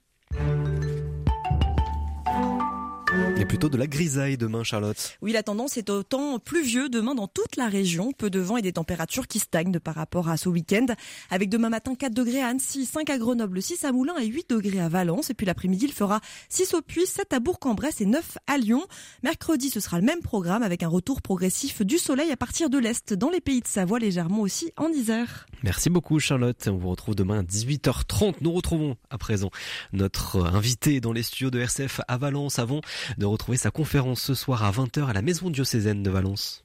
Et 3.39 3.45
plutôt 3.45 3.69
de 3.69 3.77
la 3.77 3.87
grisaille 3.87 4.39
demain, 4.39 4.65
Charlotte. 4.65 5.19
Oui, 5.21 5.33
la 5.33 5.43
tendance 5.43 5.77
est 5.77 5.91
au 5.91 6.03
temps 6.03 6.39
pluvieux 6.39 6.89
demain 6.89 7.15
dans 7.15 7.29
toute 7.29 7.57
la 7.57 7.69
région. 7.69 8.13
Peu 8.13 8.31
de 8.31 8.41
vent 8.41 8.57
et 8.57 8.63
des 8.63 8.73
températures 8.73 9.27
qui 9.27 9.39
stagnent 9.39 9.79
par 9.79 9.95
rapport 9.95 10.29
à 10.29 10.37
ce 10.37 10.49
week-end. 10.49 10.87
Avec 11.31 11.51
demain 11.51 11.69
matin 11.69 11.95
4 11.95 12.15
degrés 12.15 12.41
à 12.41 12.49
Annecy, 12.49 12.87
5 12.87 13.11
à 13.11 13.19
Grenoble, 13.19 13.61
6 13.61 13.85
à 13.85 13.93
Moulins 13.93 14.17
et 14.19 14.27
8 14.27 14.51
degrés 14.51 14.81
à 14.81 14.89
Valence. 14.89 15.31
Et 15.31 15.35
puis 15.35 15.47
l'après-midi, 15.47 15.85
il 15.87 15.93
fera 15.93 16.21
6 16.49 16.75
au 16.75 16.83
Puy, 16.83 17.07
7 17.07 17.33
à 17.35 17.41
Bourg-en-Bresse 17.41 18.01
et 18.01 18.07
9 18.07 18.39
à 18.47 18.57
Lyon. 18.57 18.85
Mercredi, 19.23 19.69
ce 19.71 19.81
sera 19.81 19.99
le 19.99 20.07
même 20.07 20.21
programme 20.21 20.63
avec 20.63 20.83
un 20.83 20.89
retour 20.89 21.21
progressif 21.21 21.83
du 21.83 21.99
soleil 21.99 22.31
à 22.33 22.37
partir 22.37 22.71
de 22.71 22.79
l'Est 22.79 23.13
dans 23.13 23.31
les 23.31 23.41
pays 23.41 23.61
de 23.61 23.69
Savoie, 23.69 23.99
légèrement 23.99 24.41
aussi 24.41 24.73
en 24.77 24.89
Isère. 24.89 25.47
Merci 25.63 25.91
beaucoup, 25.91 26.19
Charlotte. 26.21 26.69
On 26.69 26.77
vous 26.77 26.91
retrouve 26.91 27.15
demain 27.15 27.41
à 27.41 27.43
18h30. 27.43 28.37
Nous 28.41 28.53
retrouvons 28.53 28.97
à 29.11 29.19
présent 29.19 29.51
notre 29.93 30.45
invité 30.47 31.01
dans 31.01 31.13
les 31.13 31.23
studios 31.23 31.51
de 31.51 31.61
RCF 31.61 32.01
à 32.09 32.17
Valence 32.17 32.59
avant 32.59 32.81
de 33.19 33.27
retrouver 33.27 33.59
sa 33.59 33.71
conférence 33.71 34.21
ce 34.21 34.35
soir 34.35 34.65
à 34.65 34.71
20h 34.71 35.07
à 35.07 35.13
la 35.13 35.23
Maison 35.23 35.51
diocésaine 35.51 36.03
de 36.03 36.11
Valence. 36.11 36.65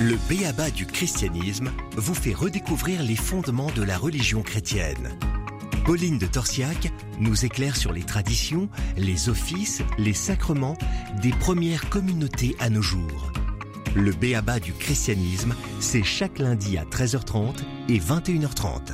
Le 0.00 0.16
béaba 0.28 0.70
du 0.70 0.86
christianisme 0.86 1.72
vous 1.96 2.14
fait 2.14 2.32
redécouvrir 2.32 3.02
les 3.02 3.16
fondements 3.16 3.70
de 3.74 3.82
la 3.82 3.98
religion 3.98 4.42
chrétienne. 4.42 5.18
Pauline 5.84 6.18
de 6.18 6.26
Torsiac 6.26 6.92
nous 7.18 7.44
éclaire 7.44 7.74
sur 7.74 7.92
les 7.92 8.04
traditions, 8.04 8.68
les 8.96 9.28
offices, 9.28 9.82
les 9.98 10.12
sacrements 10.12 10.76
des 11.20 11.30
premières 11.30 11.88
communautés 11.88 12.54
à 12.60 12.70
nos 12.70 12.82
jours. 12.82 13.32
Le 13.96 14.12
béaba 14.12 14.60
du 14.60 14.72
christianisme, 14.72 15.54
c'est 15.80 16.04
chaque 16.04 16.38
lundi 16.38 16.78
à 16.78 16.84
13h30 16.84 17.56
et 17.88 17.98
21h30. 17.98 18.92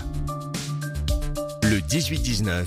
Le 1.64 1.80
18-19, 1.80 2.66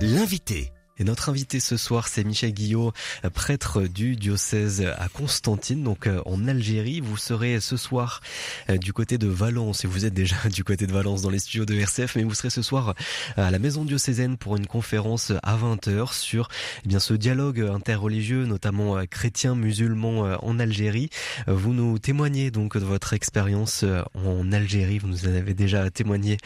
l'invité. 0.00 0.72
Et 1.00 1.04
notre 1.04 1.28
invité 1.28 1.60
ce 1.60 1.76
soir, 1.76 2.08
c'est 2.08 2.24
Michel 2.24 2.52
Guillot, 2.52 2.92
prêtre 3.32 3.82
du 3.82 4.16
diocèse 4.16 4.84
à 4.98 5.08
Constantine, 5.08 5.84
donc 5.84 6.08
euh, 6.08 6.20
en 6.26 6.48
Algérie. 6.48 7.00
Vous 7.00 7.16
serez 7.16 7.60
ce 7.60 7.76
soir 7.76 8.20
euh, 8.68 8.78
du 8.78 8.92
côté 8.92 9.16
de 9.16 9.28
Valence, 9.28 9.84
et 9.84 9.88
vous 9.88 10.06
êtes 10.06 10.14
déjà 10.14 10.36
du 10.52 10.64
côté 10.64 10.88
de 10.88 10.92
Valence 10.92 11.22
dans 11.22 11.30
les 11.30 11.38
studios 11.38 11.64
de 11.66 11.74
RCF, 11.74 12.16
mais 12.16 12.24
vous 12.24 12.34
serez 12.34 12.50
ce 12.50 12.62
soir 12.62 12.94
euh, 13.38 13.46
à 13.46 13.52
la 13.52 13.60
maison 13.60 13.84
diocésaine 13.84 14.36
pour 14.36 14.56
une 14.56 14.66
conférence 14.66 15.32
à 15.44 15.56
20h 15.56 16.12
sur 16.12 16.48
eh 16.84 16.88
bien 16.88 16.98
ce 16.98 17.14
dialogue 17.14 17.60
interreligieux, 17.60 18.46
notamment 18.46 18.96
chrétien, 19.06 19.54
musulman 19.54 20.36
en 20.42 20.58
Algérie. 20.58 21.10
Vous 21.46 21.72
nous 21.72 21.98
témoignez 21.98 22.50
donc 22.50 22.76
de 22.76 22.84
votre 22.84 23.12
expérience 23.12 23.84
en 24.14 24.52
Algérie. 24.52 24.98
Vous 24.98 25.08
nous 25.08 25.26
avez 25.26 25.54
déjà 25.54 25.90
témoigné 25.90 26.38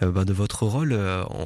ben, 0.00 0.24
de 0.24 0.32
votre 0.32 0.64
rôle 0.66 0.98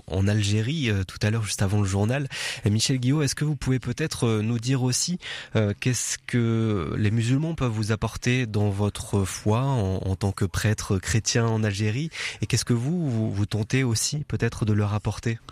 en 0.06 0.28
Algérie 0.28 0.90
tout 1.06 1.18
à 1.22 1.30
l'heure, 1.30 1.44
juste 1.44 1.62
avant 1.62 1.80
le 1.80 1.86
journal. 1.86 2.28
Michel 2.64 2.98
Guillot, 2.98 3.22
est-ce 3.22 3.34
que 3.34 3.44
vous 3.44 3.56
pouvez 3.56 3.78
peut-être 3.78 4.24
euh, 4.24 4.42
nous 4.42 4.58
dire 4.58 4.82
aussi 4.82 5.18
euh, 5.56 5.72
qu'est-ce 5.78 6.18
que 6.18 6.94
les 6.96 7.10
musulmans 7.10 7.54
peuvent 7.54 7.72
vous 7.72 7.92
apporter 7.92 8.46
dans 8.46 8.70
votre 8.70 9.24
foi 9.24 9.60
en, 9.60 10.16
tant 10.16 10.32
que 10.32 10.44
prêtre 10.44 10.98
chrétien 10.98 11.46
en 11.46 11.62
Algérie 11.62 12.10
et 12.40 12.46
qu'est-ce 12.46 12.64
que 12.64 12.72
vous, 12.72 13.30
vous, 13.32 13.46
tentez 13.46 13.84
aussi 13.84 14.24
peut-être 14.26 14.64
de 14.64 14.72
leur 14.72 14.94
apporter? 14.94 15.38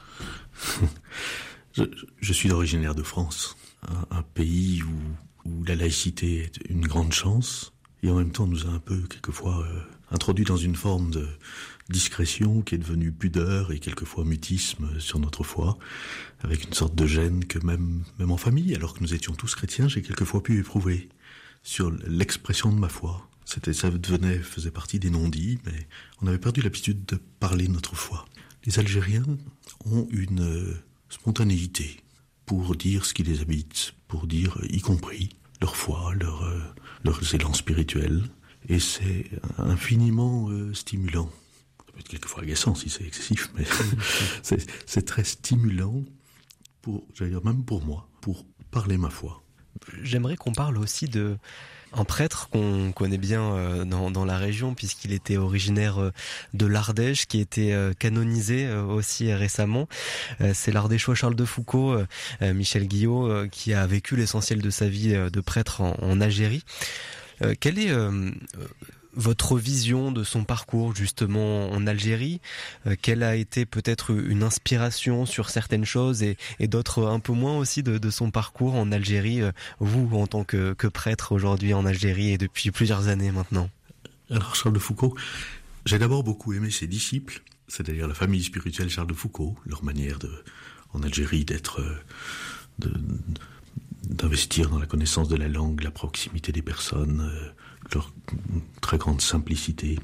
Je, 2.20 2.32
suis 2.32 2.50
originaire 2.50 2.94
de 2.94 3.02
France, 3.02 3.56
un, 4.10 4.22
pays 4.22 4.82
où, 4.82 5.64
la 5.64 5.74
laïcité 5.76 6.40
est 6.40 6.58
une 6.68 6.86
grande 6.86 7.12
chance 7.12 7.72
et 8.02 8.10
en 8.10 8.16
même 8.16 8.32
temps 8.32 8.46
nous 8.46 8.66
a 8.66 8.70
un 8.70 8.78
peu 8.78 9.02
quelquefois 9.02 9.60
euh, 9.60 9.80
introduit 10.10 10.44
dans 10.44 10.56
une 10.56 10.74
forme 10.74 11.10
de 11.10 11.28
discrétion 11.88 12.62
qui 12.62 12.74
est 12.74 12.78
devenue 12.78 13.12
pudeur 13.12 13.72
et 13.72 13.78
quelquefois 13.78 14.24
mutisme 14.24 14.98
sur 14.98 15.18
notre 15.18 15.44
foi, 15.44 15.78
avec 16.46 16.64
une 16.64 16.72
sorte 16.72 16.94
de 16.94 17.06
gêne 17.06 17.44
que 17.44 17.58
même, 17.58 18.04
même 18.18 18.30
en 18.30 18.36
famille, 18.36 18.74
alors 18.74 18.94
que 18.94 19.00
nous 19.00 19.14
étions 19.14 19.34
tous 19.34 19.54
chrétiens, 19.54 19.88
j'ai 19.88 20.02
quelquefois 20.02 20.42
pu 20.42 20.58
éprouver 20.58 21.08
sur 21.62 21.90
l'expression 22.06 22.72
de 22.72 22.78
ma 22.78 22.88
foi. 22.88 23.28
C'était, 23.44 23.72
ça 23.72 23.90
devenait, 23.90 24.38
faisait 24.38 24.70
partie 24.70 24.98
des 24.98 25.10
non-dits, 25.10 25.58
mais 25.66 25.86
on 26.22 26.26
avait 26.26 26.38
perdu 26.38 26.62
l'habitude 26.62 27.04
de 27.04 27.18
parler 27.40 27.68
notre 27.68 27.94
foi. 27.96 28.24
Les 28.64 28.78
Algériens 28.78 29.26
ont 29.84 30.08
une 30.10 30.40
euh, 30.40 30.74
spontanéité 31.08 32.00
pour 32.44 32.74
dire 32.76 33.04
ce 33.04 33.14
qui 33.14 33.22
les 33.22 33.40
habite, 33.40 33.94
pour 34.08 34.26
dire, 34.26 34.58
y 34.70 34.80
compris, 34.80 35.30
leur 35.60 35.76
foi, 35.76 36.14
leur, 36.14 36.44
euh, 36.44 36.60
leurs 37.04 37.34
élans 37.34 37.54
spirituels, 37.54 38.22
et 38.68 38.78
c'est 38.80 39.30
infiniment 39.58 40.48
euh, 40.50 40.72
stimulant 40.74 41.30
peut 41.96 42.00
être 42.00 42.08
quelquefois 42.08 42.42
agaçant 42.42 42.74
si 42.74 42.90
c'est 42.90 43.04
excessif, 43.04 43.50
mais 43.56 43.64
c'est 44.86 45.06
très 45.06 45.24
stimulant 45.24 46.04
j'allais 47.14 47.30
dire 47.30 47.44
même 47.44 47.64
pour 47.64 47.84
moi, 47.84 48.08
pour 48.20 48.44
parler 48.70 48.98
ma 48.98 49.10
foi. 49.10 49.42
J'aimerais 50.02 50.36
qu'on 50.36 50.52
parle 50.52 50.78
aussi 50.78 51.06
de 51.06 51.36
un 51.92 52.04
prêtre 52.04 52.48
qu'on 52.50 52.92
connaît 52.92 53.18
bien 53.18 53.42
euh, 53.42 53.84
dans, 53.84 54.24
la 54.24 54.38
région 54.38 54.74
puisqu'il 54.74 55.12
était 55.12 55.36
originaire 55.36 55.98
euh, 55.98 56.12
de 56.54 56.66
l'Ardèche 56.66 57.26
qui 57.26 57.40
été 57.40 57.72
euh, 57.72 57.92
canonisé 57.98 58.68
aussi 58.68 59.32
récemment. 59.32 59.88
C'est 60.52 60.72
l'Ardéchois 60.72 61.14
Charles 61.14 61.34
de 61.34 61.44
Foucault, 61.44 61.98
Michel 62.40 62.86
Guillot, 62.86 63.48
qui 63.50 63.72
a 63.72 63.86
vécu 63.86 64.16
l'essentiel 64.16 64.60
de 64.60 64.70
sa 64.70 64.88
vie 64.88 65.12
de 65.12 65.40
prêtre 65.40 65.80
en, 65.80 65.96
en 66.00 66.20
Algérie. 66.20 66.64
Quel 67.60 67.78
est 67.78 67.92
votre 69.16 69.58
vision 69.58 70.12
de 70.12 70.22
son 70.22 70.44
parcours 70.44 70.94
justement 70.94 71.70
en 71.70 71.86
Algérie? 71.86 72.40
Euh, 72.86 72.94
Quelle 73.00 73.22
a 73.22 73.34
été 73.34 73.66
peut-être 73.66 74.10
une 74.10 74.42
inspiration 74.42 75.26
sur 75.26 75.50
certaines 75.50 75.84
choses 75.84 76.22
et, 76.22 76.36
d'autres 76.60 77.06
un 77.06 77.20
peu 77.20 77.32
moins 77.32 77.58
aussi 77.58 77.82
de, 77.82 78.10
son 78.10 78.30
parcours 78.30 78.74
en 78.74 78.92
Algérie, 78.92 79.42
euh, 79.42 79.52
vous 79.80 80.08
en 80.16 80.26
tant 80.26 80.44
que, 80.44 80.74
prêtre 80.86 81.32
aujourd'hui 81.32 81.74
en 81.74 81.84
Algérie 81.84 82.30
et 82.30 82.38
depuis 82.38 82.70
plusieurs 82.70 83.08
années 83.08 83.32
maintenant? 83.32 83.68
Alors 84.30 84.54
Charles 84.54 84.74
de 84.74 84.78
Foucault, 84.78 85.16
j'ai 85.84 85.98
d'abord 85.98 86.22
beaucoup 86.22 86.52
aimé 86.52 86.70
ses 86.70 86.86
disciples, 86.86 87.42
c'est-à-dire 87.66 88.06
la 88.06 88.14
famille 88.14 88.42
spirituelle 88.42 88.88
Charles 88.88 89.08
de 89.08 89.14
Foucault, 89.14 89.56
leur 89.66 89.82
manière 89.82 90.18
de, 90.18 90.30
en 90.92 91.02
Algérie 91.02 91.44
d'être... 91.44 91.80
Euh, 91.80 92.90
d'investir 94.08 94.70
dans 94.70 94.78
la 94.78 94.86
connaissance 94.86 95.28
de 95.28 95.34
la 95.34 95.48
langue, 95.48 95.82
la 95.82 95.90
proximité 95.90 96.52
des 96.52 96.62
personnes, 96.62 97.28
leur 97.94 98.12
très 98.80 98.98
grande 98.98 99.20
simplicité. 99.20 99.98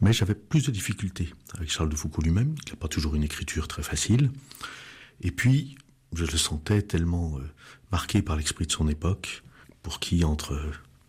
Mais 0.00 0.12
j'avais 0.12 0.34
plus 0.34 0.66
de 0.66 0.70
difficultés 0.70 1.32
avec 1.54 1.70
Charles 1.70 1.88
de 1.88 1.96
Foucault 1.96 2.22
lui-même, 2.22 2.54
qui 2.56 2.72
n'a 2.72 2.76
pas 2.76 2.88
toujours 2.88 3.14
une 3.14 3.22
écriture 3.22 3.68
très 3.68 3.82
facile. 3.82 4.30
Et 5.20 5.30
puis, 5.30 5.76
je 6.12 6.24
le 6.24 6.36
sentais 6.36 6.82
tellement 6.82 7.38
euh, 7.38 7.42
marqué 7.92 8.22
par 8.22 8.36
l'esprit 8.36 8.66
de 8.66 8.72
son 8.72 8.88
époque, 8.88 9.42
pour 9.82 10.00
qui, 10.00 10.24
entre 10.24 10.60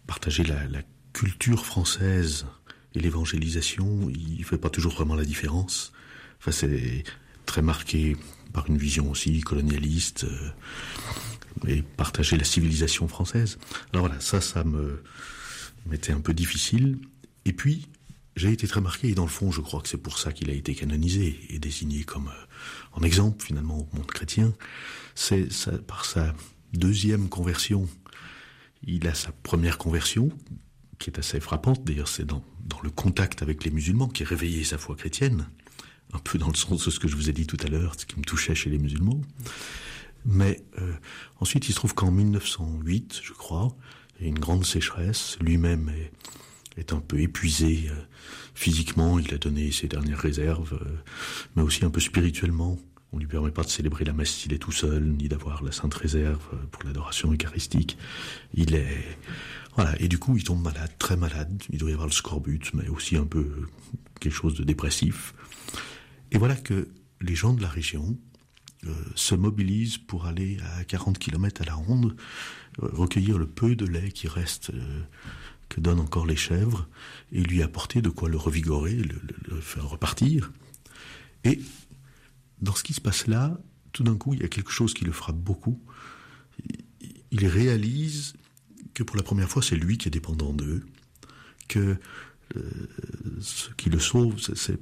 partager 0.08 0.44
la, 0.44 0.82
culture 1.14 1.66
française 1.66 2.46
et 2.94 3.00
l'évangélisation, 3.00 4.10
il 4.10 4.40
ne 4.40 4.44
fait 4.44 4.58
pas 4.58 4.70
toujours 4.70 4.92
vraiment 4.92 5.16
la 5.16 5.24
différence. 5.24 5.94
Enfin, 6.40 6.52
c'est 6.52 7.06
très 7.46 7.62
marqué 7.62 8.18
par 8.52 8.68
une 8.68 8.78
vision 8.78 9.10
aussi 9.10 9.40
colonialiste 9.40 10.26
euh, 10.26 11.70
et 11.70 11.84
partager 11.84 12.36
la 12.36 12.44
civilisation 12.44 13.08
française. 13.08 13.58
Alors 13.94 14.08
voilà, 14.08 14.20
ça, 14.20 14.42
ça 14.42 14.66
me, 14.66 15.02
m'était 15.86 16.14
un 16.14 16.22
peu 16.22 16.34
difficile. 16.34 16.98
Et 17.46 17.54
puis, 17.54 17.88
j'ai 18.36 18.52
été 18.52 18.68
très 18.68 18.82
marqué, 18.82 19.10
et 19.10 19.16
dans 19.16 19.24
le 19.24 19.30
fond, 19.30 19.52
je 19.52 19.62
crois 19.62 19.82
que 19.82 19.88
c'est 19.88 19.98
pour 19.98 20.18
ça 20.18 20.34
qu'il 20.34 20.50
a 20.50 20.54
été 20.54 20.76
canonisé 20.76 21.40
et 21.50 21.60
désigné 21.60 22.04
comme 22.04 22.28
euh, 22.28 22.46
en 22.94 23.04
exemple, 23.04 23.44
finalement, 23.44 23.80
au 23.80 23.96
monde 23.96 24.08
chrétien. 24.08 24.54
C'est 25.14 25.48
par 25.88 26.06
sa 26.06 26.34
deuxième 26.74 27.30
conversion. 27.30 27.88
Il 28.84 29.08
a 29.08 29.14
sa 29.14 29.32
première 29.32 29.78
conversion, 29.78 30.30
qui 31.00 31.10
est 31.10 31.20
assez 31.20 31.40
frappante. 31.40 31.84
D'ailleurs, 31.86 32.10
c'est 32.10 32.26
dans, 32.26 32.44
dans 32.66 32.82
le 32.82 32.90
contact 32.90 33.42
avec 33.42 33.64
les 33.64 33.72
musulmans 33.72 34.08
qui 34.08 34.24
a 34.24 34.26
réveillé 34.26 34.64
sa 34.64 34.78
foi 34.78 34.96
chrétienne. 34.96 35.48
Un 36.14 36.20
peu 36.20 36.38
dans 36.38 36.50
le 36.50 36.56
sens 36.56 36.86
de 36.86 36.92
ce 36.92 37.00
que 37.00 37.08
je 37.08 37.16
vous 37.16 37.30
ai 37.30 37.34
dit 37.34 37.48
tout 37.48 37.58
à 37.64 37.68
l'heure, 37.68 37.96
ce 37.98 38.06
qui 38.06 38.18
me 38.20 38.24
touchait 38.24 38.56
chez 38.56 38.70
les 38.70 38.78
musulmans. 38.78 39.22
Mais 40.26 40.62
euh, 40.80 40.94
ensuite, 41.40 41.70
il 41.70 41.72
se 41.72 41.78
trouve 41.78 41.94
qu'en 41.94 42.12
1908, 42.12 43.22
je 43.24 43.34
crois, 43.34 43.76
il 44.20 44.28
une 44.28 44.40
grande 44.40 44.66
sécheresse. 44.66 45.38
Lui-même 45.42 45.92
est, 46.78 46.94
un 46.94 47.00
peu 47.00 47.20
épuisé 47.20 47.90
euh, 47.90 47.96
physiquement. 48.54 49.20
Il 49.20 49.34
a 49.34 49.38
donné 49.38 49.72
ses 49.72 49.88
dernières 49.88 50.20
réserves, 50.20 50.78
euh, 50.82 50.98
mais 51.56 51.62
aussi 51.62 51.86
un 51.86 51.90
peu 51.90 52.00
spirituellement. 52.00 52.78
On 53.12 53.18
lui 53.18 53.28
permet 53.28 53.52
pas 53.52 53.64
de 53.64 53.70
célébrer 53.70 54.04
la 54.04 54.14
messe 54.14 54.32
s'il 54.32 54.54
est 54.54 54.58
tout 54.58 54.72
seul, 54.72 55.04
ni 55.04 55.30
d'avoir 55.30 55.64
la 55.64 55.72
sainte 55.72 55.94
réserve 55.94 56.44
euh, 56.54 56.58
pour 56.72 56.84
l'adoration 56.84 57.32
eucharistique. 57.32 57.98
Il 58.54 58.76
est 58.76 59.18
voilà, 59.76 59.94
et 60.02 60.08
du 60.08 60.18
coup, 60.20 60.38
il 60.38 60.44
tombe 60.44 60.62
malade, 60.62 60.92
très 61.00 61.18
malade. 61.18 61.62
Il 61.70 61.80
doit 61.80 61.90
y 61.90 61.94
avoir 61.94 62.08
le 62.08 62.14
scorbut, 62.14 62.74
mais 62.74 62.88
aussi 62.88 63.18
un 63.18 63.26
peu 63.26 63.68
quelque 64.22 64.34
chose 64.34 64.56
de 64.56 64.64
dépressif. 64.64 65.34
Et 66.32 66.38
voilà 66.38 66.56
que 66.56 66.88
les 67.20 67.36
gens 67.36 67.54
de 67.54 67.62
la 67.62 67.68
région 67.68 68.18
se 69.16 69.36
mobilisent 69.36 69.98
pour 69.98 70.28
aller 70.28 70.60
à 70.78 70.84
40 70.84 71.18
km 71.18 71.62
à 71.64 71.66
la 71.66 71.74
ronde 71.74 72.16
recueillir 72.80 73.38
le 73.38 73.48
peu 73.48 73.76
de 73.76 73.86
lait 73.86 74.12
qui 74.12 74.28
reste, 74.28 74.72
euh, 74.72 75.02
que 75.70 75.82
donnent 75.82 76.00
encore 76.00 76.26
les 76.26 76.36
chèvres, 76.36 76.88
et 77.32 77.42
lui 77.42 77.62
apporter 77.64 78.02
de 78.02 78.10
quoi 78.10 78.30
le 78.30 78.38
revigorer, 78.38 78.96
le, 78.96 79.62
faire 79.62 79.88
repartir. 79.88 80.52
Et 81.44 81.60
dans 82.62 82.76
ce 82.76 82.84
qui 82.84 82.94
se 82.94 83.02
passe 83.02 83.28
là, 83.28 83.58
tout 83.92 84.04
d'un 84.04 84.16
coup, 84.16 84.34
il 84.34 84.42
y 84.42 84.46
a 84.46 84.48
quelque 84.48 84.72
chose 84.72 84.94
qui 84.94 85.06
le 85.06 85.12
frappe 85.12 85.38
beaucoup. 85.38 85.82
Il 87.32 87.48
réalise 87.48 88.34
que 88.94 89.04
pour 89.04 89.18
la 89.18 89.24
première 89.24 89.50
fois, 89.50 89.62
c'est 89.62 89.76
lui 89.76 89.98
qui 89.98 90.08
est 90.08 90.12
dépendant 90.12 90.54
d'eux, 90.54 90.86
que 91.68 91.98
euh, 92.56 92.62
ce 93.42 93.70
qui 93.72 93.90
le 93.90 94.00
sauve, 94.00 94.36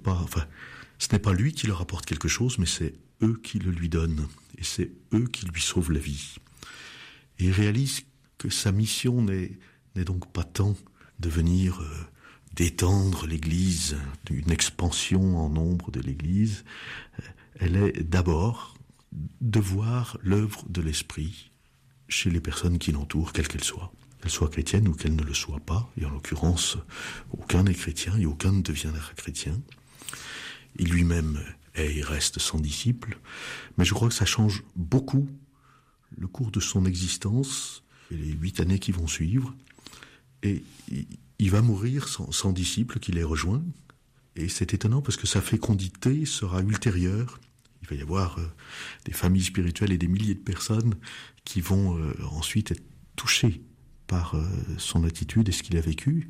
pas, 0.04 0.14
enfin, 0.14 0.46
ce 1.00 1.08
n'est 1.12 1.20
pas 1.20 1.34
lui 1.34 1.54
qui 1.54 1.68
leur 1.68 1.82
apporte 1.82 2.06
quelque 2.06 2.28
chose, 2.28 2.58
mais 2.60 2.66
c'est 2.66 2.94
eux 3.22 3.40
qui 3.42 3.60
le 3.60 3.72
lui 3.72 3.90
donnent, 3.90 4.28
et 4.58 4.64
c'est 4.64 4.92
eux 5.14 5.26
qui 5.28 5.46
lui 5.46 5.62
sauvent 5.62 5.92
la 5.92 6.00
vie. 6.00 6.36
Il 7.40 7.52
réalise 7.52 8.02
que 8.38 8.50
sa 8.50 8.72
mission 8.72 9.22
n'est 9.22 10.06
donc 10.06 10.32
pas 10.32 10.44
tant 10.44 10.76
de 11.20 11.30
venir 11.30 11.82
euh, 11.82 11.88
d'étendre 12.54 13.26
l'Église, 13.26 13.98
d'une 14.26 14.52
expansion 14.52 15.38
en 15.38 15.50
nombre 15.50 15.92
de 15.92 16.00
l'Église, 16.00 16.64
elle 17.60 17.76
est 17.76 18.04
d'abord 18.04 18.78
de 19.42 19.60
voir 19.60 20.18
l'œuvre 20.22 20.64
de 20.70 20.82
l'Esprit 20.82 21.52
chez 22.08 22.30
les 22.30 22.42
personnes 22.42 22.78
qui 22.78 22.92
l'entourent, 22.92 23.34
quelles 23.34 23.48
qu'elles 23.48 23.64
soient. 23.64 23.92
Qu'elles 24.22 24.32
soient 24.32 24.50
chrétiennes 24.50 24.88
ou 24.88 24.94
qu'elles 24.94 25.16
ne 25.16 25.24
le 25.24 25.34
soient 25.34 25.60
pas. 25.60 25.92
Et 25.98 26.06
en 26.06 26.10
l'occurrence, 26.10 26.78
aucun 27.32 27.64
n'est 27.64 27.74
chrétien 27.74 28.18
et 28.18 28.26
aucun 28.26 28.52
ne 28.52 28.62
deviendra 28.62 29.14
chrétien. 29.16 29.60
Il 30.78 30.90
lui-même 30.90 31.44
est 31.76 31.98
et 31.98 32.02
reste 32.04 32.40
sans 32.40 32.60
disciple. 32.60 33.20
Mais 33.78 33.86
je 33.86 33.94
crois 33.94 34.10
que 34.10 34.14
ça 34.14 34.26
change 34.26 34.64
beaucoup 34.76 35.28
le 36.18 36.28
cours 36.28 36.52
de 36.52 36.60
son 36.60 36.86
existence, 36.86 37.84
les 38.12 38.32
huit 38.32 38.60
années 38.60 38.80
qui 38.80 38.92
vont 38.92 39.08
suivre, 39.08 39.56
et 40.44 40.64
il 41.40 41.52
va 41.52 41.62
mourir 41.62 42.08
sans, 42.08 42.52
disciple 42.52 43.00
qui 43.00 43.12
les 43.12 43.24
rejoint. 43.24 43.64
Et 44.36 44.50
c'est 44.50 44.74
étonnant 44.74 45.02
parce 45.02 45.18
que 45.18 45.28
sa 45.28 45.42
fécondité 45.42 46.26
sera 46.26 46.62
ultérieure. 46.62 47.40
Il 47.82 47.88
va 47.90 47.96
y 47.96 48.02
avoir 48.02 48.40
euh, 48.40 48.48
des 49.06 49.14
familles 49.14 49.44
spirituelles 49.44 49.92
et 49.92 49.98
des 49.98 50.08
milliers 50.08 50.36
de 50.36 50.40
personnes 50.40 50.96
qui 51.44 51.62
vont 51.62 51.98
euh, 51.98 52.14
ensuite 52.32 52.72
être 52.72 52.84
touchées 53.16 53.62
par 54.08 54.36
euh, 54.36 54.46
son 54.78 55.04
attitude 55.04 55.50
et 55.50 55.52
ce 55.52 55.64
qu'il 55.64 55.78
a 55.78 55.82
vécu. 55.82 56.30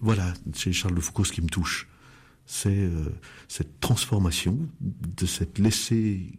Voilà, 0.00 0.32
chez 0.54 0.72
Charles 0.72 0.94
de 0.94 1.00
Foucault, 1.00 1.24
ce 1.24 1.32
qui 1.32 1.42
me 1.42 1.48
touche, 1.48 1.88
c'est 2.46 2.88
cette 3.48 3.78
transformation 3.80 4.58
de 4.80 5.26
cette 5.26 5.58
laissée 5.58 6.32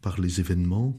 par 0.00 0.20
les 0.20 0.38
événements 0.38 0.96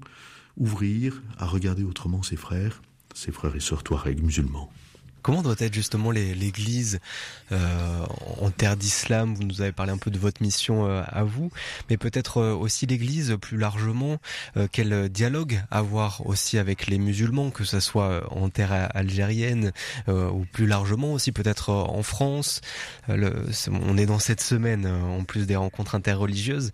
ouvrir 0.57 1.21
à 1.37 1.45
regarder 1.45 1.83
autrement 1.83 2.23
ses 2.23 2.37
frères, 2.37 2.81
ses 3.13 3.31
frères 3.31 3.55
et 3.55 3.59
sœurs 3.59 3.83
touaregs 3.83 4.21
musulmans. 4.21 4.69
Comment 5.23 5.41
doit 5.41 5.55
être 5.59 5.73
justement 5.73 6.11
l'Église 6.11 6.99
euh, 7.53 8.05
en 8.41 8.51
terre 8.51 8.75
d'islam? 8.75 9.33
Vous 9.33 9.43
nous 9.43 9.61
avez 9.61 9.71
parlé 9.71 9.93
un 9.93 9.97
peu 9.97 10.11
de 10.11 10.19
votre 10.19 10.43
mission 10.43 10.85
euh, 10.85 11.01
à 11.07 11.23
vous, 11.23 11.49
mais 11.89 11.95
peut-être 11.95 12.39
euh, 12.41 12.53
aussi 12.53 12.85
l'Église 12.87 13.37
plus 13.41 13.57
largement. 13.57 14.17
quel 14.73 15.07
dialogue 15.07 15.61
avoir 15.71 16.27
aussi 16.27 16.57
avec 16.57 16.87
les 16.87 16.97
musulmans, 16.97 17.51
que 17.51 17.63
ce 17.63 17.79
soit 17.79 18.29
en 18.33 18.49
terre 18.49 18.89
algérienne 18.93 19.71
ou 20.07 20.45
plus 20.51 20.67
largement 20.67 21.13
aussi 21.13 21.31
peut-être 21.31 21.69
en 21.69 22.03
France? 22.03 22.59
on 23.07 23.97
est 23.97 24.05
dans 24.05 24.19
cette 24.19 24.41
semaine 24.41 24.85
en 24.85 25.23
plus 25.23 25.47
des 25.47 25.55
rencontres 25.55 25.95
interreligieuses. 25.95 26.71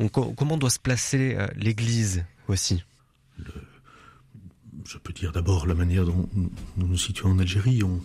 Donc, 0.00 0.12
comment 0.36 0.56
doit 0.56 0.70
se 0.70 0.80
placer 0.80 1.36
l'Église 1.56 2.24
aussi? 2.48 2.82
Je 4.86 4.98
peux 4.98 5.12
dire 5.12 5.32
d'abord 5.32 5.66
la 5.66 5.74
manière 5.74 6.04
dont 6.04 6.28
nous 6.34 6.50
nous 6.76 6.98
situons 6.98 7.30
en 7.30 7.38
Algérie. 7.38 7.82
On, 7.82 8.00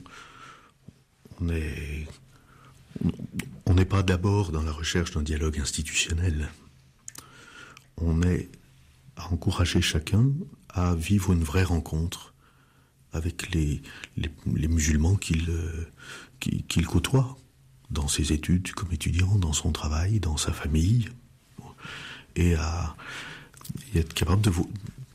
on 3.66 3.74
n'est 3.74 3.86
pas 3.86 4.04
d'abord 4.04 4.52
dans 4.52 4.64
la 4.64 4.72
recherche 4.72 5.12
d'un 5.12 5.24
dialogue 5.24 5.60
institutionnel. 5.60 6.50
On 7.98 8.22
est 8.22 8.50
à 9.16 9.32
encourager 9.32 9.82
chacun 9.82 10.32
à 10.70 10.96
vivre 10.96 11.34
une 11.34 11.44
vraie 11.44 11.64
rencontre 11.64 12.34
avec 13.14 13.54
les, 13.54 13.82
musulmans 14.46 15.16
qu'il 15.16 15.50
qu'il 16.40 16.86
côtoie 16.86 17.38
dans 17.90 18.08
ses 18.08 18.32
études 18.34 18.72
comme 18.74 18.92
étudiant, 18.92 19.36
dans 19.36 19.54
son 19.54 19.72
travail, 19.72 20.20
dans 20.20 20.38
sa 20.38 20.52
famille, 20.52 21.10
et 22.36 22.54
à 22.56 22.96
être 23.96 24.14
capable 24.14 24.42
de, 24.42 24.52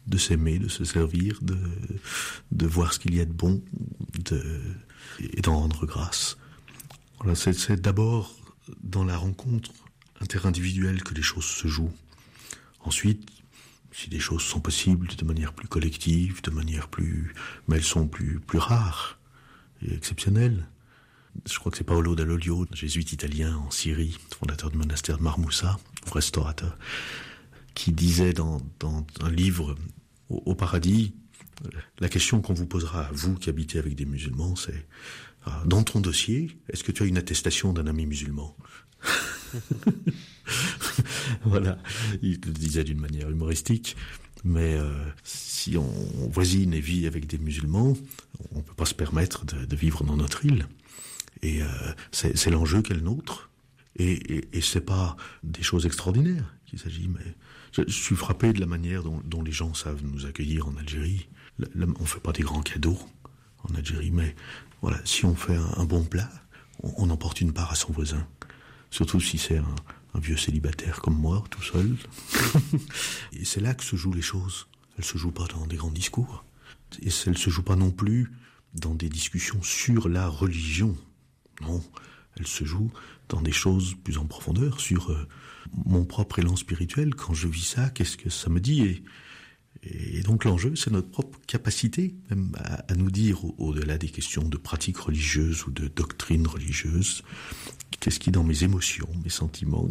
de 0.07 0.19
s'aimer, 0.19 0.59
de 0.59 0.69
se 0.69 0.85
servir, 0.85 1.39
de, 1.43 1.59
de 2.51 2.67
voir 2.67 2.93
ce 2.93 2.99
qu'il 2.99 3.15
y 3.15 3.21
a 3.21 3.25
de 3.25 3.33
bon 3.33 3.63
de, 4.25 4.61
et 5.21 5.41
d'en 5.41 5.59
rendre 5.59 5.87
grâce. 5.87 6.37
Voilà, 7.19 7.35
c'est 7.35 7.81
d'abord 7.81 8.35
dans 8.83 9.05
la 9.05 9.17
rencontre 9.17 9.71
interindividuelle 10.21 11.03
que 11.03 11.15
les 11.15 11.23
choses 11.23 11.45
se 11.45 11.69
jouent. 11.69 11.93
Ensuite, 12.81 13.29
si 13.93 14.09
des 14.09 14.19
choses 14.19 14.43
sont 14.43 14.61
possibles 14.61 15.09
de 15.09 15.25
manière 15.25 15.53
plus 15.53 15.69
collective, 15.69 16.43
de 16.43 16.51
manière 16.51 16.89
plus, 16.89 17.35
mais 17.69 17.77
elles 17.77 17.85
sont 17.85 18.09
plus 18.09 18.41
plus 18.41 18.59
rares 18.59 19.19
et 19.83 19.95
exceptionnelles. 19.95 20.67
Je 21.49 21.59
crois 21.59 21.73
que 21.73 21.79
c'est 21.79 21.85
Paolo 21.85 22.15
Dall'Olio, 22.15 22.67
jésuite 22.73 23.13
italien 23.13 23.57
en 23.57 23.71
Syrie, 23.71 24.19
fondateur 24.39 24.71
du 24.71 24.77
monastère 24.77 25.19
de 25.19 25.23
Marmoussa, 25.23 25.79
restaurateur, 26.13 26.77
qui 27.75 27.93
disait 27.93 28.33
dans, 28.33 28.61
un 29.21 29.31
livre 29.31 29.77
au, 30.29 30.55
paradis, 30.55 31.15
la 32.01 32.09
question 32.09 32.41
qu'on 32.41 32.55
vous 32.55 32.67
posera 32.67 33.07
à 33.07 33.13
vous 33.13 33.35
qui 33.35 33.51
habitez 33.51 33.79
avec 33.79 33.95
des 33.95 34.07
musulmans, 34.07 34.57
c'est 34.57 34.87
ah, 35.45 35.63
dans 35.67 35.83
ton 35.83 36.01
dossier, 36.01 36.57
est-ce 36.69 36.85
que 36.85 36.93
tu 36.93 37.03
as 37.03 37.07
une 37.07 37.19
attestation 37.19 37.73
d'un 37.73 37.87
ami 37.87 38.07
musulman 38.07 38.57
Voilà, 41.45 41.79
il 42.23 42.41
le 42.45 42.53
disait 42.53 42.85
d'une 42.85 43.01
manière 43.01 43.29
humoristique. 43.29 43.97
Mais 44.45 44.75
euh, 44.75 44.91
si 45.23 45.77
on 45.77 46.29
voisine 46.29 46.75
et 46.75 46.81
vit 46.81 47.07
avec 47.07 47.27
des 47.27 47.39
musulmans, 47.39 47.97
on 48.51 48.59
ne 48.59 48.63
peut 48.63 48.75
pas 48.75 48.87
se 48.87 48.95
permettre 48.95 49.45
de, 49.45 49.65
de, 49.65 49.77
vivre 49.77 50.03
dans 50.05 50.17
notre 50.17 50.45
île. 50.45 50.67
Et 51.43 51.63
euh, 51.63 51.67
c'est 52.11 52.51
l'enjeu 52.51 52.83
qu'est 52.83 52.95
le 52.95 53.01
nôtre. 53.01 53.51
Et, 53.97 54.13
et, 54.13 54.49
et 54.53 54.61
c'est 54.61 54.81
pas 54.81 55.17
des 55.43 55.63
choses 55.63 55.87
extraordinaires 55.87 56.55
qu'il 56.67 56.79
s'agit, 56.79 57.09
mais 57.09 57.35
je, 57.73 57.83
je, 57.87 57.93
suis 57.93 58.17
frappé 58.17 58.53
de 58.53 58.61
la 58.61 58.67
manière 58.67 59.03
dont, 59.03 59.21
dont, 59.25 59.43
les 59.43 59.53
gens 59.53 59.75
savent 59.75 60.03
nous 60.05 60.27
accueillir 60.27 60.69
en 60.69 60.77
Algérie. 60.77 61.29
Le, 61.59 61.69
le, 61.75 61.95
on 62.01 62.05
fait 62.05 62.21
pas 62.21 62.33
des 62.33 62.43
grands 62.43 62.63
cadeaux 62.63 62.99
en 63.65 63.75
Algérie, 63.75 64.11
mais 64.11 64.35
voilà, 64.81 65.01
si 65.05 65.25
on 65.25 65.35
fait 65.35 65.57
un, 65.57 65.75
un 65.77 65.85
bon 65.85 66.05
plat, 66.05 66.31
on, 66.83 66.93
on 66.97 67.11
emporte 67.11 67.41
une 67.41 67.53
part 67.53 67.73
à 67.73 67.75
son 67.75 67.93
voisin. 67.93 68.27
Surtout 68.91 69.21
si 69.21 69.39
c'est 69.39 69.59
un, 69.59 69.75
un 70.15 70.21
vieux 70.21 70.37
célibataire 70.37 71.01
comme 71.01 71.17
moi, 71.17 71.43
tout 71.51 71.63
seul. 71.63 71.97
et 73.33 73.45
c'est 73.45 73.61
là 73.61 73.75
que 73.75 73.85
se 73.85 73.97
jouent 73.97 74.13
les 74.13 74.23
choses. 74.23 74.67
Elles 74.99 75.05
se 75.05 75.19
jouent 75.19 75.33
pas 75.33 75.47
dans 75.47 75.67
des 75.67 75.77
grands 75.77 75.91
discours. 75.91 76.45
Et 77.01 77.09
elles 77.27 77.39
se 77.39 77.51
jouent 77.51 77.63
pas 77.63 77.77
non 77.77 77.91
plus 77.91 78.31
dans 78.75 78.95
des 78.95 79.09
discussions 79.09 79.63
sur 79.63 80.09
la 80.09 80.29
religion. 80.29 80.97
Non, 81.63 81.83
elles 82.39 82.47
se 82.47 82.65
jouent 82.65 82.93
dans 83.29 83.41
des 83.41 83.53
choses 83.53 83.95
plus 84.05 84.19
en 84.19 84.27
profondeur, 84.27 84.81
sur 84.81 85.11
euh, 85.11 85.27
mon 85.87 86.05
propre 86.05 86.39
élan 86.39 86.57
spirituel. 86.57 87.15
Quand 87.15 87.35
je 87.35 87.49
vis 87.49 87.65
ça, 87.65 87.91
qu'est-ce 87.91 88.17
que 88.17 88.31
ça 88.31 88.51
me 88.51 88.61
dit? 88.61 89.03
Et, 89.83 90.23
donc 90.23 90.45
l'enjeu, 90.45 90.77
c'est 90.77 90.91
notre 90.91 91.09
propre 91.09 91.39
capacité 91.47 92.15
à, 92.55 92.95
nous 92.95 93.11
dire, 93.11 93.45
au-delà 93.59 93.99
des 93.99 94.09
questions 94.09 94.49
de 94.49 94.57
pratiques 94.57 94.99
religieuses 94.99 95.67
ou 95.67 95.71
de 95.71 95.89
doctrines 95.89 96.47
religieuses, 96.47 97.23
qu'est-ce 97.99 98.21
qui 98.21 98.31
dans 98.31 98.45
mes 98.45 98.65
émotions, 98.65 99.09
mes 99.25 99.31
sentiments, 99.31 99.89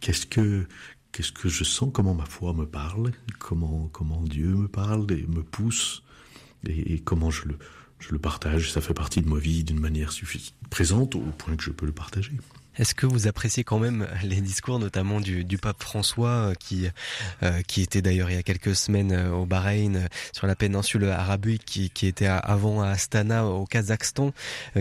qu'est-ce 0.00 0.26
que 0.26 0.66
que 1.12 1.48
je 1.48 1.62
sens, 1.62 1.90
comment 1.92 2.14
ma 2.14 2.24
foi 2.24 2.52
me 2.54 2.66
parle, 2.66 3.12
comment 3.38 3.88
comment 3.92 4.20
Dieu 4.22 4.48
me 4.48 4.66
parle 4.66 5.06
et 5.12 5.24
me 5.28 5.44
pousse 5.44 6.02
et 6.66 6.98
comment 7.00 7.30
je 7.30 7.46
le 7.46 7.58
je 7.98 8.12
le 8.12 8.18
partage, 8.18 8.72
ça 8.72 8.80
fait 8.80 8.94
partie 8.94 9.22
de 9.22 9.28
ma 9.28 9.38
vie 9.38 9.64
d'une 9.64 9.80
manière 9.80 10.12
suffisante 10.12 10.54
présente 10.74 11.14
au 11.14 11.20
point 11.20 11.54
que 11.56 11.62
je 11.62 11.70
peux 11.70 11.86
le 11.86 11.92
partager. 11.92 12.32
Est-ce 12.76 12.94
que 12.94 13.06
vous 13.06 13.26
appréciez 13.26 13.64
quand 13.64 13.78
même 13.78 14.06
les 14.22 14.40
discours, 14.40 14.78
notamment 14.78 15.20
du, 15.20 15.44
du 15.44 15.58
pape 15.58 15.82
François, 15.82 16.28
euh, 16.28 16.54
qui, 16.54 16.88
euh, 17.42 17.62
qui 17.62 17.82
était 17.82 18.02
d'ailleurs 18.02 18.30
il 18.30 18.36
y 18.36 18.38
a 18.38 18.42
quelques 18.42 18.74
semaines 18.74 19.12
euh, 19.12 19.30
au 19.30 19.46
Bahreïn, 19.46 19.96
euh, 19.96 20.06
sur 20.32 20.46
la 20.46 20.54
péninsule 20.54 21.04
arabique, 21.04 21.64
qui, 21.64 21.90
qui 21.90 22.06
était 22.06 22.26
avant 22.26 22.82
à 22.82 22.88
Astana, 22.88 23.46
au 23.46 23.64
Kazakhstan, 23.66 24.32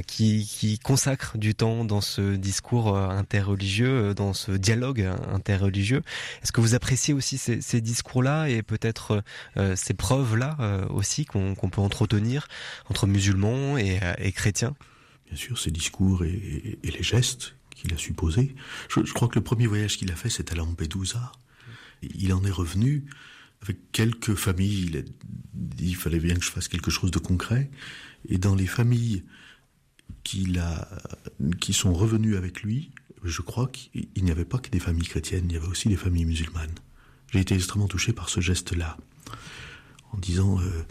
qui, 0.08 0.46
qui 0.46 0.80
consacre 0.80 1.38
du 1.38 1.56
temps 1.56 1.86
dans 1.86 2.02
ce 2.02 2.36
discours 2.36 2.98
interreligieux, 2.98 4.14
dans 4.14 4.34
ce 4.34 4.52
dialogue 4.52 5.10
interreligieux. 5.32 6.02
Est-ce 6.42 6.52
que 6.52 6.62
vous 6.62 6.76
appréciez 6.76 7.14
aussi 7.14 7.38
ces, 7.38 7.62
ces 7.62 7.82
discours-là 7.82 8.48
et 8.48 8.62
peut-être 8.62 9.24
euh, 9.58 9.76
ces 9.76 9.94
preuves-là 9.94 10.58
euh, 10.60 10.88
aussi 10.90 11.26
qu'on 11.26 11.56
qu 11.56 11.68
peut 11.70 11.82
entretenir 11.82 12.48
entre 12.90 13.08
musulmans 13.08 13.78
et, 13.78 14.00
et 14.18 14.32
chrétiens? 14.32 14.76
Bien 15.28 15.36
sûr, 15.36 15.58
ces 15.58 15.72
discours 15.72 16.24
et, 16.24 16.80
et 16.84 16.92
les 16.92 17.04
gestes 17.04 17.56
qu'il 17.84 17.94
a 17.94 17.98
supposé. 17.98 18.56
Je, 18.90 19.02
crois 19.14 19.28
que 19.28 19.36
le 19.36 19.44
premier 19.44 19.68
voyage 19.68 19.98
qu'il 19.98 20.12
a 20.12 20.16
fait, 20.16 20.30
c'était 20.30 20.54
à 20.54 20.56
Lampedusa. 20.56 21.34
Il 22.02 22.34
en 22.34 22.44
est 22.46 22.52
revenu 22.52 23.06
avec 23.62 23.92
quelques 23.92 24.36
familles. 24.36 24.86
Il 24.88 24.98
a 24.98 25.02
il 25.80 25.96
fallait 25.96 26.20
bien 26.20 26.36
que 26.36 26.44
je 26.44 26.50
fasse 26.50 26.68
quelque 26.68 26.92
chose 26.92 27.12
de 27.12 27.20
concret. 27.20 27.70
Et 28.30 28.38
dans 28.38 28.56
les 28.56 28.68
familles 28.68 29.24
qu'il 30.24 30.58
a, 30.60 30.88
qui 31.60 31.74
sont 31.74 31.94
revenues 31.94 32.38
avec 32.38 32.64
lui, 32.64 32.92
je 33.24 33.42
crois 33.42 33.68
qu'il 33.68 34.08
n'y 34.24 34.32
avait 34.32 34.46
pas 34.46 34.60
que 34.60 34.70
des 34.70 34.80
familles 34.80 35.08
chrétiennes, 35.08 35.46
il 35.50 35.54
y 35.54 35.58
avait 35.58 35.68
aussi 35.68 35.90
des 35.90 35.98
familles 35.98 36.26
musulmanes. 36.26 36.76
J'ai 37.32 37.40
été 37.40 37.56
extrêmement 37.56 37.88
touché 37.88 38.14
par 38.14 38.30
ce 38.30 38.40
geste-là, 38.40 38.98
en 40.12 40.18
disant 40.18 40.60
euh, 40.62 40.86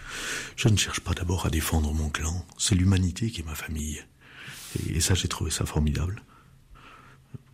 je 0.57 0.68
ne 0.68 0.76
cherche 0.76 1.01
pas 1.01 1.14
d'abord 1.14 1.47
à 1.47 1.51
défendre 1.51 1.93
mon 1.95 2.11
clan, 2.11 2.47
c'est 2.59 2.74
l'humanité 2.74 3.30
qui 3.30 3.40
est 3.40 3.45
ma 3.47 3.55
famille. 3.55 4.03
Et 4.88 5.01
ça, 5.01 5.14
j'ai 5.14 5.28
trouvé 5.28 5.51
ça 5.51 5.66
formidable 5.66 6.22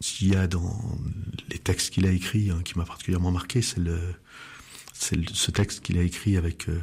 s'il 0.00 0.28
y 0.28 0.36
a 0.36 0.46
dans 0.46 0.98
les 1.50 1.58
textes 1.58 1.90
qu'il 1.90 2.06
a 2.06 2.10
écrits 2.10 2.50
hein, 2.50 2.60
qui 2.64 2.78
m'a 2.78 2.84
particulièrement 2.84 3.32
marqué, 3.32 3.62
c'est 3.62 3.80
le 3.80 3.98
c'est 4.98 5.30
ce 5.30 5.50
texte 5.50 5.80
qu'il 5.80 5.96
a 5.98 6.02
écrit 6.02 6.36
avec 6.36 6.68
euh, 6.68 6.80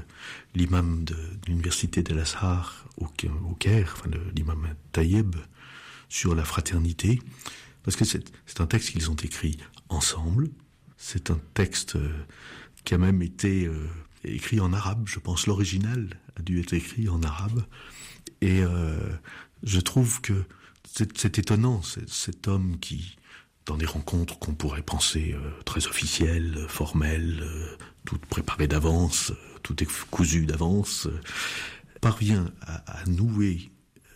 l'imam 0.56 1.04
de, 1.04 1.18
l'université 1.48 2.02
de 2.02 2.14
l'Azhar 2.14 2.86
au, 2.98 3.08
au 3.50 3.54
Caire, 3.56 3.96
enfin 3.98 4.10
l'imam 4.36 4.74
Taïeb, 4.94 5.36
sur 6.08 6.34
la 6.34 6.46
fraternité, 6.46 7.20
parce 7.84 7.98
que 7.98 8.06
c'est 8.06 8.62
un 8.62 8.68
texte 8.68 8.92
qu'ils 8.92 9.12
ont 9.12 9.16
écrit 9.16 9.58
ensemble. 9.90 10.50
C'est 10.98 11.30
un 11.30 11.40
texte 11.54 11.98
euh, 11.98 12.10
qui 12.86 12.94
a 12.94 12.98
même 12.98 13.22
été 13.22 13.66
euh, 13.66 13.88
écrit 14.24 14.62
en 14.62 14.72
arabe. 14.72 15.04
Je 15.08 15.20
pense 15.20 15.46
l'original 15.46 16.18
a 16.38 16.42
dû 16.42 16.62
être 16.62 16.74
écrit 16.74 17.10
en 17.10 17.22
arabe. 17.22 17.66
Et 18.42 18.62
je 19.64 19.80
trouve 19.80 20.22
que 20.22 20.34
c'est 20.86 21.40
étonnant, 21.40 21.82
cet 22.08 22.48
homme 22.48 22.78
qui, 22.80 23.18
dans 23.66 23.78
des 23.78 23.86
rencontres 23.86 24.40
qu'on 24.40 24.54
pourrait 24.54 24.82
penser 24.82 25.34
euh, 25.34 25.52
très 25.64 25.88
officielles, 25.88 26.66
formelles, 26.68 27.42
euh, 27.42 27.78
toutes 28.06 28.26
préparées 28.26 28.68
d'avance, 28.68 29.32
euh, 29.32 29.36
tout 29.64 29.82
est 29.82 29.88
cousu 30.10 30.46
d'avance, 30.46 31.08
parvient 32.02 32.52
à, 32.62 33.04
nouer 33.08 33.72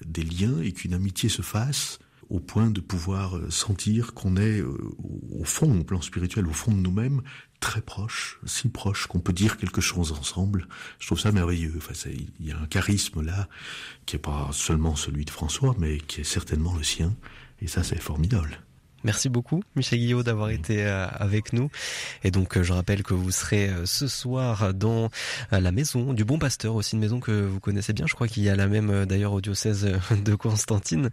des 0.05 0.21
liens 0.23 0.61
et 0.61 0.71
qu'une 0.71 0.93
amitié 0.93 1.27
se 1.27 1.41
fasse 1.41 1.99
au 2.29 2.39
point 2.39 2.69
de 2.69 2.79
pouvoir 2.79 3.39
sentir 3.49 4.13
qu'on 4.13 4.37
est 4.37 4.61
au 4.61 5.43
fond, 5.43 5.79
au 5.79 5.83
plan 5.83 5.99
spirituel, 5.99 6.45
au 6.45 6.53
fond 6.53 6.71
de 6.71 6.77
nous-mêmes, 6.77 7.23
très 7.59 7.81
proche, 7.81 8.39
si 8.45 8.69
proche 8.69 9.07
qu'on 9.07 9.19
peut 9.19 9.33
dire 9.33 9.57
quelque 9.57 9.81
chose 9.81 10.11
ensemble. 10.11 10.67
Je 10.99 11.07
trouve 11.07 11.19
ça 11.19 11.31
merveilleux. 11.31 11.73
Enfin, 11.77 11.93
il 12.39 12.45
y 12.45 12.51
a 12.51 12.57
un 12.57 12.67
charisme 12.67 13.21
là 13.21 13.47
qui 14.05 14.15
est 14.15 14.19
pas 14.19 14.49
seulement 14.51 14.95
celui 14.95 15.25
de 15.25 15.29
François, 15.29 15.75
mais 15.77 15.97
qui 15.97 16.21
est 16.21 16.25
certainement 16.25 16.75
le 16.75 16.83
sien. 16.83 17.15
Et 17.61 17.67
ça, 17.67 17.83
c'est 17.83 17.99
formidable. 17.99 18.61
Merci 19.03 19.29
beaucoup, 19.29 19.63
Michel 19.75 19.99
Guillot, 19.99 20.23
d'avoir 20.23 20.49
été 20.49 20.85
euh, 20.85 21.07
avec 21.11 21.53
nous. 21.53 21.69
Et 22.23 22.31
donc, 22.31 22.57
euh, 22.57 22.63
je 22.63 22.73
rappelle 22.73 23.01
que 23.01 23.13
vous 23.13 23.31
serez 23.31 23.69
euh, 23.69 23.85
ce 23.85 24.07
soir 24.07 24.73
dans 24.73 25.09
la 25.51 25.71
maison 25.71 26.13
du 26.13 26.25
Bon 26.25 26.37
Pasteur, 26.37 26.75
aussi 26.75 26.95
une 26.95 27.01
maison 27.01 27.19
que 27.21 27.31
vous 27.31 27.61
connaissez 27.61 27.93
bien. 27.93 28.07
Je 28.07 28.13
crois 28.13 28.27
qu'il 28.27 28.43
y 28.43 28.49
a 28.49 28.55
la 28.55 28.67
même, 28.67 29.05
d'ailleurs, 29.05 29.31
au 29.31 29.41
diocèse 29.41 29.87
de 30.11 30.35
Constantine. 30.35 31.09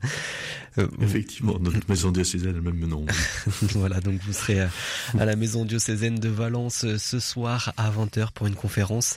Effectivement, 1.01 1.59
notre 1.61 1.81
maison 1.89 2.11
diocésaine 2.11 2.51
a 2.51 2.53
le 2.53 2.61
même 2.61 2.87
nom. 2.87 3.07
voilà, 3.75 4.01
donc 4.01 4.21
vous 4.23 4.33
serez 4.33 4.61
à 4.61 5.25
la 5.25 5.37
maison 5.37 5.65
diocésaine 5.65 6.17
de 6.17 6.29
Valence 6.29 6.85
ce 6.99 7.21
soir 7.21 7.73
à 7.77 7.91
20h 7.91 8.33
pour 8.33 8.47
une 8.47 8.55
conférence 8.55 9.17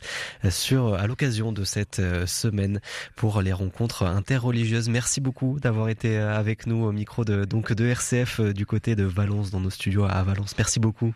sur, 0.49 0.93
à 0.93 1.07
l'occasion 1.07 1.51
de 1.51 1.63
cette 1.63 2.01
semaine 2.25 2.79
pour 3.15 3.41
les 3.41 3.53
rencontres 3.53 4.03
interreligieuses. 4.03 4.89
Merci 4.89 5.21
beaucoup 5.21 5.59
d'avoir 5.59 5.89
été 5.89 6.17
avec 6.17 6.67
nous 6.67 6.83
au 6.83 6.91
micro 6.91 7.25
de, 7.25 7.45
donc, 7.45 7.73
de 7.73 7.85
RCF 7.85 8.41
du 8.59 8.65
côté 8.65 8.93
de 8.93 9.05
Valence, 9.05 9.51
dans 9.51 9.61
nos 9.61 9.69
studios 9.69 10.03
à 10.03 10.21
Valence. 10.21 10.53
Merci 10.57 10.81
beaucoup. 10.81 11.13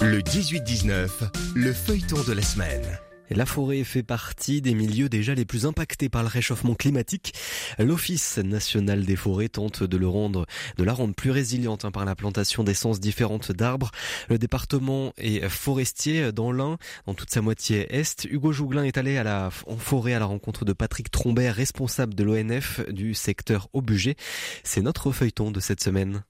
Le 0.00 0.18
18-19, 0.18 1.08
le 1.54 1.72
feuilleton 1.72 2.20
de 2.24 2.32
la 2.32 2.42
semaine. 2.42 2.98
La 3.30 3.44
forêt 3.44 3.82
fait 3.82 4.02
partie 4.02 4.62
des 4.62 4.74
milieux 4.74 5.08
déjà 5.08 5.34
les 5.34 5.44
plus 5.44 5.66
impactés 5.66 6.08
par 6.08 6.22
le 6.22 6.28
réchauffement 6.28 6.74
climatique. 6.74 7.34
L'Office 7.78 8.38
national 8.38 9.04
des 9.04 9.16
forêts 9.16 9.48
tente 9.48 9.82
de, 9.82 9.96
le 9.96 10.06
rendre, 10.06 10.46
de 10.76 10.84
la 10.84 10.92
rendre 10.92 11.14
plus 11.14 11.30
résiliente 11.30 11.84
hein, 11.84 11.90
par 11.90 12.04
la 12.04 12.14
plantation 12.14 12.62
d'essences 12.62 13.00
différentes 13.00 13.50
d'arbres. 13.52 13.90
Le 14.28 14.38
département 14.38 15.12
est 15.18 15.48
forestier 15.48 16.32
dans 16.32 16.52
l'Ain, 16.52 16.78
dans 17.06 17.14
toute 17.14 17.30
sa 17.30 17.42
moitié 17.42 17.86
est. 17.90 18.24
Hugo 18.30 18.52
Jouglin 18.52 18.84
est 18.84 18.96
allé 18.96 19.16
à 19.16 19.24
la, 19.24 19.50
en 19.66 19.76
forêt 19.76 20.14
à 20.14 20.18
la 20.18 20.26
rencontre 20.26 20.64
de 20.64 20.72
Patrick 20.72 21.10
Trombert, 21.10 21.54
responsable 21.54 22.14
de 22.14 22.22
l'ONF 22.22 22.80
du 22.88 23.14
secteur 23.14 23.68
au 23.72 23.82
budget. 23.82 24.16
C'est 24.62 24.82
notre 24.82 25.10
feuilleton 25.10 25.50
de 25.50 25.60
cette 25.60 25.82
semaine. 25.82 26.22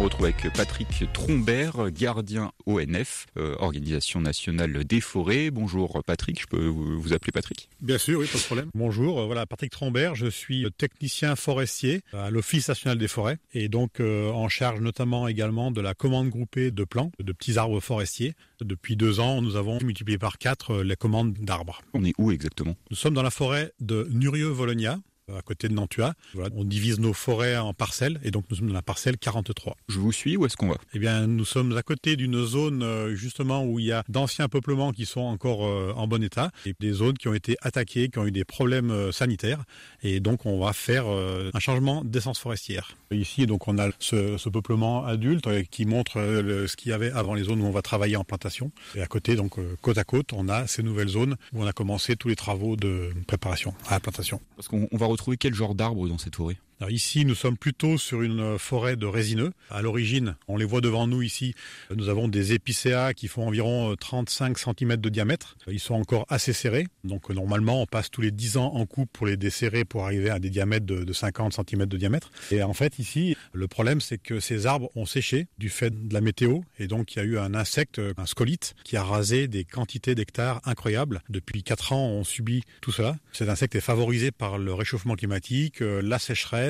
Me 0.00 0.04
retrouve 0.04 0.24
avec 0.24 0.50
Patrick 0.54 1.12
Trombert, 1.12 1.90
gardien 1.90 2.52
ONF, 2.64 3.26
euh, 3.36 3.54
Organisation 3.58 4.22
nationale 4.22 4.84
des 4.84 5.00
forêts. 5.02 5.50
Bonjour 5.50 6.02
Patrick, 6.06 6.40
je 6.40 6.46
peux 6.46 6.66
vous, 6.66 7.12
appeler 7.12 7.32
Patrick? 7.32 7.68
Bien 7.82 7.98
sûr, 7.98 8.18
oui, 8.20 8.26
pas 8.26 8.38
de 8.38 8.42
problème. 8.44 8.70
Bonjour, 8.74 9.20
euh, 9.20 9.26
voilà 9.26 9.44
Patrick 9.44 9.70
Trombert, 9.70 10.14
je 10.14 10.26
suis 10.26 10.66
technicien 10.78 11.36
forestier 11.36 12.00
à 12.14 12.30
l'Office 12.30 12.68
national 12.68 12.96
des 12.96 13.08
forêts 13.08 13.36
et 13.52 13.68
donc 13.68 14.00
euh, 14.00 14.30
en 14.30 14.48
charge 14.48 14.80
notamment 14.80 15.28
également 15.28 15.70
de 15.70 15.82
la 15.82 15.92
commande 15.92 16.30
groupée 16.30 16.70
de 16.70 16.84
plants, 16.84 17.12
de 17.22 17.32
petits 17.32 17.58
arbres 17.58 17.80
forestiers. 17.80 18.32
Depuis 18.62 18.96
deux 18.96 19.20
ans, 19.20 19.42
nous 19.42 19.56
avons 19.56 19.78
multiplié 19.82 20.16
par 20.16 20.38
quatre 20.38 20.82
les 20.82 20.96
commandes 20.96 21.34
d'arbres. 21.34 21.82
On 21.92 22.04
est 22.04 22.14
où 22.16 22.30
exactement? 22.30 22.74
Nous 22.90 22.96
sommes 22.96 23.14
dans 23.14 23.22
la 23.22 23.30
forêt 23.30 23.72
de 23.80 24.08
Nurieux-Vologna, 24.10 24.98
à 25.36 25.42
côté 25.42 25.68
de 25.68 25.74
Nantua. 25.74 26.14
on 26.54 26.64
divise 26.64 27.00
nos 27.00 27.12
forêts 27.12 27.56
en 27.56 27.74
parcelles 27.74 28.20
et 28.24 28.30
donc 28.30 28.44
nous 28.50 28.56
sommes 28.56 28.68
dans 28.68 28.74
la 28.74 28.82
parcelle 28.82 29.18
43. 29.18 29.76
Je 29.88 29.98
vous 29.98 30.12
suis, 30.12 30.36
où 30.36 30.46
est-ce 30.46 30.56
qu'on 30.56 30.68
va? 30.68 30.76
Eh 30.94 30.98
bien, 30.98 31.26
nous 31.26 31.44
sommes 31.44 31.76
à 31.76 31.82
côté 31.82 32.16
d'une 32.16 32.44
zone 32.44 32.82
euh, 32.82 33.14
justement 33.14 33.64
où 33.64 33.78
il 33.78 33.86
y 33.86 33.92
a 33.92 34.04
d'anciens 34.08 34.48
peuplements 34.48 34.92
qui 34.92 35.06
sont 35.06 35.20
encore 35.20 35.66
euh, 35.66 35.92
en 35.96 36.06
bon 36.06 36.22
état 36.22 36.50
et 36.66 36.74
des 36.78 36.92
zones 36.92 37.16
qui 37.16 37.28
ont 37.28 37.34
été 37.34 37.56
attaquées, 37.62 38.08
qui 38.08 38.18
ont 38.18 38.26
eu 38.26 38.32
des 38.32 38.44
problèmes 38.44 38.90
euh, 38.90 39.12
sanitaires 39.12 39.62
et 40.02 40.20
donc 40.20 40.46
on 40.46 40.58
va 40.60 40.72
faire 40.72 41.06
un 41.08 41.58
changement 41.58 42.04
d'essence 42.04 42.38
forestière. 42.38 42.96
Ici, 43.10 43.46
donc 43.46 43.68
on 43.68 43.78
a 43.78 43.90
ce, 43.98 44.48
peuplement 44.48 45.04
adulte 45.04 45.48
qui 45.70 45.84
montre 45.84 46.14
ce 46.14 46.76
qu'il 46.76 46.90
y 46.90 46.92
avait 46.92 47.10
avant 47.10 47.34
les 47.34 47.44
zones 47.44 47.60
où 47.60 47.66
on 47.66 47.70
va 47.70 47.82
travailler 47.82 48.16
en 48.16 48.24
plantation 48.24 48.72
et 48.94 49.02
à 49.02 49.06
côté, 49.06 49.36
donc 49.36 49.56
côte 49.80 49.98
à 49.98 50.04
côte, 50.04 50.32
on 50.32 50.48
a 50.48 50.66
ces 50.66 50.82
nouvelles 50.82 51.08
zones 51.08 51.36
où 51.52 51.62
on 51.62 51.66
a 51.66 51.72
commencé 51.72 52.16
tous 52.16 52.28
les 52.28 52.36
travaux 52.36 52.76
de 52.76 53.10
préparation 53.26 53.74
à 53.88 53.92
la 53.92 54.00
plantation. 54.00 54.40
Parce 54.56 54.68
qu'on 54.68 54.88
va 54.92 55.06
trouver 55.20 55.36
quel 55.36 55.54
genre 55.54 55.74
d'arbre 55.74 56.08
dans 56.08 56.18
cette 56.18 56.36
forêt? 56.36 56.56
Ici, 56.88 57.24
nous 57.24 57.34
sommes 57.34 57.58
plutôt 57.58 57.98
sur 57.98 58.22
une 58.22 58.58
forêt 58.58 58.96
de 58.96 59.06
résineux. 59.06 59.52
À 59.70 59.82
l'origine, 59.82 60.36
on 60.48 60.56
les 60.56 60.64
voit 60.64 60.80
devant 60.80 61.06
nous 61.06 61.22
ici, 61.22 61.54
nous 61.94 62.08
avons 62.08 62.28
des 62.28 62.52
épicéas 62.52 63.12
qui 63.12 63.28
font 63.28 63.46
environ 63.46 63.94
35 63.96 64.56
euh, 64.56 64.72
cm 64.78 64.96
de 64.96 65.08
diamètre. 65.08 65.56
Ils 65.68 65.80
sont 65.80 65.94
encore 65.94 66.24
assez 66.28 66.52
serrés. 66.52 66.86
Donc 67.04 67.28
normalement, 67.30 67.82
on 67.82 67.86
passe 67.86 68.10
tous 68.10 68.20
les 68.20 68.30
10 68.30 68.56
ans 68.56 68.72
en 68.74 68.86
coupe 68.86 69.10
pour 69.12 69.26
les 69.26 69.36
desserrer 69.36 69.84
pour 69.84 70.04
arriver 70.04 70.30
à 70.30 70.38
des 70.38 70.50
diamètres 70.50 70.86
de, 70.86 71.12
50 71.12 71.52
cm 71.54 71.86
de 71.86 71.96
diamètre. 71.96 72.30
Et 72.50 72.62
en 72.62 72.72
fait, 72.72 72.98
ici, 72.98 73.36
le 73.52 73.68
problème, 73.68 74.00
c'est 74.00 74.18
que 74.18 74.40
ces 74.40 74.66
arbres 74.66 74.90
ont 74.94 75.06
séché 75.06 75.48
du 75.58 75.68
fait 75.68 75.90
de 76.08 76.14
la 76.14 76.20
météo. 76.20 76.60
Et 76.78 76.86
donc, 76.86 77.14
il 77.14 77.18
y 77.18 77.22
a 77.22 77.24
eu 77.24 77.38
un 77.38 77.54
insecte, 77.54 78.00
un 78.16 78.26
scolite, 78.26 78.74
qui 78.84 78.96
a 78.96 79.02
rasé 79.02 79.48
des 79.48 79.64
quantités 79.64 80.14
d'hectares 80.14 80.60
incroyables. 80.64 81.22
Depuis 81.28 81.62
4 81.62 81.92
ans, 81.92 82.06
on 82.06 82.24
subit 82.24 82.62
tout 82.80 82.92
cela. 82.92 83.16
Cet 83.32 83.48
insecte 83.48 83.74
est 83.74 83.80
favorisé 83.80 84.30
par 84.30 84.58
le 84.58 84.72
réchauffement 84.72 85.14
climatique, 85.14 85.82
euh, 85.82 86.00
la 86.02 86.18
sécheresse, 86.18 86.69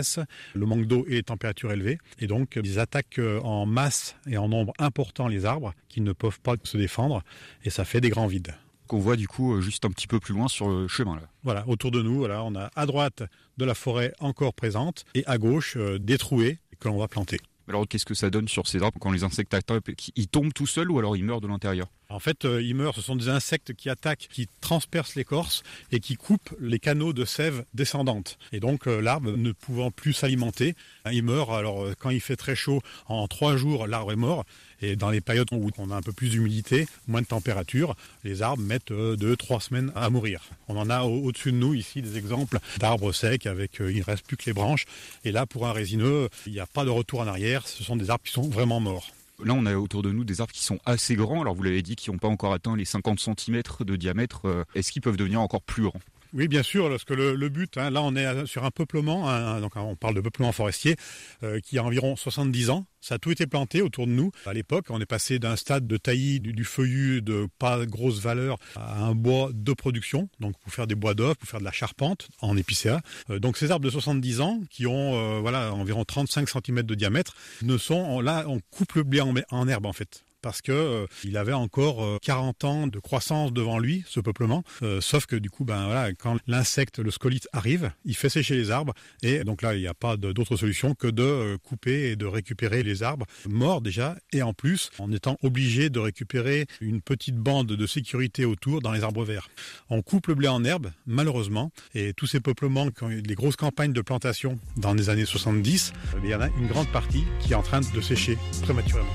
le 0.55 0.67
manque 0.67 0.87
d'eau 0.87 1.05
et 1.09 1.15
les 1.15 1.23
températures 1.23 1.73
élevées. 1.73 1.99
Et 2.19 2.27
donc, 2.27 2.59
ils 2.63 2.79
attaquent 2.79 3.19
euh, 3.19 3.41
en 3.41 3.67
masse 3.67 4.17
et 4.27 4.37
en 4.37 4.49
nombre 4.49 4.73
important 4.79 5.29
les 5.29 5.45
arbres 5.45 5.75
qui 5.89 6.01
ne 6.01 6.13
peuvent 6.13 6.41
pas 6.41 6.55
se 6.63 6.77
défendre 6.77 7.23
et 7.65 7.71
ça 7.71 7.85
fait 7.85 8.01
des 8.01 8.11
grands 8.11 8.27
vides 8.27 8.55
qu'on 8.91 8.99
voit 8.99 9.15
du 9.15 9.29
coup 9.29 9.55
euh, 9.55 9.61
juste 9.61 9.85
un 9.85 9.91
petit 9.91 10.09
peu 10.09 10.19
plus 10.19 10.35
loin 10.35 10.49
sur 10.49 10.69
le 10.69 10.89
chemin 10.89 11.15
là. 11.15 11.23
Voilà, 11.45 11.65
autour 11.69 11.93
de 11.93 12.03
nous, 12.03 12.19
voilà, 12.19 12.43
on 12.43 12.57
a 12.57 12.71
à 12.75 12.87
droite 12.87 13.23
de 13.57 13.65
la 13.65 13.75
forêt 13.75 14.13
encore 14.19 14.53
présente 14.53 15.05
et 15.15 15.25
à 15.27 15.39
gauche 15.39 15.77
euh, 15.77 15.99
des 16.01 16.19
trouées 16.19 16.59
que 16.81 16.89
l'on 16.89 16.99
va 16.99 17.07
planter. 17.07 17.39
Alors 17.69 17.87
qu'est-ce 17.87 18.05
que 18.05 18.15
ça 18.15 18.31
donne 18.31 18.49
sur 18.49 18.67
ces 18.67 18.83
arbres 18.83 18.99
quand 19.01 19.13
les 19.13 19.23
insectes 19.23 19.55
attaquent 19.55 19.95
Ils 20.17 20.27
tombent 20.27 20.53
tout 20.53 20.67
seuls 20.67 20.91
ou 20.91 20.99
alors 20.99 21.17
ils 21.17 21.25
meurent 21.25 21.41
de 21.41 21.47
l'intérieur? 21.47 21.87
En 22.11 22.19
fait, 22.19 22.45
euh, 22.45 22.63
ils 22.63 22.75
meurent. 22.75 22.95
Ce 22.95 23.01
sont 23.01 23.17
des 23.17 23.29
insectes 23.29 23.73
qui 23.75 23.89
attaquent, 23.89 24.29
qui 24.31 24.49
transpercent 24.61 25.15
l'écorce 25.15 25.63
et 25.93 26.01
qui 26.01 26.17
coupent 26.17 26.55
les 26.61 26.79
canaux 26.79 27.13
de 27.13 27.25
sève 27.25 27.65
descendante. 27.73 28.39
Et 28.53 28.61
donc 28.61 28.87
euh, 28.87 29.01
l'arbre 29.01 29.33
ne 29.37 29.53
pouvant 29.53 29.91
plus 29.91 30.13
s'alimenter, 30.13 30.75
il 31.11 31.23
meurt. 31.23 31.51
Alors 31.51 31.85
euh, 31.85 31.95
quand 31.99 32.11
il 32.11 32.21
fait 32.21 32.37
très 32.37 32.55
chaud, 32.57 32.83
en 33.07 33.27
trois 33.29 33.57
jours, 33.57 33.87
l'arbre 33.87 34.13
est 34.13 34.17
mort. 34.17 34.45
Et 34.83 34.97
dans 34.97 35.11
les 35.11 35.21
périodes 35.21 35.49
où 35.53 35.71
on 35.79 35.91
a 35.91 35.97
un 35.97 36.03
peu 36.03 36.13
plus 36.13 36.31
d'humidité, 36.31 36.87
moins 37.07 37.21
de 37.21 37.27
température, 37.27 37.95
les 38.25 38.43
arbres 38.43 38.63
mettent 38.63 38.93
euh, 38.93 39.17
deux, 39.17 39.37
trois 39.37 39.61
semaines 39.61 39.93
à 39.95 40.09
mourir. 40.11 40.43
On 40.69 40.77
en 40.77 40.89
a 40.89 41.03
au-dessus 41.03 41.53
de 41.53 41.59
nous 41.59 41.75
ici 41.75 42.03
des 42.03 42.17
exemples 42.17 42.59
d'arbres 42.79 43.13
secs 43.13 43.47
avec 43.47 43.81
euh, 43.81 43.93
il 43.93 43.99
ne 43.99 44.05
reste 44.05 44.27
plus 44.27 44.37
que 44.37 44.45
les 44.47 44.53
branches. 44.53 44.87
Et 45.25 45.33
là, 45.33 45.47
pour 45.47 45.67
un 45.67 45.73
résineux, 45.73 46.29
il 46.47 46.53
n'y 46.53 46.61
a 46.61 46.67
pas 46.67 46.85
de 46.85 46.91
retour 46.91 47.21
en 47.21 47.27
arrière. 47.27 47.67
Ce 47.67 47.85
sont 47.85 47.97
des 47.97 48.11
arbres 48.11 48.25
qui 48.25 48.33
sont 48.33 48.49
vraiment 48.49 48.81
morts. 48.81 49.11
Là, 49.45 49.55
on 49.55 49.67
a 49.67 49.75
autour 49.77 50.03
de 50.03 50.11
nous 50.13 50.25
des 50.25 50.41
arbres 50.41 50.53
qui 50.53 50.65
sont 50.65 50.79
assez 50.85 51.17
grands. 51.17 51.41
Alors, 51.41 51.55
vous 51.55 51.63
l'avez 51.63 51.83
dit, 51.83 51.97
qui 51.97 52.11
n'ont 52.11 52.19
pas 52.19 52.29
encore 52.29 52.53
atteint 52.53 52.77
les 52.77 52.85
50 52.85 53.21
cm 53.21 53.63
de 53.81 53.97
diamètre. 53.97 54.47
Euh, 54.47 54.65
est-ce 54.75 54.93
qu'ils 54.93 55.03
peuvent 55.03 55.17
devenir 55.17 55.41
encore 55.41 55.63
plus 55.63 55.85
grands? 55.85 56.01
Oui, 56.33 56.49
bien 56.49 56.63
sûr, 56.63 56.89
parce 56.89 57.05
que 57.05 57.15
le, 57.15 57.49
but, 57.49 57.77
hein, 57.77 57.91
là 57.91 58.03
on 58.03 58.15
est 58.15 58.47
sur 58.47 58.65
un 58.65 58.71
peuplement, 58.71 59.61
donc 59.61 59.77
on 59.77 59.97
parle 59.97 60.15
de 60.15 60.21
peuplement 60.21 60.53
forestier, 60.53 60.97
euh, 61.43 61.61
qui 61.61 61.79
a 61.79 61.85
environ 61.85 62.17
70 62.17 62.71
ans. 62.71 62.87
Ça 63.01 63.15
a 63.15 63.19
tout 63.19 63.31
été 63.31 63.47
planté 63.47 63.81
autour 63.81 64.07
de 64.07 64.13
nous. 64.13 64.31
À 64.45 64.53
l'époque, 64.53 64.87
on 64.91 65.01
est 65.01 65.07
passé 65.07 65.39
d'un 65.39 65.57
stade 65.57 65.87
de 65.87 65.97
taillis, 65.97 66.39
du, 66.39 66.65
feuillu 66.65 67.23
de 67.23 67.49
pas 67.59 67.87
grosse 67.87 68.21
valeur, 68.21 68.59
à 68.77 69.05
un 69.05 69.15
bois 69.15 69.51
de 69.55 69.73
production, 69.73 70.29
donc 70.39 70.59
pour 70.59 70.73
faire 70.73 70.87
des 70.87 70.95
bois 70.95 71.15
d'œufs, 71.15 71.37
pour 71.37 71.49
faire 71.49 71.61
de 71.61 71.65
la 71.65 71.73
charpente 71.73 72.29
en 72.41 72.57
épicéa. 72.57 73.01
Euh, 73.31 73.39
donc 73.39 73.57
ces 73.57 73.71
arbres 73.71 73.85
de 73.85 73.91
70 73.91 74.41
ans, 74.41 74.61
qui 74.71 74.87
ont 74.87 75.15
euh, 75.15 75.41
voilà 75.41 75.73
environ 75.73 76.05
35 76.05 76.49
cm 76.49 76.83
de 76.83 76.95
diamètre, 76.95 77.35
ne 77.63 77.79
sont 77.79 78.21
là, 78.21 78.45
on 78.47 78.61
coupe 78.71 78.93
le 78.95 79.03
blé 79.03 79.21
en 79.21 79.69
herbe 79.69 79.87
en 79.87 79.93
fait 79.93 80.25
parce 80.43 80.63
que 80.63 80.73
euh, 80.73 81.07
il 81.25 81.37
avait 81.37 81.53
encore 81.53 82.21
40 82.21 82.65
euh, 82.65 82.67
ans 82.67 82.87
de 82.87 82.99
croissance 82.99 83.53
devant 83.53 83.79
lui, 83.79 84.05
ce 84.07 84.21
peuplement. 84.21 84.63
Euh, 84.83 85.01
sauf 85.01 85.27
que 85.27 85.37
du 85.37 85.51
coup, 85.51 85.65
ben 85.65 86.13
quand 86.19 86.39
l'insecte, 86.47 86.99
le 86.99 87.11
scolite 87.11 87.49
arrive, 87.53 87.91
il 88.05 88.17
fait 88.17 88.29
sécher 88.29 88.57
les 88.57 88.71
arbres, 88.71 88.95
et 89.23 89.45
donc 89.45 89.63
là, 89.63 89.75
il 89.75 89.81
n'y 89.81 89.87
a 89.87 89.95
pas 89.95 90.17
d'autre 90.17 90.57
solution 90.57 90.95
que 90.95 91.07
de 91.07 91.57
couper 91.63 92.11
et 92.11 92.17
de 92.17 92.27
récupérer 92.27 92.83
les 92.83 93.03
arbres 93.03 93.27
morts 93.49 93.81
déjà, 93.81 94.17
et 94.33 94.43
en 94.43 94.53
plus, 94.53 94.91
en 94.99 95.13
étant 95.13 95.37
obligé 95.43 95.91
de 95.91 95.99
récupérer 95.99 96.67
une 96.81 97.01
petite 97.01 97.37
bande 97.37 97.69
de 97.69 97.87
sécurité 97.87 98.45
autour 98.45 98.81
dans 98.81 98.93
les 98.93 99.03
arbres 99.03 99.25
verts. 99.25 99.49
On 99.89 100.03
coupe 100.03 100.29
le 100.29 100.35
blé 100.35 100.49
en 100.49 100.65
herbe, 100.65 100.91
malheureusement, 101.07 101.71
et 101.95 102.13
tous 102.15 102.27
ces 102.27 102.41
peuplements 102.41 102.91
qui 102.91 103.05
ont 103.05 103.11
eu 103.11 103.23
des 103.23 103.35
grosses 103.35 103.57
campagnes 103.57 103.93
de 103.93 104.03
plantation 104.03 104.59
dans 104.77 104.95
les 104.95 105.11
années 105.11 105.27
70, 105.27 105.93
il 106.23 106.31
y 106.31 106.35
en 106.35 106.41
a 106.41 106.49
une 106.49 106.67
grande 106.67 106.89
partie 106.89 107.25
qui 107.41 107.53
est 107.53 107.57
en 107.57 107.63
train 107.63 107.81
de 107.81 108.01
sécher 108.01 108.39
prématurément. 108.63 109.07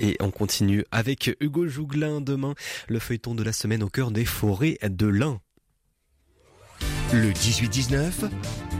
Et 0.00 0.16
on 0.20 0.30
continue 0.30 0.84
avec 0.90 1.34
Hugo 1.40 1.66
Jouglin 1.66 2.20
demain, 2.20 2.54
le 2.88 2.98
feuilleton 2.98 3.34
de 3.34 3.42
la 3.42 3.52
semaine 3.52 3.82
au 3.82 3.88
cœur 3.88 4.10
des 4.10 4.24
forêts 4.24 4.78
de 4.82 5.06
l'Ain. 5.06 5.40
Le 7.12 7.30
18-19, 7.30 8.28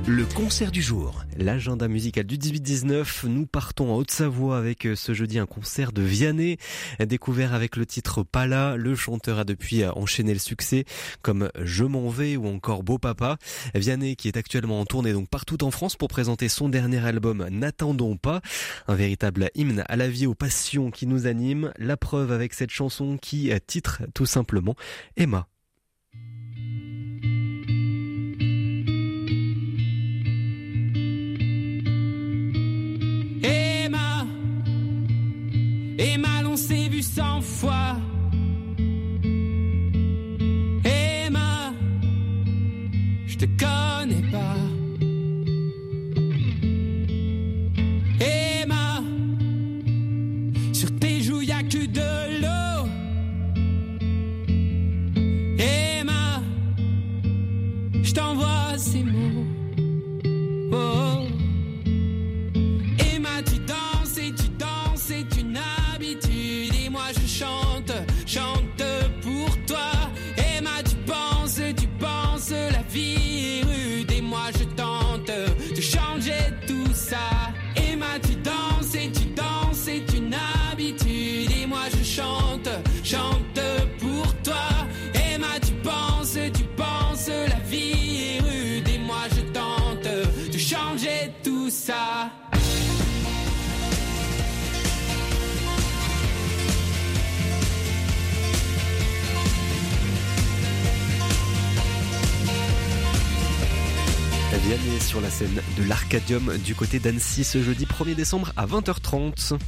le 0.08 0.24
concert 0.24 0.72
du 0.72 0.80
jour. 0.80 1.22
L'agenda 1.36 1.86
musical 1.86 2.24
du 2.24 2.38
18-19, 2.38 3.26
nous 3.26 3.44
partons 3.44 3.92
en 3.92 3.96
Haute-Savoie 3.96 4.56
avec 4.56 4.86
euh, 4.86 4.96
ce 4.96 5.12
jeudi 5.12 5.38
un 5.38 5.44
concert 5.44 5.92
de 5.92 6.00
Vianney, 6.00 6.56
découvert 7.00 7.52
avec 7.52 7.76
le 7.76 7.84
titre 7.84 8.22
Pala. 8.22 8.76
Le 8.76 8.94
chanteur 8.94 9.40
a 9.40 9.44
depuis 9.44 9.84
enchaîné 9.84 10.32
le 10.32 10.38
succès 10.38 10.86
comme 11.20 11.50
Je 11.62 11.84
m'en 11.84 12.08
vais 12.08 12.38
ou 12.38 12.46
encore 12.46 12.84
Beau 12.84 12.96
Papa. 12.96 13.36
Vianney 13.74 14.16
qui 14.16 14.28
est 14.28 14.38
actuellement 14.38 14.80
en 14.80 14.86
tournée 14.86 15.12
donc 15.12 15.28
partout 15.28 15.62
en 15.62 15.70
France 15.70 15.96
pour 15.96 16.08
présenter 16.08 16.48
son 16.48 16.70
dernier 16.70 17.04
album 17.04 17.46
N'attendons 17.50 18.16
pas, 18.16 18.40
un 18.86 18.94
véritable 18.94 19.50
hymne 19.54 19.84
à 19.88 19.96
la 19.96 20.08
vie, 20.08 20.26
aux 20.26 20.34
passions 20.34 20.90
qui 20.90 21.06
nous 21.06 21.26
animent. 21.26 21.70
La 21.76 21.98
preuve 21.98 22.32
avec 22.32 22.54
cette 22.54 22.70
chanson 22.70 23.18
qui 23.18 23.52
titre 23.66 24.02
tout 24.14 24.26
simplement 24.26 24.74
Emma. 25.18 25.48
Du 106.64 106.74
côté 106.74 106.98
d'Annecy 106.98 107.42
ce 107.42 107.62
jeudi 107.62 107.86
1er 107.86 108.14
décembre 108.14 108.52
à 108.56 108.66
20h30. 108.66 109.58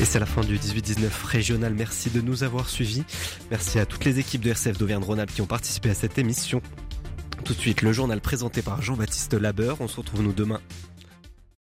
Et 0.00 0.04
c'est 0.04 0.20
la 0.20 0.26
fin 0.26 0.42
du 0.42 0.56
18-19 0.56 1.08
régional. 1.24 1.74
Merci 1.74 2.10
de 2.10 2.20
nous 2.20 2.44
avoir 2.44 2.68
suivis. 2.68 3.02
Merci 3.50 3.80
à 3.80 3.86
toutes 3.86 4.04
les 4.04 4.20
équipes 4.20 4.42
de 4.42 4.50
RCF 4.50 4.78
d'Auvergne-Rhône-Alpes 4.78 5.34
qui 5.34 5.42
ont 5.42 5.46
participé 5.46 5.90
à 5.90 5.94
cette 5.94 6.18
émission. 6.18 6.62
Tout 7.44 7.54
de 7.54 7.58
suite, 7.58 7.82
le 7.82 7.92
journal 7.92 8.20
présenté 8.20 8.62
par 8.62 8.80
Jean-Baptiste 8.80 9.34
Labeur. 9.34 9.80
On 9.80 9.88
se 9.88 9.96
retrouve 9.96 10.22
nous 10.22 10.32
demain 10.32 10.60